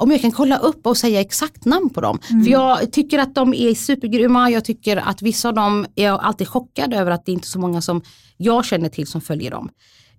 om 0.00 0.10
jag 0.10 0.20
kan 0.20 0.32
kolla 0.32 0.58
upp 0.58 0.86
och 0.86 0.96
säga 0.96 1.20
exakt 1.20 1.64
namn 1.64 1.90
på 1.90 2.00
dem. 2.00 2.18
För 2.44 2.50
jag 2.50 2.92
tycker 2.92 3.18
att 3.18 3.34
de 3.34 3.54
är 3.54 3.74
supergrymma, 3.74 4.50
jag 4.50 4.64
tycker 4.64 4.96
att 4.96 5.22
vissa 5.22 5.48
av 5.48 5.54
dem, 5.54 5.86
är 5.94 6.04
jag 6.04 6.20
alltid 6.20 6.48
chockad 6.48 6.94
över 6.94 7.10
att 7.10 7.26
det 7.26 7.32
inte 7.32 7.46
är 7.46 7.48
så 7.48 7.58
många 7.58 7.80
som 7.80 8.02
jag 8.36 8.64
känner 8.64 8.88
till 8.88 9.06
som 9.06 9.20
följer 9.20 9.50
dem. 9.50 9.70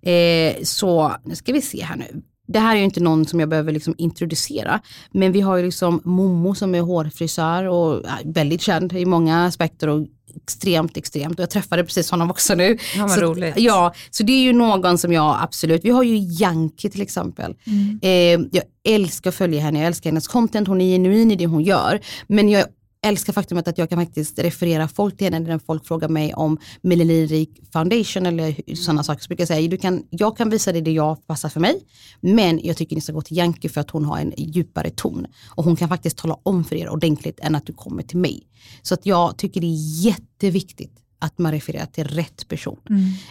Eh, 0.02 0.64
så 0.64 1.16
nu 1.26 1.36
ska 1.36 1.54
vi 1.54 1.62
se 1.62 1.84
här 1.84 1.96
nu. 1.96 2.22
Det 2.54 2.60
här 2.60 2.76
är 2.76 2.80
ju 2.80 2.86
inte 2.86 3.00
någon 3.00 3.26
som 3.26 3.40
jag 3.40 3.50
behöver 3.50 3.72
liksom 3.72 3.96
introducera. 3.98 4.80
Men 5.12 5.32
vi 5.32 5.42
har 5.42 5.58
ju 5.58 5.66
liksom 5.66 6.02
Momo 6.04 6.56
som 6.56 6.76
är 6.76 6.82
hårfrisör 6.82 7.64
och 7.64 8.06
väldigt 8.26 8.62
känd 8.62 8.94
i 8.94 9.06
många 9.06 9.46
aspekter 9.46 9.88
och 9.88 10.08
extremt, 10.36 10.98
extremt. 10.98 11.40
Och 11.40 11.44
jag 11.44 11.50
träffade 11.50 11.84
precis 11.84 12.12
honom 12.12 12.32
också 12.32 12.56
nu. 12.56 12.78
Ja, 12.96 13.02
vad 13.02 13.12
så, 13.12 13.22
roligt. 13.22 13.54
Ja, 13.58 13.94
så 14.12 14.24
det 14.24 14.32
är 14.32 14.42
ju 14.42 14.54
någon 14.54 14.98
som 14.98 15.14
jag 15.14 15.38
absolut, 15.42 15.86
vi 15.86 15.90
har 15.90 16.04
ju 16.04 16.18
Yankee 16.18 16.90
till 16.90 17.02
exempel. 17.02 17.56
Eh, 18.02 18.12
jag 18.52 18.64
älskar 18.88 19.30
att 19.30 19.36
följa 19.36 19.62
henne, 19.62 19.80
jag 19.80 19.88
älskar 19.88 20.10
hennes 20.10 20.28
content, 20.28 20.68
hon 20.68 20.82
är 20.82 20.94
genuin 20.94 21.32
i 21.32 21.36
det 21.36 21.46
hon 21.46 21.64
gör. 21.64 22.00
Men 22.28 22.50
jag 22.50 22.66
älskar 23.02 23.34
faktumet 23.34 23.68
att 23.68 23.78
jag 23.78 23.90
kan 23.90 24.06
faktiskt 24.06 24.40
referera 24.40 24.88
folk 24.88 25.18
till 25.18 25.34
henne 25.34 25.40
när 25.40 25.60
folk 25.60 25.88
frågar 25.88 26.10
mig 26.10 26.34
om 26.34 26.58
melaninrik 26.82 27.60
foundation 27.74 28.26
eller 28.26 28.76
sådana 28.76 29.04
saker. 29.04 29.22
Så 29.22 29.28
brukar 29.28 29.42
jag 29.42 29.48
säga, 29.48 29.70
du 29.70 29.78
kan, 29.78 30.04
jag 30.10 30.38
kan 30.38 30.50
visa 30.50 30.72
dig 30.72 30.82
det 30.82 30.92
jag 30.92 31.28
passar 31.28 31.50
för 31.50 31.60
mig, 31.60 31.80
men 32.22 32.60
jag 32.64 32.78
tycker 32.78 32.96
ni 32.96 33.02
ska 33.02 33.14
gå 33.14 33.22
till 33.22 33.38
Yankee 33.38 33.70
för 33.70 33.82
att 33.82 33.90
hon 33.90 34.06
har 34.06 34.20
en 34.20 34.34
djupare 34.38 34.90
ton. 34.90 35.28
Och 35.56 35.64
hon 35.64 35.76
kan 35.76 35.90
faktiskt 35.90 36.18
tala 36.18 36.38
om 36.44 36.64
för 36.64 36.76
er 36.76 36.90
ordentligt 36.90 37.40
än 37.40 37.56
att 37.56 37.66
du 37.66 37.74
kommer 37.74 38.04
till 38.04 38.18
mig. 38.18 38.48
Så 38.82 38.94
att 38.94 39.06
jag 39.06 39.38
tycker 39.38 39.62
det 39.62 39.68
är 39.68 40.06
jätteviktigt 40.06 40.96
att 41.20 41.38
man 41.38 41.52
refererar 41.52 41.86
till 41.86 42.04
rätt 42.08 42.48
person. 42.48 42.80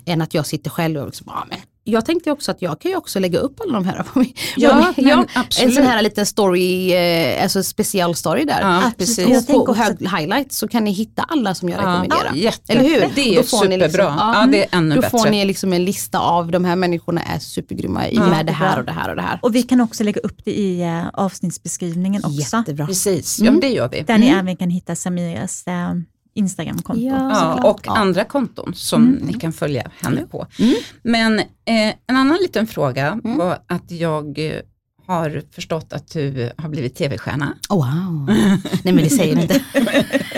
Än 0.04 0.22
att 0.22 0.34
jag 0.34 0.46
sitter 0.46 0.70
själv 0.70 1.00
och 1.00 1.06
liksom, 1.06 1.28
ah, 1.28 1.44
men 1.48 1.58
jag 1.92 2.04
tänkte 2.04 2.30
också 2.30 2.50
att 2.50 2.62
jag 2.62 2.80
kan 2.80 2.90
ju 2.90 2.96
också 2.96 3.18
lägga 3.20 3.38
upp 3.38 3.60
alla 3.60 3.72
de 3.72 3.84
här 3.84 4.02
på 4.02 4.18
mig. 4.18 4.34
Ja, 4.56 4.92
men 4.96 5.08
En 5.18 5.26
absolut. 5.34 5.74
sån 5.74 5.84
här 5.86 6.02
liten 6.02 6.26
story, 6.26 6.92
eh, 6.94 7.42
alltså 7.42 7.62
special 7.62 8.14
story 8.14 8.44
där. 8.44 8.60
Ja, 8.60 8.90
precis. 8.98 9.46
På 9.46 9.52
också 9.60 9.72
hög 9.72 9.96
highlight 10.18 10.52
så 10.52 10.68
kan 10.68 10.84
ni 10.84 10.90
hitta 10.92 11.22
alla 11.22 11.54
som 11.54 11.68
jag 11.68 11.78
rekommenderar. 11.78 12.32
jätte- 12.34 12.72
Eller 12.72 12.82
hur? 12.82 13.08
Det 13.14 13.20
är 13.20 13.38
ni 13.38 13.42
superbra. 13.46 13.76
liksom- 13.78 14.04
ja, 14.18 14.46
det 14.52 14.62
är 14.64 14.78
ännu 14.78 14.94
Då 14.94 15.00
bättre. 15.00 15.18
får 15.18 15.30
ni 15.30 15.44
liksom 15.44 15.72
en 15.72 15.84
lista 15.84 16.18
av 16.18 16.50
de 16.50 16.64
här 16.64 16.76
människorna 16.76 17.22
är 17.22 17.38
supergrymma 17.38 18.08
i 18.08 18.18
med 18.18 18.46
det 18.46 18.52
här 18.52 18.78
och 18.78 18.84
det 18.84 18.92
här 18.92 19.10
och 19.10 19.16
det 19.16 19.22
här. 19.22 19.38
Och 19.42 19.54
vi 19.54 19.62
kan 19.62 19.80
också 19.80 20.04
lägga 20.04 20.20
upp 20.20 20.44
det 20.44 20.50
i 20.58 20.80
eh, 20.82 21.08
avsnittsbeskrivningen 21.12 22.24
också. 22.24 22.56
Jättebra. 22.56 22.86
Precis, 22.86 23.38
ja, 23.38 23.50
men 23.50 23.60
det 23.60 23.68
gör 23.68 23.88
vi. 23.88 24.00
Där 24.02 24.18
ni 24.18 24.28
även 24.28 24.56
kan 24.56 24.70
hitta 24.70 24.96
Samiras 24.96 25.66
eh, 25.66 25.94
Instagramkonto. 26.38 27.02
Ja. 27.02 27.30
Ja, 27.30 27.70
och 27.70 27.88
andra 27.88 28.24
konton 28.24 28.74
som 28.74 29.04
ni 29.04 29.32
kan 29.32 29.52
följa 29.52 29.90
henne 30.00 30.26
på. 30.30 30.46
Men 31.02 31.38
eh, 31.38 31.44
en 32.06 32.16
annan 32.16 32.38
liten 32.42 32.66
fråga 32.66 33.20
var 33.24 33.58
att 33.66 33.90
jag 33.90 34.38
eh, 34.38 34.60
har 35.06 35.42
förstått 35.52 35.92
att 35.92 36.10
du 36.12 36.52
har 36.56 36.68
blivit 36.68 36.96
tv-stjärna. 36.96 37.54
Oh, 37.68 37.76
wow. 37.76 38.26
Nej 38.84 38.94
men 38.94 39.04
det 39.04 39.10
säger 39.10 39.36
ni 39.36 39.42
inte. 39.42 39.60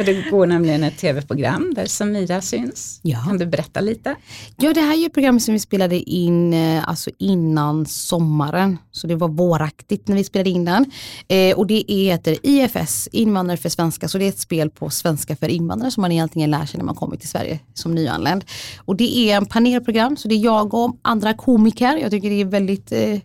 För 0.00 0.04
det 0.04 0.30
går 0.30 0.46
nämligen 0.46 0.84
ett 0.84 0.98
tv-program 0.98 1.72
där 1.74 1.86
Samira 1.86 2.40
syns. 2.40 3.00
Ja. 3.02 3.24
Kan 3.24 3.38
du 3.38 3.46
berätta 3.46 3.80
lite? 3.80 4.16
Ja 4.56 4.72
det 4.72 4.80
här 4.80 4.92
är 4.92 4.96
ju 4.96 5.06
ett 5.06 5.12
program 5.12 5.40
som 5.40 5.54
vi 5.54 5.60
spelade 5.60 5.96
in 5.96 6.52
eh, 6.52 6.88
alltså 6.88 7.10
innan 7.18 7.86
sommaren. 7.86 8.78
Så 8.92 9.06
det 9.06 9.14
var 9.14 9.28
våraktigt 9.28 10.08
när 10.08 10.16
vi 10.16 10.24
spelade 10.24 10.50
in 10.50 10.64
den. 10.64 10.90
Eh, 11.28 11.58
och 11.58 11.66
det 11.66 11.84
heter 11.88 12.36
IFS, 12.42 13.08
Invandrare 13.12 13.56
för 13.56 13.68
svenska. 13.68 14.08
Så 14.08 14.18
det 14.18 14.24
är 14.24 14.28
ett 14.28 14.38
spel 14.38 14.70
på 14.70 14.90
svenska 14.90 15.36
för 15.36 15.48
invandrare 15.48 15.90
som 15.90 16.00
man 16.00 16.12
egentligen 16.12 16.50
lär 16.50 16.66
sig 16.66 16.78
när 16.78 16.84
man 16.84 16.94
kommer 16.94 17.16
till 17.16 17.28
Sverige 17.28 17.58
som 17.74 17.94
nyanländ. 17.94 18.44
Och 18.78 18.96
det 18.96 19.16
är 19.16 19.36
en 19.36 19.46
panelprogram 19.46 20.16
så 20.16 20.28
det 20.28 20.34
är 20.34 20.44
jag 20.44 20.74
och 20.74 20.96
andra 21.02 21.34
komiker. 21.34 21.96
Jag 21.96 22.10
tycker 22.10 22.30
det 22.30 22.40
är 22.40 22.44
väldigt 22.44 22.92
eh, 22.92 23.18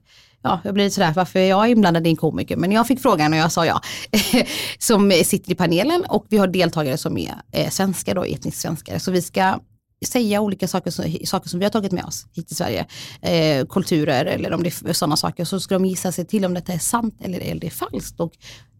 Ja, 0.46 0.60
jag 0.64 0.74
blir 0.74 0.90
sådär, 0.90 1.14
varför 1.16 1.40
är 1.40 1.50
jag 1.50 1.70
inblandad 1.70 2.08
i 2.08 2.10
en 2.10 2.16
komiker? 2.16 2.58
Men 2.58 2.72
jag 2.72 2.88
fick 2.88 3.00
frågan 3.00 3.34
och 3.34 3.40
jag 3.40 3.52
sa 3.52 3.66
ja. 3.66 3.82
som 4.80 5.12
sitter 5.12 5.52
i 5.52 5.56
panelen 5.56 6.04
och 6.10 6.26
vi 6.30 6.38
har 6.38 6.48
deltagare 6.48 6.98
som 6.98 7.18
är 7.18 7.34
eh, 7.52 7.70
svenskar, 7.70 8.16
då, 8.16 8.24
etniskt 8.24 8.62
svenskar. 8.62 9.00
Så 9.00 9.12
vi 9.12 9.22
ska 9.22 9.60
säga 10.06 10.42
olika 10.42 10.68
saker, 10.68 10.92
som- 10.92 11.18
saker 11.26 11.50
som 11.50 11.60
vi 11.60 11.66
har 11.66 11.70
tagit 11.72 11.92
med 11.92 12.06
oss 12.06 12.26
hit 12.34 12.48
till 12.48 12.56
Sverige. 12.56 12.86
Eh, 13.22 13.66
kulturer 13.66 14.26
eller 14.26 14.54
om 14.54 14.64
det 14.64 14.82
är 14.90 14.94
sådana 14.94 15.16
saker. 15.18 15.46
Så 15.46 15.60
ska 15.60 15.76
de 15.76 15.86
gissa 15.86 16.12
sig 16.12 16.26
till 16.26 16.46
om 16.46 16.54
detta 16.54 16.74
är 16.74 16.80
sant 16.80 17.16
eller 17.24 17.40
eller 17.40 17.62
det 17.62 17.70
falskt. 17.70 18.20
Och 18.20 18.32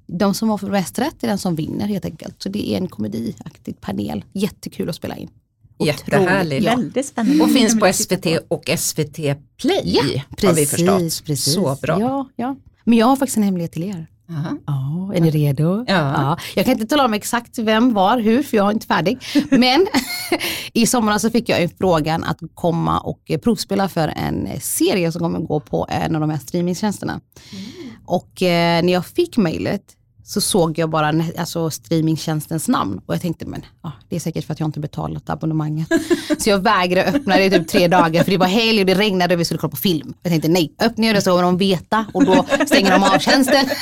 de 0.08 0.34
som 0.34 0.50
har 0.50 0.70
mest 0.70 1.00
rätt 1.00 1.24
är 1.24 1.28
den 1.28 1.38
som 1.38 1.56
vinner 1.56 1.88
helt 1.88 2.06
enkelt. 2.06 2.36
Så 2.44 2.50
det 2.50 2.70
är 2.72 2.78
en 2.78 2.88
komediaktig 2.88 3.82
panel. 3.82 4.24
Jättekul 4.34 4.90
att 4.90 4.96
spela 4.96 5.16
in. 5.16 5.30
Jättehärligt. 5.80 6.66
Ja. 6.66 6.76
Väldigt 6.76 7.06
spännande. 7.06 7.44
Och 7.44 7.52
finns 7.52 7.80
på 7.80 7.94
SVT 7.94 8.26
och 8.48 8.70
SVT 8.78 9.16
Play 9.62 9.82
Ja, 9.84 10.22
har 10.48 10.54
vi 10.54 10.66
förstått. 10.66 11.00
precis. 11.26 11.54
Så 11.54 11.78
bra. 11.82 12.00
Ja, 12.00 12.30
ja. 12.36 12.56
Men 12.84 12.98
jag 12.98 13.06
har 13.06 13.16
faktiskt 13.16 13.38
en 13.38 13.44
hemlighet 13.44 13.72
till 13.72 13.84
er. 13.84 14.08
Aha. 14.30 14.58
Ja, 14.68 15.12
är 15.16 15.22
ni 15.22 15.32
redo? 15.32 15.86
Ja. 15.88 16.38
Jag 16.56 16.66
kan 16.66 16.74
inte 16.74 16.86
tala 16.86 17.06
om 17.06 17.14
exakt 17.14 17.58
vem, 17.58 17.94
var, 17.94 18.20
hur, 18.20 18.44
för 18.44 18.58
jag 18.58 18.68
är 18.68 18.72
inte 18.72 18.88
färdig. 18.88 19.18
Men 19.50 19.88
i 20.74 20.86
somras 20.88 21.22
så 21.22 21.30
fick 21.30 21.50
jag 21.50 21.64
en 21.64 21.70
frågan 21.70 22.24
att 22.24 22.40
komma 22.54 23.00
och 23.00 23.22
eh, 23.26 23.40
provspela 23.40 23.90
för 23.90 24.08
en 24.08 24.48
eh, 24.48 24.60
serie 24.60 25.12
som 25.12 25.22
kommer 25.22 25.40
gå 25.40 25.60
på 25.60 25.88
en 25.90 26.16
av 26.16 26.22
de 26.22 26.30
här 26.30 26.38
streamingtjänsterna. 26.38 27.22
Och 28.06 28.42
eh, 28.42 28.84
när 28.84 28.94
jag 28.94 29.06
fick 29.06 29.38
mejlet 29.38 29.82
så 30.28 30.42
såg 30.42 30.78
jag 30.78 30.90
bara 30.90 31.24
alltså, 31.38 31.70
streamingtjänstens 31.70 32.68
namn 32.68 33.02
och 33.06 33.14
jag 33.14 33.22
tänkte 33.22 33.46
men 33.46 33.66
ja, 33.84 33.92
det 34.10 34.16
är 34.16 34.20
säkert 34.20 34.46
för 34.46 34.54
att 34.54 34.60
jag 34.60 34.68
inte 34.68 34.80
betalat 34.80 35.30
abonnemanget. 35.30 35.88
så 36.38 36.50
jag 36.50 36.60
vägrade 36.60 37.10
öppna 37.10 37.36
det 37.36 37.46
i 37.46 37.50
typ 37.50 37.68
tre 37.68 37.88
dagar 37.88 38.24
för 38.24 38.32
det 38.32 38.38
var 38.38 38.48
helg 38.48 38.80
och 38.80 38.86
det 38.86 38.96
regnade 38.96 39.34
och 39.34 39.40
vi 39.40 39.46
skulle 39.46 39.58
kolla 39.58 39.72
på 39.72 39.78
film. 39.78 40.14
Jag 40.24 40.32
tänkte 40.32 40.50
nej, 40.50 40.74
öppnar 40.80 41.08
jag 41.08 41.16
det 41.16 41.22
så 41.22 41.30
kommer 41.30 41.44
de 41.44 41.58
veta 41.58 42.06
och 42.14 42.26
då 42.26 42.46
stänger 42.66 42.92
de 42.92 43.04
av 43.04 43.20
tjänsten. 43.20 43.66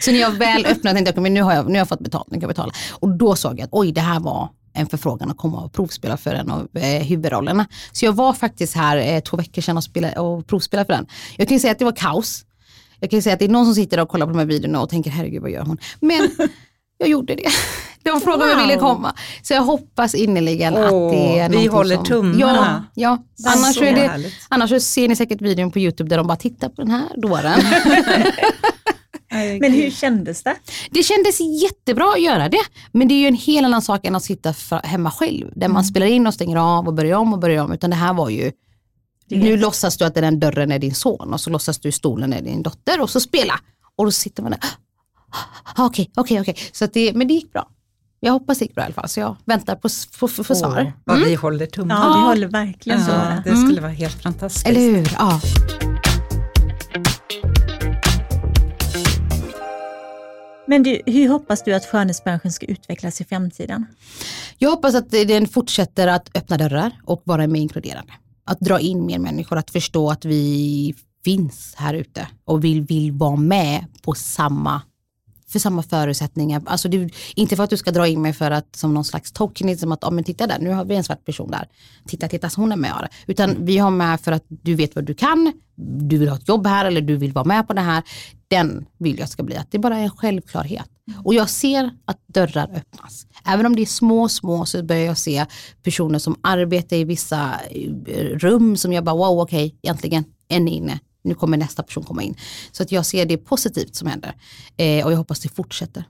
Så 0.00 0.10
när 0.10 0.18
jag 0.18 0.30
väl 0.30 0.66
öppnade 0.66 0.96
tänkte 0.96 1.12
jag, 1.14 1.22
men 1.22 1.34
nu 1.34 1.42
har 1.42 1.54
jag, 1.54 1.66
nu 1.66 1.72
har 1.72 1.78
jag 1.78 1.88
fått 1.88 2.00
betalt, 2.00 2.26
nu 2.30 2.34
kan 2.34 2.40
jag 2.40 2.48
betala. 2.48 2.72
Och 2.92 3.16
då 3.16 3.36
såg 3.36 3.58
jag 3.58 3.64
att 3.64 3.72
oj, 3.72 3.92
det 3.92 4.00
här 4.00 4.20
var 4.20 4.48
en 4.72 4.86
förfrågan 4.86 5.30
att 5.30 5.36
komma 5.36 5.60
och 5.60 5.72
provspela 5.72 6.16
för 6.16 6.34
en 6.34 6.50
av 6.50 6.68
eh, 6.74 7.02
huvudrollerna. 7.02 7.66
Så 7.92 8.04
jag 8.04 8.12
var 8.12 8.32
faktiskt 8.32 8.74
här 8.74 8.96
eh, 8.96 9.20
två 9.20 9.36
veckor 9.36 9.62
sedan 9.62 9.76
och, 9.76 9.84
spela, 9.84 10.20
och 10.22 10.46
provspelade 10.46 10.86
för 10.86 10.92
den. 10.92 11.06
Jag 11.36 11.48
kan 11.48 11.60
säga 11.60 11.72
att 11.72 11.78
det 11.78 11.84
var 11.84 11.96
kaos. 11.96 12.44
Jag 13.04 13.10
kan 13.10 13.18
ju 13.18 13.22
säga 13.22 13.32
att 13.32 13.38
det 13.38 13.44
är 13.44 13.48
någon 13.48 13.64
som 13.64 13.74
sitter 13.74 14.00
och 14.00 14.08
kollar 14.08 14.26
på 14.26 14.32
de 14.32 14.38
här 14.38 14.46
videorna 14.46 14.80
och 14.80 14.88
tänker 14.88 15.10
herregud 15.10 15.42
vad 15.42 15.50
gör 15.50 15.62
hon? 15.62 15.78
Men 16.00 16.30
jag 16.98 17.08
gjorde 17.08 17.34
det. 17.34 17.48
De 18.02 18.20
frågade 18.20 18.44
om 18.44 18.50
jag 18.50 18.66
ville 18.66 18.76
komma. 18.76 19.14
Så 19.42 19.54
jag 19.54 19.62
hoppas 19.62 20.14
innerligen 20.14 20.76
att 20.76 20.92
Åh, 20.92 21.10
det 21.10 21.38
är 21.38 21.48
vi 21.48 21.66
håller 21.66 21.96
som... 21.96 22.04
tummarna. 22.04 22.84
Ja, 22.94 23.18
ja. 23.36 23.50
Annars, 23.56 23.82
är 23.82 23.94
det, 23.94 24.30
annars 24.48 24.82
ser 24.82 25.08
ni 25.08 25.16
säkert 25.16 25.40
videon 25.40 25.70
på 25.70 25.78
YouTube 25.78 26.08
där 26.08 26.16
de 26.16 26.26
bara 26.26 26.36
tittar 26.36 26.68
på 26.68 26.82
den 26.82 26.90
här 26.90 27.08
dåren. 27.16 27.60
Men 29.60 29.72
hur 29.72 29.90
kändes 29.90 30.42
det? 30.42 30.54
Det 30.90 31.02
kändes 31.02 31.40
jättebra 31.62 32.12
att 32.14 32.22
göra 32.22 32.48
det. 32.48 32.62
Men 32.92 33.08
det 33.08 33.14
är 33.14 33.18
ju 33.18 33.26
en 33.26 33.34
helt 33.34 33.64
annan 33.64 33.82
sak 33.82 34.06
än 34.06 34.14
att 34.16 34.24
sitta 34.24 34.54
hemma 34.84 35.10
själv. 35.10 35.50
Där 35.56 35.68
man 35.68 35.84
spelar 35.84 36.06
in 36.06 36.26
och 36.26 36.34
stänger 36.34 36.56
av 36.56 36.86
och 36.86 36.94
börjar 36.94 37.16
om 37.16 37.32
och 37.32 37.38
börjar 37.38 37.64
om. 37.64 37.72
Utan 37.72 37.90
det 37.90 37.96
här 37.96 38.14
var 38.14 38.30
ju, 38.30 38.52
nu 39.28 39.56
låtsas 39.56 39.96
du 39.96 40.04
att 40.04 40.14
den 40.14 40.40
dörren 40.40 40.72
är 40.72 40.78
din 40.78 40.94
son 40.94 41.32
och 41.32 41.40
så 41.40 41.50
låtsas 41.50 41.78
du 41.78 41.92
stolen 41.92 42.32
är 42.32 42.42
din 42.42 42.62
dotter 42.62 43.00
och 43.00 43.10
så 43.10 43.20
spela. 43.20 43.60
Och 43.96 44.04
då 44.04 44.10
sitter 44.10 44.42
man 44.42 44.52
där, 44.52 44.60
"Ah, 45.76 45.86
okej, 45.86 46.10
okej, 46.16 46.40
okej. 46.40 46.56
Så 46.72 46.84
att 46.84 46.92
det, 46.92 47.12
men 47.14 47.28
det 47.28 47.34
gick 47.34 47.52
bra. 47.52 47.68
Jag 48.20 48.32
hoppas 48.32 48.58
det 48.58 48.64
gick 48.64 48.74
bra 48.74 48.82
i 48.82 48.84
alla 48.84 48.94
fall. 48.94 49.08
Så 49.08 49.20
jag 49.20 49.36
väntar 49.44 49.74
på, 49.76 49.88
på, 50.20 50.28
på, 50.28 50.44
på 50.44 50.54
svar. 50.54 50.92
Vad 51.04 51.18
vi 51.18 51.34
håller 51.34 51.66
tummarna. 51.66 52.00
Ja, 52.04 52.14
vi 52.20 52.26
håller 52.26 52.46
verkligen 52.48 53.00
Ja, 53.08 53.42
det 53.44 53.56
skulle 53.56 53.80
vara 53.80 53.92
helt 53.92 54.22
fantastiskt. 54.22 54.66
Eller 54.66 54.80
hur? 54.80 55.12
Ja. 55.18 55.40
Men 60.66 60.82
du, 60.82 61.00
hur 61.06 61.28
hoppas 61.28 61.62
du 61.64 61.74
att 61.74 61.86
skönhetsbranschen 61.86 62.52
ska 62.52 62.66
utvecklas 62.66 63.20
i 63.20 63.24
framtiden? 63.24 63.86
Jag 64.58 64.70
hoppas 64.70 64.94
att 64.94 65.10
den 65.10 65.46
fortsätter 65.48 66.08
att 66.08 66.36
öppna 66.36 66.56
dörrar 66.56 66.92
och 67.04 67.22
vara 67.24 67.46
mer 67.46 67.60
inkluderande. 67.60 68.12
Att 68.44 68.60
dra 68.60 68.80
in 68.80 69.06
mer 69.06 69.18
människor, 69.18 69.58
att 69.58 69.70
förstå 69.70 70.10
att 70.10 70.24
vi 70.24 70.94
finns 71.24 71.74
här 71.76 71.94
ute 71.94 72.28
och 72.44 72.64
vill, 72.64 72.82
vill 72.82 73.12
vara 73.12 73.36
med 73.36 73.86
på 74.02 74.14
samma 74.14 74.82
för 75.54 75.58
samma 75.58 75.82
förutsättningar. 75.82 76.62
Alltså 76.66 76.88
det, 76.88 77.10
inte 77.34 77.56
för 77.56 77.64
att 77.64 77.70
du 77.70 77.76
ska 77.76 77.90
dra 77.90 78.06
in 78.06 78.22
mig 78.22 78.32
för 78.32 78.50
att 78.50 78.76
som 78.76 78.94
någon 78.94 79.04
slags 79.04 79.32
token, 79.32 79.78
som 79.78 79.92
att 79.92 80.04
oh, 80.04 80.10
men 80.10 80.24
titta 80.24 80.46
där, 80.46 80.58
nu 80.58 80.70
har 80.70 80.84
vi 80.84 80.96
en 80.96 81.04
svart 81.04 81.24
person 81.24 81.50
där. 81.50 81.68
Titta, 82.06 82.28
titta, 82.28 82.50
så 82.50 82.60
hon 82.60 82.72
är 82.72 82.76
med. 82.76 82.92
det. 83.00 83.32
Utan 83.32 83.64
vi 83.64 83.78
har 83.78 83.90
med 83.90 84.20
för 84.20 84.32
att 84.32 84.44
du 84.48 84.74
vet 84.74 84.94
vad 84.94 85.04
du 85.04 85.14
kan, 85.14 85.52
du 86.08 86.18
vill 86.18 86.28
ha 86.28 86.36
ett 86.36 86.48
jobb 86.48 86.66
här 86.66 86.84
eller 86.84 87.00
du 87.00 87.16
vill 87.16 87.32
vara 87.32 87.44
med 87.44 87.68
på 87.68 87.74
det 87.74 87.80
här. 87.80 88.02
Den 88.48 88.86
vill 88.98 89.18
jag 89.18 89.28
ska 89.28 89.42
bli 89.42 89.56
att 89.56 89.70
det 89.70 89.78
bara 89.78 89.98
är 89.98 90.02
en 90.02 90.10
självklarhet. 90.10 90.90
Och 91.24 91.34
jag 91.34 91.50
ser 91.50 91.90
att 92.04 92.18
dörrar 92.26 92.70
öppnas. 92.76 93.26
Även 93.44 93.66
om 93.66 93.76
det 93.76 93.82
är 93.82 93.86
små, 93.86 94.28
små 94.28 94.66
så 94.66 94.82
börjar 94.82 95.04
jag 95.04 95.18
se 95.18 95.46
personer 95.82 96.18
som 96.18 96.36
arbetar 96.40 96.96
i 96.96 97.04
vissa 97.04 97.60
eh, 98.06 98.38
rum 98.38 98.76
som 98.76 98.92
jag 98.92 99.04
bara 99.04 99.16
wow 99.16 99.40
okej, 99.40 99.76
äntligen 99.82 100.24
en 100.48 100.68
inne. 100.68 101.00
Nu 101.24 101.34
kommer 101.34 101.56
nästa 101.56 101.82
person 101.82 102.04
komma 102.04 102.22
in. 102.22 102.34
Så 102.72 102.82
att 102.82 102.92
jag 102.92 103.06
ser 103.06 103.26
det 103.26 103.36
positivt 103.36 103.94
som 103.94 104.08
händer. 104.08 104.34
Eh, 104.76 105.04
och 105.06 105.12
jag 105.12 105.16
hoppas 105.16 105.40
det 105.40 105.48
fortsätter. 105.48 106.04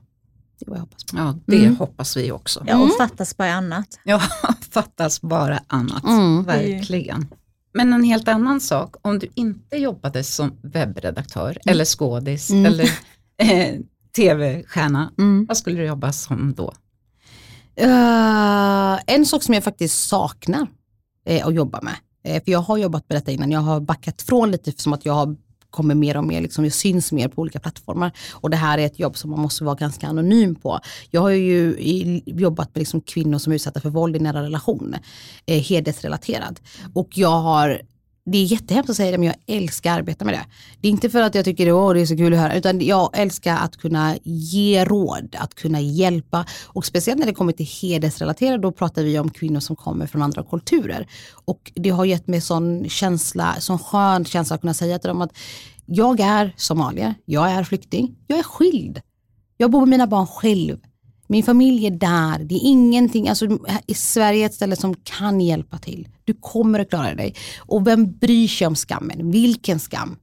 Det 0.59 0.65
är 0.65 0.69
vad 0.69 0.77
jag 0.77 0.81
hoppas 0.81 1.03
på. 1.03 1.17
Ja, 1.17 1.35
det 1.45 1.67
hoppas 1.69 2.17
vi 2.17 2.31
också. 2.31 2.63
Ja, 2.67 2.77
och 2.83 2.97
fattas 2.97 3.37
bara 3.37 3.53
annat. 3.53 3.99
Ja, 4.03 4.19
fattas 4.71 5.21
bara 5.21 5.59
annat. 5.67 6.03
Mm. 6.03 6.43
Verkligen. 6.43 7.27
Men 7.73 7.93
en 7.93 8.03
helt 8.03 8.27
annan 8.27 8.61
sak, 8.61 8.95
om 9.01 9.19
du 9.19 9.27
inte 9.35 9.77
jobbade 9.77 10.23
som 10.23 10.53
webbredaktör 10.63 11.57
eller 11.65 11.85
skådis 11.85 12.49
Mm. 12.49 12.65
eller 12.65 12.89
eh, 13.37 13.79
tv-stjärna, 14.15 15.11
Mm. 15.17 15.45
vad 15.45 15.57
skulle 15.57 15.77
du 15.81 15.85
jobba 15.85 16.11
som 16.13 16.53
då? 16.53 16.73
Eh, 17.75 18.99
en 19.07 19.25
sak 19.25 19.43
som 19.43 19.53
jag 19.53 19.63
faktiskt 19.63 20.07
saknar 20.07 20.67
eh, 21.25 21.47
att 21.47 21.53
jobba 21.55 21.81
med, 21.81 21.95
Eh, 22.25 22.43
för 22.43 22.51
jag 22.51 22.59
har 22.59 22.77
jobbat 22.77 23.09
med 23.09 23.17
detta 23.17 23.31
innan, 23.31 23.51
jag 23.51 23.59
har 23.59 23.79
backat 23.79 24.21
från 24.21 24.51
lite 24.51 24.71
som 24.81 24.93
att 24.93 25.05
jag 25.05 25.13
har 25.13 25.35
kommer 25.69 25.95
mer 25.95 26.17
och 26.17 26.23
mer, 26.23 26.41
liksom, 26.41 26.63
jag 26.63 26.73
syns 26.73 27.11
mer 27.11 27.27
på 27.27 27.41
olika 27.41 27.59
plattformar. 27.59 28.11
Och 28.31 28.49
det 28.49 28.57
här 28.57 28.77
är 28.77 28.85
ett 28.85 28.99
jobb 28.99 29.17
som 29.17 29.31
man 29.31 29.39
måste 29.39 29.63
vara 29.63 29.75
ganska 29.75 30.07
anonym 30.07 30.55
på. 30.55 30.79
Jag 31.11 31.21
har 31.21 31.29
ju 31.29 32.21
jobbat 32.25 32.75
med 32.75 32.79
liksom 32.81 33.01
kvinnor 33.01 33.37
som 33.37 33.51
är 33.51 33.55
utsatta 33.55 33.81
för 33.81 33.89
våld 33.89 34.15
i 34.15 34.19
nära 34.19 34.43
relation, 34.43 34.95
eh, 35.45 35.61
hedersrelaterad. 35.61 36.59
Och 36.93 37.09
jag 37.17 37.41
har 37.41 37.81
det 38.25 38.37
är 38.37 38.43
jättehemskt 38.43 38.89
att 38.89 38.95
säga 38.95 39.11
det 39.11 39.17
men 39.17 39.27
jag 39.27 39.57
älskar 39.57 39.91
att 39.91 39.97
arbeta 39.97 40.25
med 40.25 40.33
det. 40.33 40.45
Det 40.81 40.87
är 40.87 40.91
inte 40.91 41.09
för 41.09 41.21
att 41.21 41.35
jag 41.35 41.45
tycker 41.45 41.65
det 41.65 42.01
är 42.01 42.05
så 42.05 42.17
kul 42.17 42.33
att 42.33 42.39
höra 42.39 42.55
utan 42.55 42.81
jag 42.81 43.09
älskar 43.13 43.57
att 43.57 43.77
kunna 43.77 44.17
ge 44.23 44.85
råd, 44.85 45.35
att 45.39 45.55
kunna 45.55 45.81
hjälpa 45.81 46.45
och 46.65 46.85
speciellt 46.85 47.19
när 47.19 47.25
det 47.25 47.33
kommer 47.33 47.51
till 47.53 47.69
hedersrelaterat 47.81 48.61
då 48.61 48.71
pratar 48.71 49.03
vi 49.03 49.19
om 49.19 49.29
kvinnor 49.29 49.59
som 49.59 49.75
kommer 49.75 50.07
från 50.07 50.21
andra 50.21 50.43
kulturer. 50.43 51.07
Och 51.45 51.71
det 51.75 51.89
har 51.89 52.05
gett 52.05 52.27
mig 52.27 52.41
sån 52.41 52.89
känsla, 52.89 53.55
sån 53.59 53.79
skön 53.79 54.25
känsla 54.25 54.55
att 54.55 54.61
kunna 54.61 54.73
säga 54.73 54.99
till 54.99 55.07
dem 55.07 55.21
att 55.21 55.37
jag 55.85 56.19
är 56.19 56.53
somalier, 56.57 57.13
jag 57.25 57.51
är 57.51 57.63
flykting, 57.63 58.15
jag 58.27 58.39
är 58.39 58.43
skild. 58.43 59.01
Jag 59.57 59.71
bor 59.71 59.79
med 59.79 59.89
mina 59.89 60.07
barn 60.07 60.27
själv. 60.27 60.77
Min 61.27 61.43
familj 61.43 61.87
är 61.87 61.91
där. 61.91 62.39
Det 62.43 62.55
är 62.55 62.63
ingenting, 62.63 63.29
alltså 63.29 63.47
i 63.87 63.93
Sverige 63.93 64.41
är 64.41 64.45
ett 64.45 64.53
ställe 64.53 64.75
som 64.75 64.95
kan 65.03 65.41
hjälpa 65.41 65.77
till. 65.77 66.07
Du 66.23 66.33
kommer 66.33 66.79
att 66.79 66.89
klara 66.89 67.15
dig. 67.15 67.35
Och 67.57 67.87
vem 67.87 68.17
bryr 68.17 68.47
sig 68.47 68.67
om 68.67 68.75
skammen? 68.75 69.31
Vilken 69.31 69.79
skam? 69.79 70.17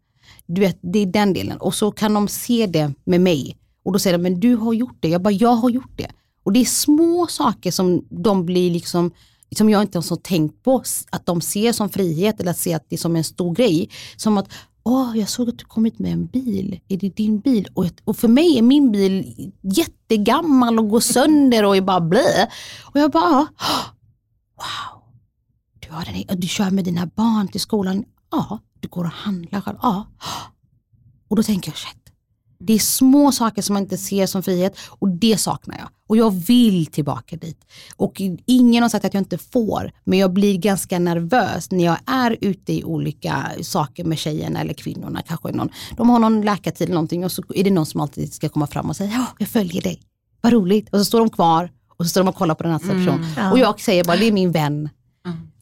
Du 0.47 0.61
vet, 0.61 0.79
det 0.83 0.99
är 0.99 1.07
den 1.07 1.33
delen. 1.33 1.59
Och 1.59 1.75
så 1.75 1.93
kan 1.93 2.15
de 2.15 2.29
se 2.29 2.67
det 2.67 2.93
med 3.05 3.21
mig. 3.21 3.57
Och 3.85 3.93
då 3.93 3.99
säger 3.99 4.19
de, 4.19 4.23
men 4.23 4.41
du 4.41 4.57
har 4.57 4.73
gjort 4.73 4.97
det. 5.01 5.09
Jag 5.09 5.23
bara, 5.23 5.31
jag 5.31 5.55
har 5.55 5.71
gjort 5.71 5.97
det. 5.97 6.11
Och 6.45 6.53
det 6.53 6.61
är 6.61 6.65
små 6.65 7.27
saker 7.27 7.71
som 7.71 8.07
de 8.11 8.47
blir 8.47 8.71
liksom, 8.71 9.11
som 9.57 9.71
jag 9.71 9.83
inte 9.83 9.97
ens 9.97 10.11
har 10.11 10.17
tänkt 10.17 10.63
på, 10.63 10.83
att 11.11 11.27
de 11.27 11.41
ser 11.41 11.73
som 11.73 11.89
frihet 11.89 12.41
eller 12.41 12.51
att 12.51 12.59
se 12.59 12.75
att 12.75 12.87
det 12.89 12.97
är 12.97 12.99
som 12.99 13.17
en 13.17 13.25
stor 13.25 13.55
grej. 13.55 13.91
Som 14.17 14.39
att, 14.39 14.49
åh, 14.85 15.19
jag 15.19 15.29
såg 15.29 15.49
att 15.49 15.59
du 15.59 15.65
kommit 15.65 15.99
med 15.99 16.13
en 16.13 16.27
bil. 16.27 16.81
Är 16.89 16.97
det 16.97 17.09
din 17.09 17.41
bil? 17.41 17.69
Och, 17.75 17.87
och 18.05 18.17
för 18.17 18.29
mig 18.29 18.59
är 18.59 18.63
min 18.63 18.93
bil 18.93 19.53
jättegammal 19.61 20.79
och 20.79 20.89
går 20.89 21.01
sönder 21.01 21.65
och 21.65 21.77
är 21.77 21.81
bara 21.81 22.01
blä. 22.01 22.49
Och 22.83 23.01
jag 23.01 23.11
bara, 23.11 23.31
wow, 24.57 25.03
du, 25.81 25.91
har 25.91 26.05
den, 26.05 26.41
du 26.41 26.49
kör 26.49 26.71
med 26.71 26.85
dina 26.85 27.07
barn 27.07 27.49
till 27.49 27.61
skolan. 27.61 28.05
Ja, 28.31 28.59
du 28.81 28.89
går 28.89 29.05
och 29.05 29.11
handlar 29.11 29.61
själv. 29.61 29.79
Ja. 29.83 30.07
Och 31.29 31.37
då 31.37 31.43
tänker 31.43 31.71
jag, 31.71 31.79
shit. 31.79 32.02
Det 32.67 32.73
är 32.73 32.79
små 32.79 33.33
saker 33.33 33.63
som 33.63 33.75
man 33.75 33.83
inte 33.83 33.99
ser 33.99 34.27
som 34.27 34.43
frihet 34.43 34.77
och 34.89 35.09
det 35.09 35.37
saknar 35.41 35.79
jag. 35.79 35.89
Och 36.09 36.17
jag 36.17 36.31
vill 36.31 36.87
tillbaka 36.87 37.37
dit. 37.37 37.65
Och 37.97 38.23
ingen 38.47 38.83
har 38.83 38.91
sagt 38.91 39.05
att 39.05 39.15
jag 39.15 39.21
inte 39.21 39.39
får, 39.39 39.93
men 40.05 40.19
jag 40.19 40.33
blir 40.33 40.59
ganska 40.59 40.99
nervös 40.99 41.71
när 41.71 41.85
jag 41.85 41.99
är 42.07 42.37
ute 42.41 42.73
i 42.73 42.85
olika 42.85 43.51
saker 43.63 44.05
med 44.05 44.19
tjejerna 44.19 44.61
eller 44.61 44.75
kvinnorna. 44.75 45.23
Kanske 45.23 45.53
någon, 45.53 45.69
de 45.97 46.09
har 46.09 46.19
någon 46.19 46.43
läkartid 46.43 46.85
eller 46.85 46.95
någonting 46.95 47.25
och 47.25 47.33
så 47.33 47.43
är 47.55 47.65
det 47.65 47.71
någon 47.71 47.87
som 47.87 48.01
alltid 48.01 48.35
ska 48.35 48.49
komma 48.49 48.67
fram 48.67 48.91
och 48.91 48.97
säga, 48.97 49.11
ja, 49.11 49.27
jag 49.39 49.49
följer 49.49 49.83
dig. 49.83 50.03
Vad 50.41 50.53
roligt. 50.53 50.89
Och 50.93 50.99
så 50.99 51.05
står 51.05 51.19
de 51.19 51.31
kvar 51.31 51.71
och 51.97 52.05
så 52.05 52.09
står 52.09 52.21
de 52.21 52.29
och 52.29 52.35
kollar 52.35 52.55
på 52.55 52.63
den 52.63 52.73
här 52.73 52.79
personen. 52.79 53.27
Ja. 53.37 53.53
Och 53.53 53.59
jag 53.59 53.81
säger 53.81 54.05
bara, 54.05 54.17
det 54.17 54.29
är 54.29 54.33
min 54.33 54.53
vän. 54.53 54.89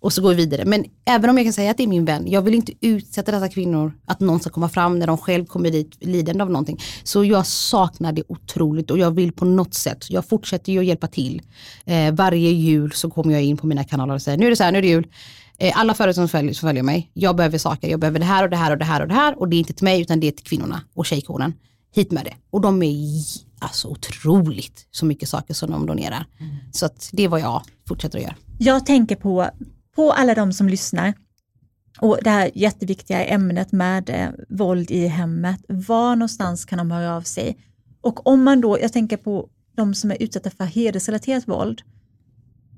Och 0.01 0.13
så 0.13 0.23
går 0.23 0.31
vi 0.31 0.37
vidare. 0.37 0.65
Men 0.65 0.85
även 1.05 1.31
om 1.31 1.37
jag 1.37 1.47
kan 1.47 1.53
säga 1.53 1.71
att 1.71 1.77
det 1.77 1.83
är 1.83 1.87
min 1.87 2.05
vän, 2.05 2.25
jag 2.27 2.43
vill 2.43 2.55
inte 2.55 2.73
utsätta 2.81 3.33
dessa 3.33 3.49
kvinnor 3.49 3.93
att 4.07 4.21
någon 4.21 4.41
ska 4.41 4.51
komma 4.51 4.69
fram 4.69 4.99
när 4.99 5.07
de 5.07 5.19
själv 5.19 5.47
kommer 5.47 5.71
dit 5.71 5.97
lidande 6.01 6.43
av 6.43 6.51
någonting. 6.51 6.81
Så 7.03 7.25
jag 7.25 7.47
saknar 7.47 8.13
det 8.13 8.23
otroligt 8.29 8.91
och 8.91 8.99
jag 8.99 9.11
vill 9.11 9.33
på 9.33 9.45
något 9.45 9.75
sätt, 9.75 10.11
jag 10.11 10.29
fortsätter 10.29 10.73
ju 10.73 10.79
att 10.79 10.85
hjälpa 10.85 11.07
till. 11.07 11.43
Eh, 11.85 12.15
varje 12.15 12.51
jul 12.51 12.93
så 12.93 13.11
kommer 13.11 13.33
jag 13.33 13.43
in 13.43 13.57
på 13.57 13.67
mina 13.67 13.85
kanaler 13.85 14.15
och 14.15 14.23
säger 14.23 14.39
nu 14.39 14.47
är 14.47 14.51
det 14.51 14.57
så 14.57 14.65
här, 14.65 14.73
nu 14.73 14.79
är 14.79 14.83
det 14.83 14.89
jul. 14.89 15.07
Eh, 15.59 15.81
alla 15.81 15.95
företag 15.95 16.15
som 16.15 16.29
följer, 16.29 16.55
som 16.55 16.69
följer 16.69 16.83
mig, 16.83 17.11
jag 17.15 17.37
behöver 17.37 17.59
saker, 17.59 17.89
jag 17.89 18.01
behöver 18.01 18.19
det 18.19 18.25
här 18.25 18.45
och 18.45 18.51
det 18.51 18.57
här 18.57 18.71
och 18.73 18.79
det 18.79 18.85
här 18.85 19.01
och 19.03 19.09
det 19.09 19.15
här 19.15 19.39
och 19.39 19.49
det 19.49 19.57
är 19.57 19.59
inte 19.59 19.73
till 19.73 19.85
mig 19.85 20.01
utan 20.01 20.21
det 20.21 20.27
är 20.27 20.33
till 20.33 20.47
kvinnorna 20.47 20.81
och 20.95 21.07
tjejkåren. 21.07 21.55
Hit 21.95 22.11
med 22.11 22.25
det. 22.25 22.35
Och 22.51 22.61
de 22.61 22.83
är 22.83 22.97
alltså 23.59 23.89
otroligt 23.89 24.87
så 24.91 25.07
mycket 25.07 25.29
saker 25.29 25.55
som 25.55 25.71
de 25.71 25.87
donerar. 25.87 26.27
Så 26.73 26.87
att 26.87 27.11
det 27.13 27.25
är 27.25 27.29
vad 27.29 27.41
jag 27.41 27.63
fortsätter 27.89 28.19
att 28.19 28.25
göra. 28.25 28.35
Jag 28.63 28.87
tänker 28.87 29.17
på, 29.17 29.51
på 29.97 30.13
alla 30.13 30.35
de 30.35 30.53
som 30.53 30.69
lyssnar 30.69 31.15
och 32.01 32.19
det 32.25 32.31
här 32.31 32.51
jätteviktiga 32.55 33.25
ämnet 33.25 33.73
med 33.73 34.11
eh, 34.11 34.29
våld 34.49 34.91
i 34.91 35.07
hemmet. 35.07 35.65
Var 35.69 36.17
någonstans 36.17 36.65
kan 36.65 36.79
de 36.79 36.91
höra 36.91 37.17
av 37.17 37.23
sig? 37.23 37.57
Och 38.01 38.27
om 38.27 38.45
man 38.45 38.61
då, 38.61 38.81
jag 38.81 38.93
tänker 38.93 39.17
på 39.17 39.49
de 39.77 39.95
som 39.95 40.11
är 40.11 40.23
utsatta 40.23 40.51
för 40.51 40.65
hedersrelaterat 40.65 41.49
våld. 41.49 41.83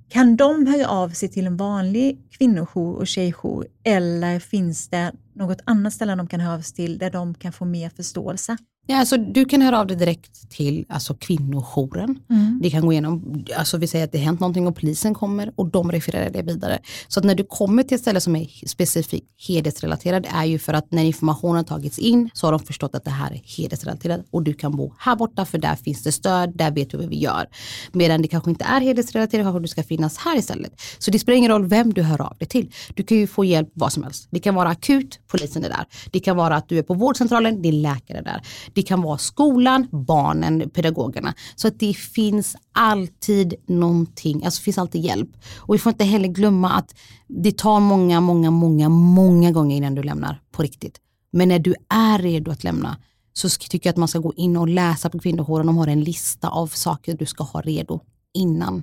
Kan 0.09 0.37
de 0.37 0.67
höra 0.67 0.89
av 0.89 1.09
sig 1.09 1.29
till 1.29 1.47
en 1.47 1.57
vanlig 1.57 2.23
kvinnojour 2.31 2.97
och 2.97 3.07
tjejjour 3.07 3.67
eller 3.85 4.41
finns 4.41 4.89
det 4.89 5.13
något 5.35 5.61
annat 5.65 5.93
ställe 5.93 6.15
de 6.15 6.27
kan 6.27 6.41
höra 6.41 6.55
av 6.55 6.61
sig 6.61 6.75
till 6.75 6.99
där 6.99 7.11
de 7.11 7.35
kan 7.35 7.53
få 7.53 7.65
mer 7.65 7.89
förståelse? 7.89 8.57
Ja, 8.87 8.99
alltså, 8.99 9.17
du 9.17 9.45
kan 9.45 9.63
höra 9.63 9.81
av 9.81 9.87
dig 9.87 9.97
direkt 9.97 10.51
till 10.51 10.85
alltså, 10.89 11.15
kvinnojouren. 11.15 12.19
Det 12.63 12.71
kan 12.71 12.87
gå 12.87 12.93
igenom, 12.93 13.45
alltså 13.57 13.79
vi 13.79 13.87
säger 13.87 14.05
att 14.05 14.13
det 14.13 14.19
har 14.19 14.25
hänt 14.25 14.41
någonting 14.41 14.67
och 14.67 14.77
polisen 14.77 15.15
kommer 15.15 15.53
och 15.57 15.67
de 15.67 15.93
refererar 15.93 16.31
det 16.31 16.43
vidare. 16.43 16.79
Så 17.09 17.21
att 17.21 17.25
när 17.25 17.35
du 17.35 17.45
kommer 17.45 17.83
till 17.83 17.95
ett 17.95 18.01
ställe 18.01 18.21
som 18.21 18.37
är 18.37 18.67
specifikt 18.67 19.27
hedersrelaterad 19.49 20.27
är 20.31 20.45
ju 20.45 20.59
för 20.59 20.73
att 20.73 20.93
när 20.93 21.05
informationen 21.05 21.65
tagits 21.65 21.99
in 21.99 22.31
så 22.35 22.47
har 22.47 22.53
de 22.53 22.61
förstått 22.61 22.95
att 22.95 23.05
det 23.05 23.11
här 23.11 23.31
är 23.31 23.41
hedersrelaterat 23.57 24.21
och 24.31 24.43
du 24.43 24.55
kan 24.55 24.77
bo 24.77 24.95
här 24.99 25.17
borta 25.17 25.45
för 25.45 25.59
där 25.59 25.75
finns 25.75 26.03
det 26.03 26.13
stöd, 26.13 26.57
där 26.57 26.71
vet 26.71 26.91
du 26.91 26.97
vad 26.97 27.09
vi 27.09 27.19
gör. 27.19 27.47
Medan 27.93 28.23
det 28.23 28.29
kanske 28.29 28.51
inte 28.51 28.65
är 28.65 28.81
hedersrelaterat, 28.81 29.45
kanske 29.45 29.61
du 29.61 29.69
ska 29.69 29.83
finnas 29.83 30.17
här 30.17 30.39
istället. 30.39 30.81
Så 30.99 31.11
det 31.11 31.19
spelar 31.19 31.37
ingen 31.37 31.51
roll 31.51 31.67
vem 31.67 31.95
du 31.95 32.03
hör 32.03 32.21
av 32.21 32.37
dig 32.39 32.49
till. 32.49 32.73
Du 32.95 33.03
kan 33.03 33.19
ju 33.19 33.27
få 33.27 33.45
hjälp 33.45 33.69
vad 33.75 33.93
som 33.93 34.03
helst. 34.03 34.29
Det 34.31 34.41
kan 34.41 34.55
vara 34.55 34.69
akut, 34.69 35.21
polisen 35.27 35.65
är 35.65 35.69
där. 35.69 35.87
Det 36.11 36.21
kan 36.21 36.37
vara 36.37 36.57
att 36.57 36.69
du 36.69 36.79
är 36.79 36.83
på 36.83 36.95
vårdcentralen, 36.95 37.63
din 37.63 37.83
läkare 37.83 38.19
är 38.19 38.23
där. 38.23 38.43
Det 38.75 38.83
kan 38.83 39.03
vara 39.03 39.19
skolan, 39.19 39.89
barnen, 39.91 40.71
pedagogerna. 40.71 41.35
Så 41.57 41.69
att 41.69 41.79
det 41.81 41.95
finns 41.95 42.57
alltid 42.73 43.55
någonting, 43.67 44.45
alltså 44.45 44.61
det 44.61 44.65
finns 44.65 44.79
alltid 44.79 45.01
hjälp. 45.01 45.31
Och 45.59 45.75
vi 45.75 45.79
får 45.79 45.91
inte 45.91 46.05
heller 46.05 46.29
glömma 46.29 46.71
att 46.71 46.95
det 47.29 47.59
tar 47.59 47.81
många, 47.81 48.21
många, 48.21 48.51
många, 48.51 48.89
många 48.89 49.51
gånger 49.51 49.77
innan 49.77 49.95
du 49.95 50.03
lämnar 50.03 50.41
på 50.53 50.63
riktigt. 50.63 50.99
Men 51.33 51.49
när 51.49 51.59
du 51.59 51.75
är 51.89 52.19
redo 52.19 52.51
att 52.51 52.65
lämna 52.65 52.97
så 53.33 53.49
tycker 53.49 53.89
jag 53.89 53.93
att 53.93 53.97
man 53.97 54.09
ska 54.09 54.19
gå 54.19 54.33
in 54.37 54.57
och 54.57 54.69
läsa 54.69 55.11
på 55.11 55.19
kvinnojouren. 55.19 55.67
De 55.67 55.77
har 55.77 55.87
en 55.87 56.05
lista 56.05 56.49
av 56.49 56.67
saker 56.67 57.17
du 57.17 57.27
ska 57.27 57.45
ha 57.45 57.61
redo 57.61 58.01
innan 58.35 58.83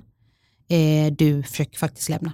eh, 0.68 1.12
du 1.12 1.42
försöker 1.42 1.78
faktiskt 1.78 2.08
lämna. 2.08 2.32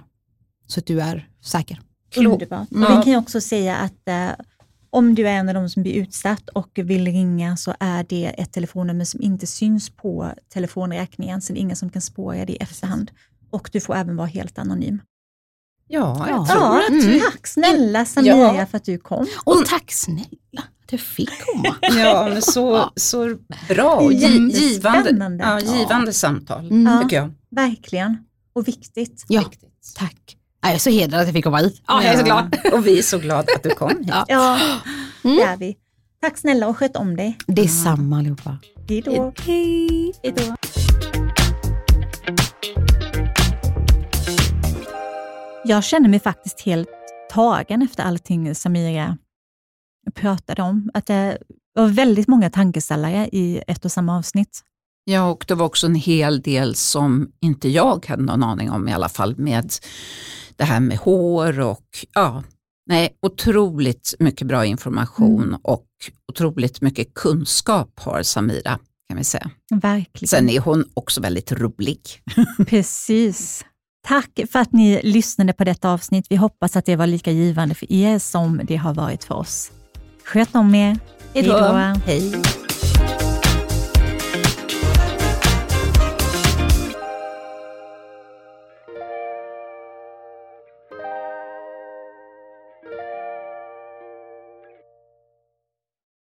Så 0.67 0.79
att 0.79 0.85
du 0.85 1.01
är 1.01 1.29
säker. 1.41 1.81
Underbart. 2.17 2.67
Och 2.71 2.77
Vi 2.77 2.85
kan 2.85 3.07
ju 3.07 3.17
också 3.17 3.41
säga 3.41 3.77
att 3.77 4.07
eh, 4.07 4.45
om 4.89 5.15
du 5.15 5.27
är 5.27 5.31
en 5.33 5.47
av 5.49 5.55
de 5.55 5.69
som 5.69 5.83
blir 5.83 5.93
utsatt 5.93 6.49
och 6.49 6.69
vill 6.75 7.05
ringa 7.05 7.57
så 7.57 7.73
är 7.79 8.05
det 8.09 8.25
ett 8.25 8.53
telefonnummer 8.53 9.05
som 9.05 9.21
inte 9.21 9.47
syns 9.47 9.89
på 9.89 10.31
telefonräkningen, 10.53 11.41
så 11.41 11.53
det 11.53 11.59
är 11.59 11.61
ingen 11.61 11.75
som 11.75 11.89
kan 11.89 12.01
spåra 12.01 12.45
det 12.45 12.53
i 12.53 12.55
efterhand. 12.55 13.11
Och 13.49 13.69
du 13.73 13.79
får 13.81 13.95
även 13.95 14.15
vara 14.15 14.27
helt 14.27 14.57
anonym. 14.59 15.01
Ja, 15.87 16.25
jag 16.29 16.37
Ja. 16.39 16.45
tror 16.47 16.61
Ja, 16.63 16.81
att 16.83 16.89
Mm. 17.05 17.19
Tack 17.19 17.47
snälla 17.47 18.05
Samira 18.05 18.35
Ja. 18.55 18.65
för 18.65 18.77
att 18.77 18.83
du 18.85 18.97
kom. 18.97 19.27
Och 19.43 19.65
tack 19.65 19.91
snälla 19.91 20.27
att 20.83 20.91
jag 20.91 21.01
fick 21.01 21.29
komma. 21.45 21.75
Ja, 21.81 22.29
men 22.29 22.41
så, 22.41 22.91
så 22.95 23.37
bra 23.69 23.95
och 23.95 24.11
gi- 24.11 24.49
givande, 24.51 25.37
ja, 25.43 25.59
givande 25.59 26.13
samtal, 26.13 26.71
Mm. 26.71 27.01
tycker 27.03 27.15
jag. 27.15 27.31
Verkligen. 27.49 28.17
Och 28.53 28.67
viktigt. 28.67 29.25
Ja, 29.27 29.39
Viktigt. 29.41 29.93
tack. 29.95 30.36
Jag 30.67 30.75
är 30.75 30.79
så 30.79 30.89
hedrad 30.89 31.19
att 31.21 31.27
jag 31.27 31.33
fick 31.33 31.43
komma 31.43 31.57
hit. 31.57 31.81
Ja, 31.87 32.03
jag 32.03 32.13
är 32.13 32.17
så 32.17 32.23
glad. 32.23 32.55
Och 32.73 32.87
vi 32.87 32.97
är 32.99 33.01
så 33.01 33.17
glada 33.19 33.53
att 33.55 33.63
du 33.63 33.69
kom 33.69 33.89
hit. 33.89 33.99
Ja. 34.07 34.25
Ja, 34.27 34.59
Mm. 35.23 35.37
det 35.37 35.43
är 35.43 35.57
vi. 35.57 35.77
Tack 36.21 36.37
snälla 36.37 36.67
och 36.67 36.77
sköt 36.77 36.95
om 36.95 37.15
dig. 37.15 37.37
Det 37.47 37.61
är 37.61 37.67
samma 37.67 38.17
allihopa. 38.17 38.57
Hej 38.89 39.01
då. 39.01 39.33
Hej. 39.45 40.13
Hej 40.23 40.33
då. 40.37 40.55
Jag 45.63 45.83
känner 45.83 46.09
mig 46.09 46.19
faktiskt 46.19 46.61
helt 46.61 46.87
tagen 47.33 47.81
efter 47.81 48.03
allting 48.03 48.55
Samira 48.55 49.17
pratade 50.15 50.61
om. 50.61 50.89
Att 50.93 51.05
det 51.05 51.37
var 51.73 51.87
väldigt 51.87 52.27
många 52.27 52.49
tankeställare 52.49 53.29
i 53.31 53.61
ett 53.67 53.85
och 53.85 53.91
samma 53.91 54.17
avsnitt. 54.17 54.61
Ja, 55.09 55.29
och 55.31 55.45
det 55.47 55.55
var 55.55 55.65
också 55.65 55.87
en 55.87 55.95
hel 55.95 56.41
del 56.41 56.75
som 56.75 57.31
inte 57.41 57.69
jag 57.69 58.05
hade 58.05 58.23
någon 58.23 58.43
aning 58.43 58.71
om 58.71 58.87
i 58.87 58.93
alla 58.93 59.09
fall 59.09 59.37
med 59.37 59.71
det 60.55 60.63
här 60.63 60.79
med 60.79 60.97
hår 60.97 61.59
och 61.59 61.85
ja, 62.13 62.43
nej, 62.89 63.09
otroligt 63.21 64.13
mycket 64.19 64.47
bra 64.47 64.65
information 64.65 65.43
Mm. 65.43 65.59
och 65.63 65.85
otroligt 66.31 66.81
mycket 66.81 67.13
kunskap 67.13 67.99
har 67.99 68.23
Samira 68.23 68.79
kan 69.09 69.17
vi 69.17 69.23
säga. 69.23 69.49
Verkligen. 69.69 70.27
Sen 70.27 70.49
är 70.49 70.59
hon 70.59 70.85
också 70.93 71.21
väldigt 71.21 71.51
rolig. 71.51 71.99
Precis. 72.67 73.65
Tack 74.07 74.39
för 74.51 74.59
att 74.59 74.73
ni 74.73 75.01
lyssnade 75.03 75.53
på 75.53 75.63
detta 75.63 75.89
avsnitt. 75.89 76.25
Vi 76.29 76.35
hoppas 76.35 76.75
att 76.75 76.85
det 76.85 76.95
var 76.95 77.07
lika 77.07 77.31
givande 77.31 77.75
för 77.75 77.91
er 77.91 78.19
som 78.19 78.61
det 78.63 78.75
har 78.75 78.93
varit 78.93 79.23
för 79.23 79.35
oss. 79.35 79.71
Sköt 80.23 80.55
om 80.55 80.75
er. 80.75 80.99
Hej 81.33 81.43
då. 81.43 81.57
Hej. 82.05 82.31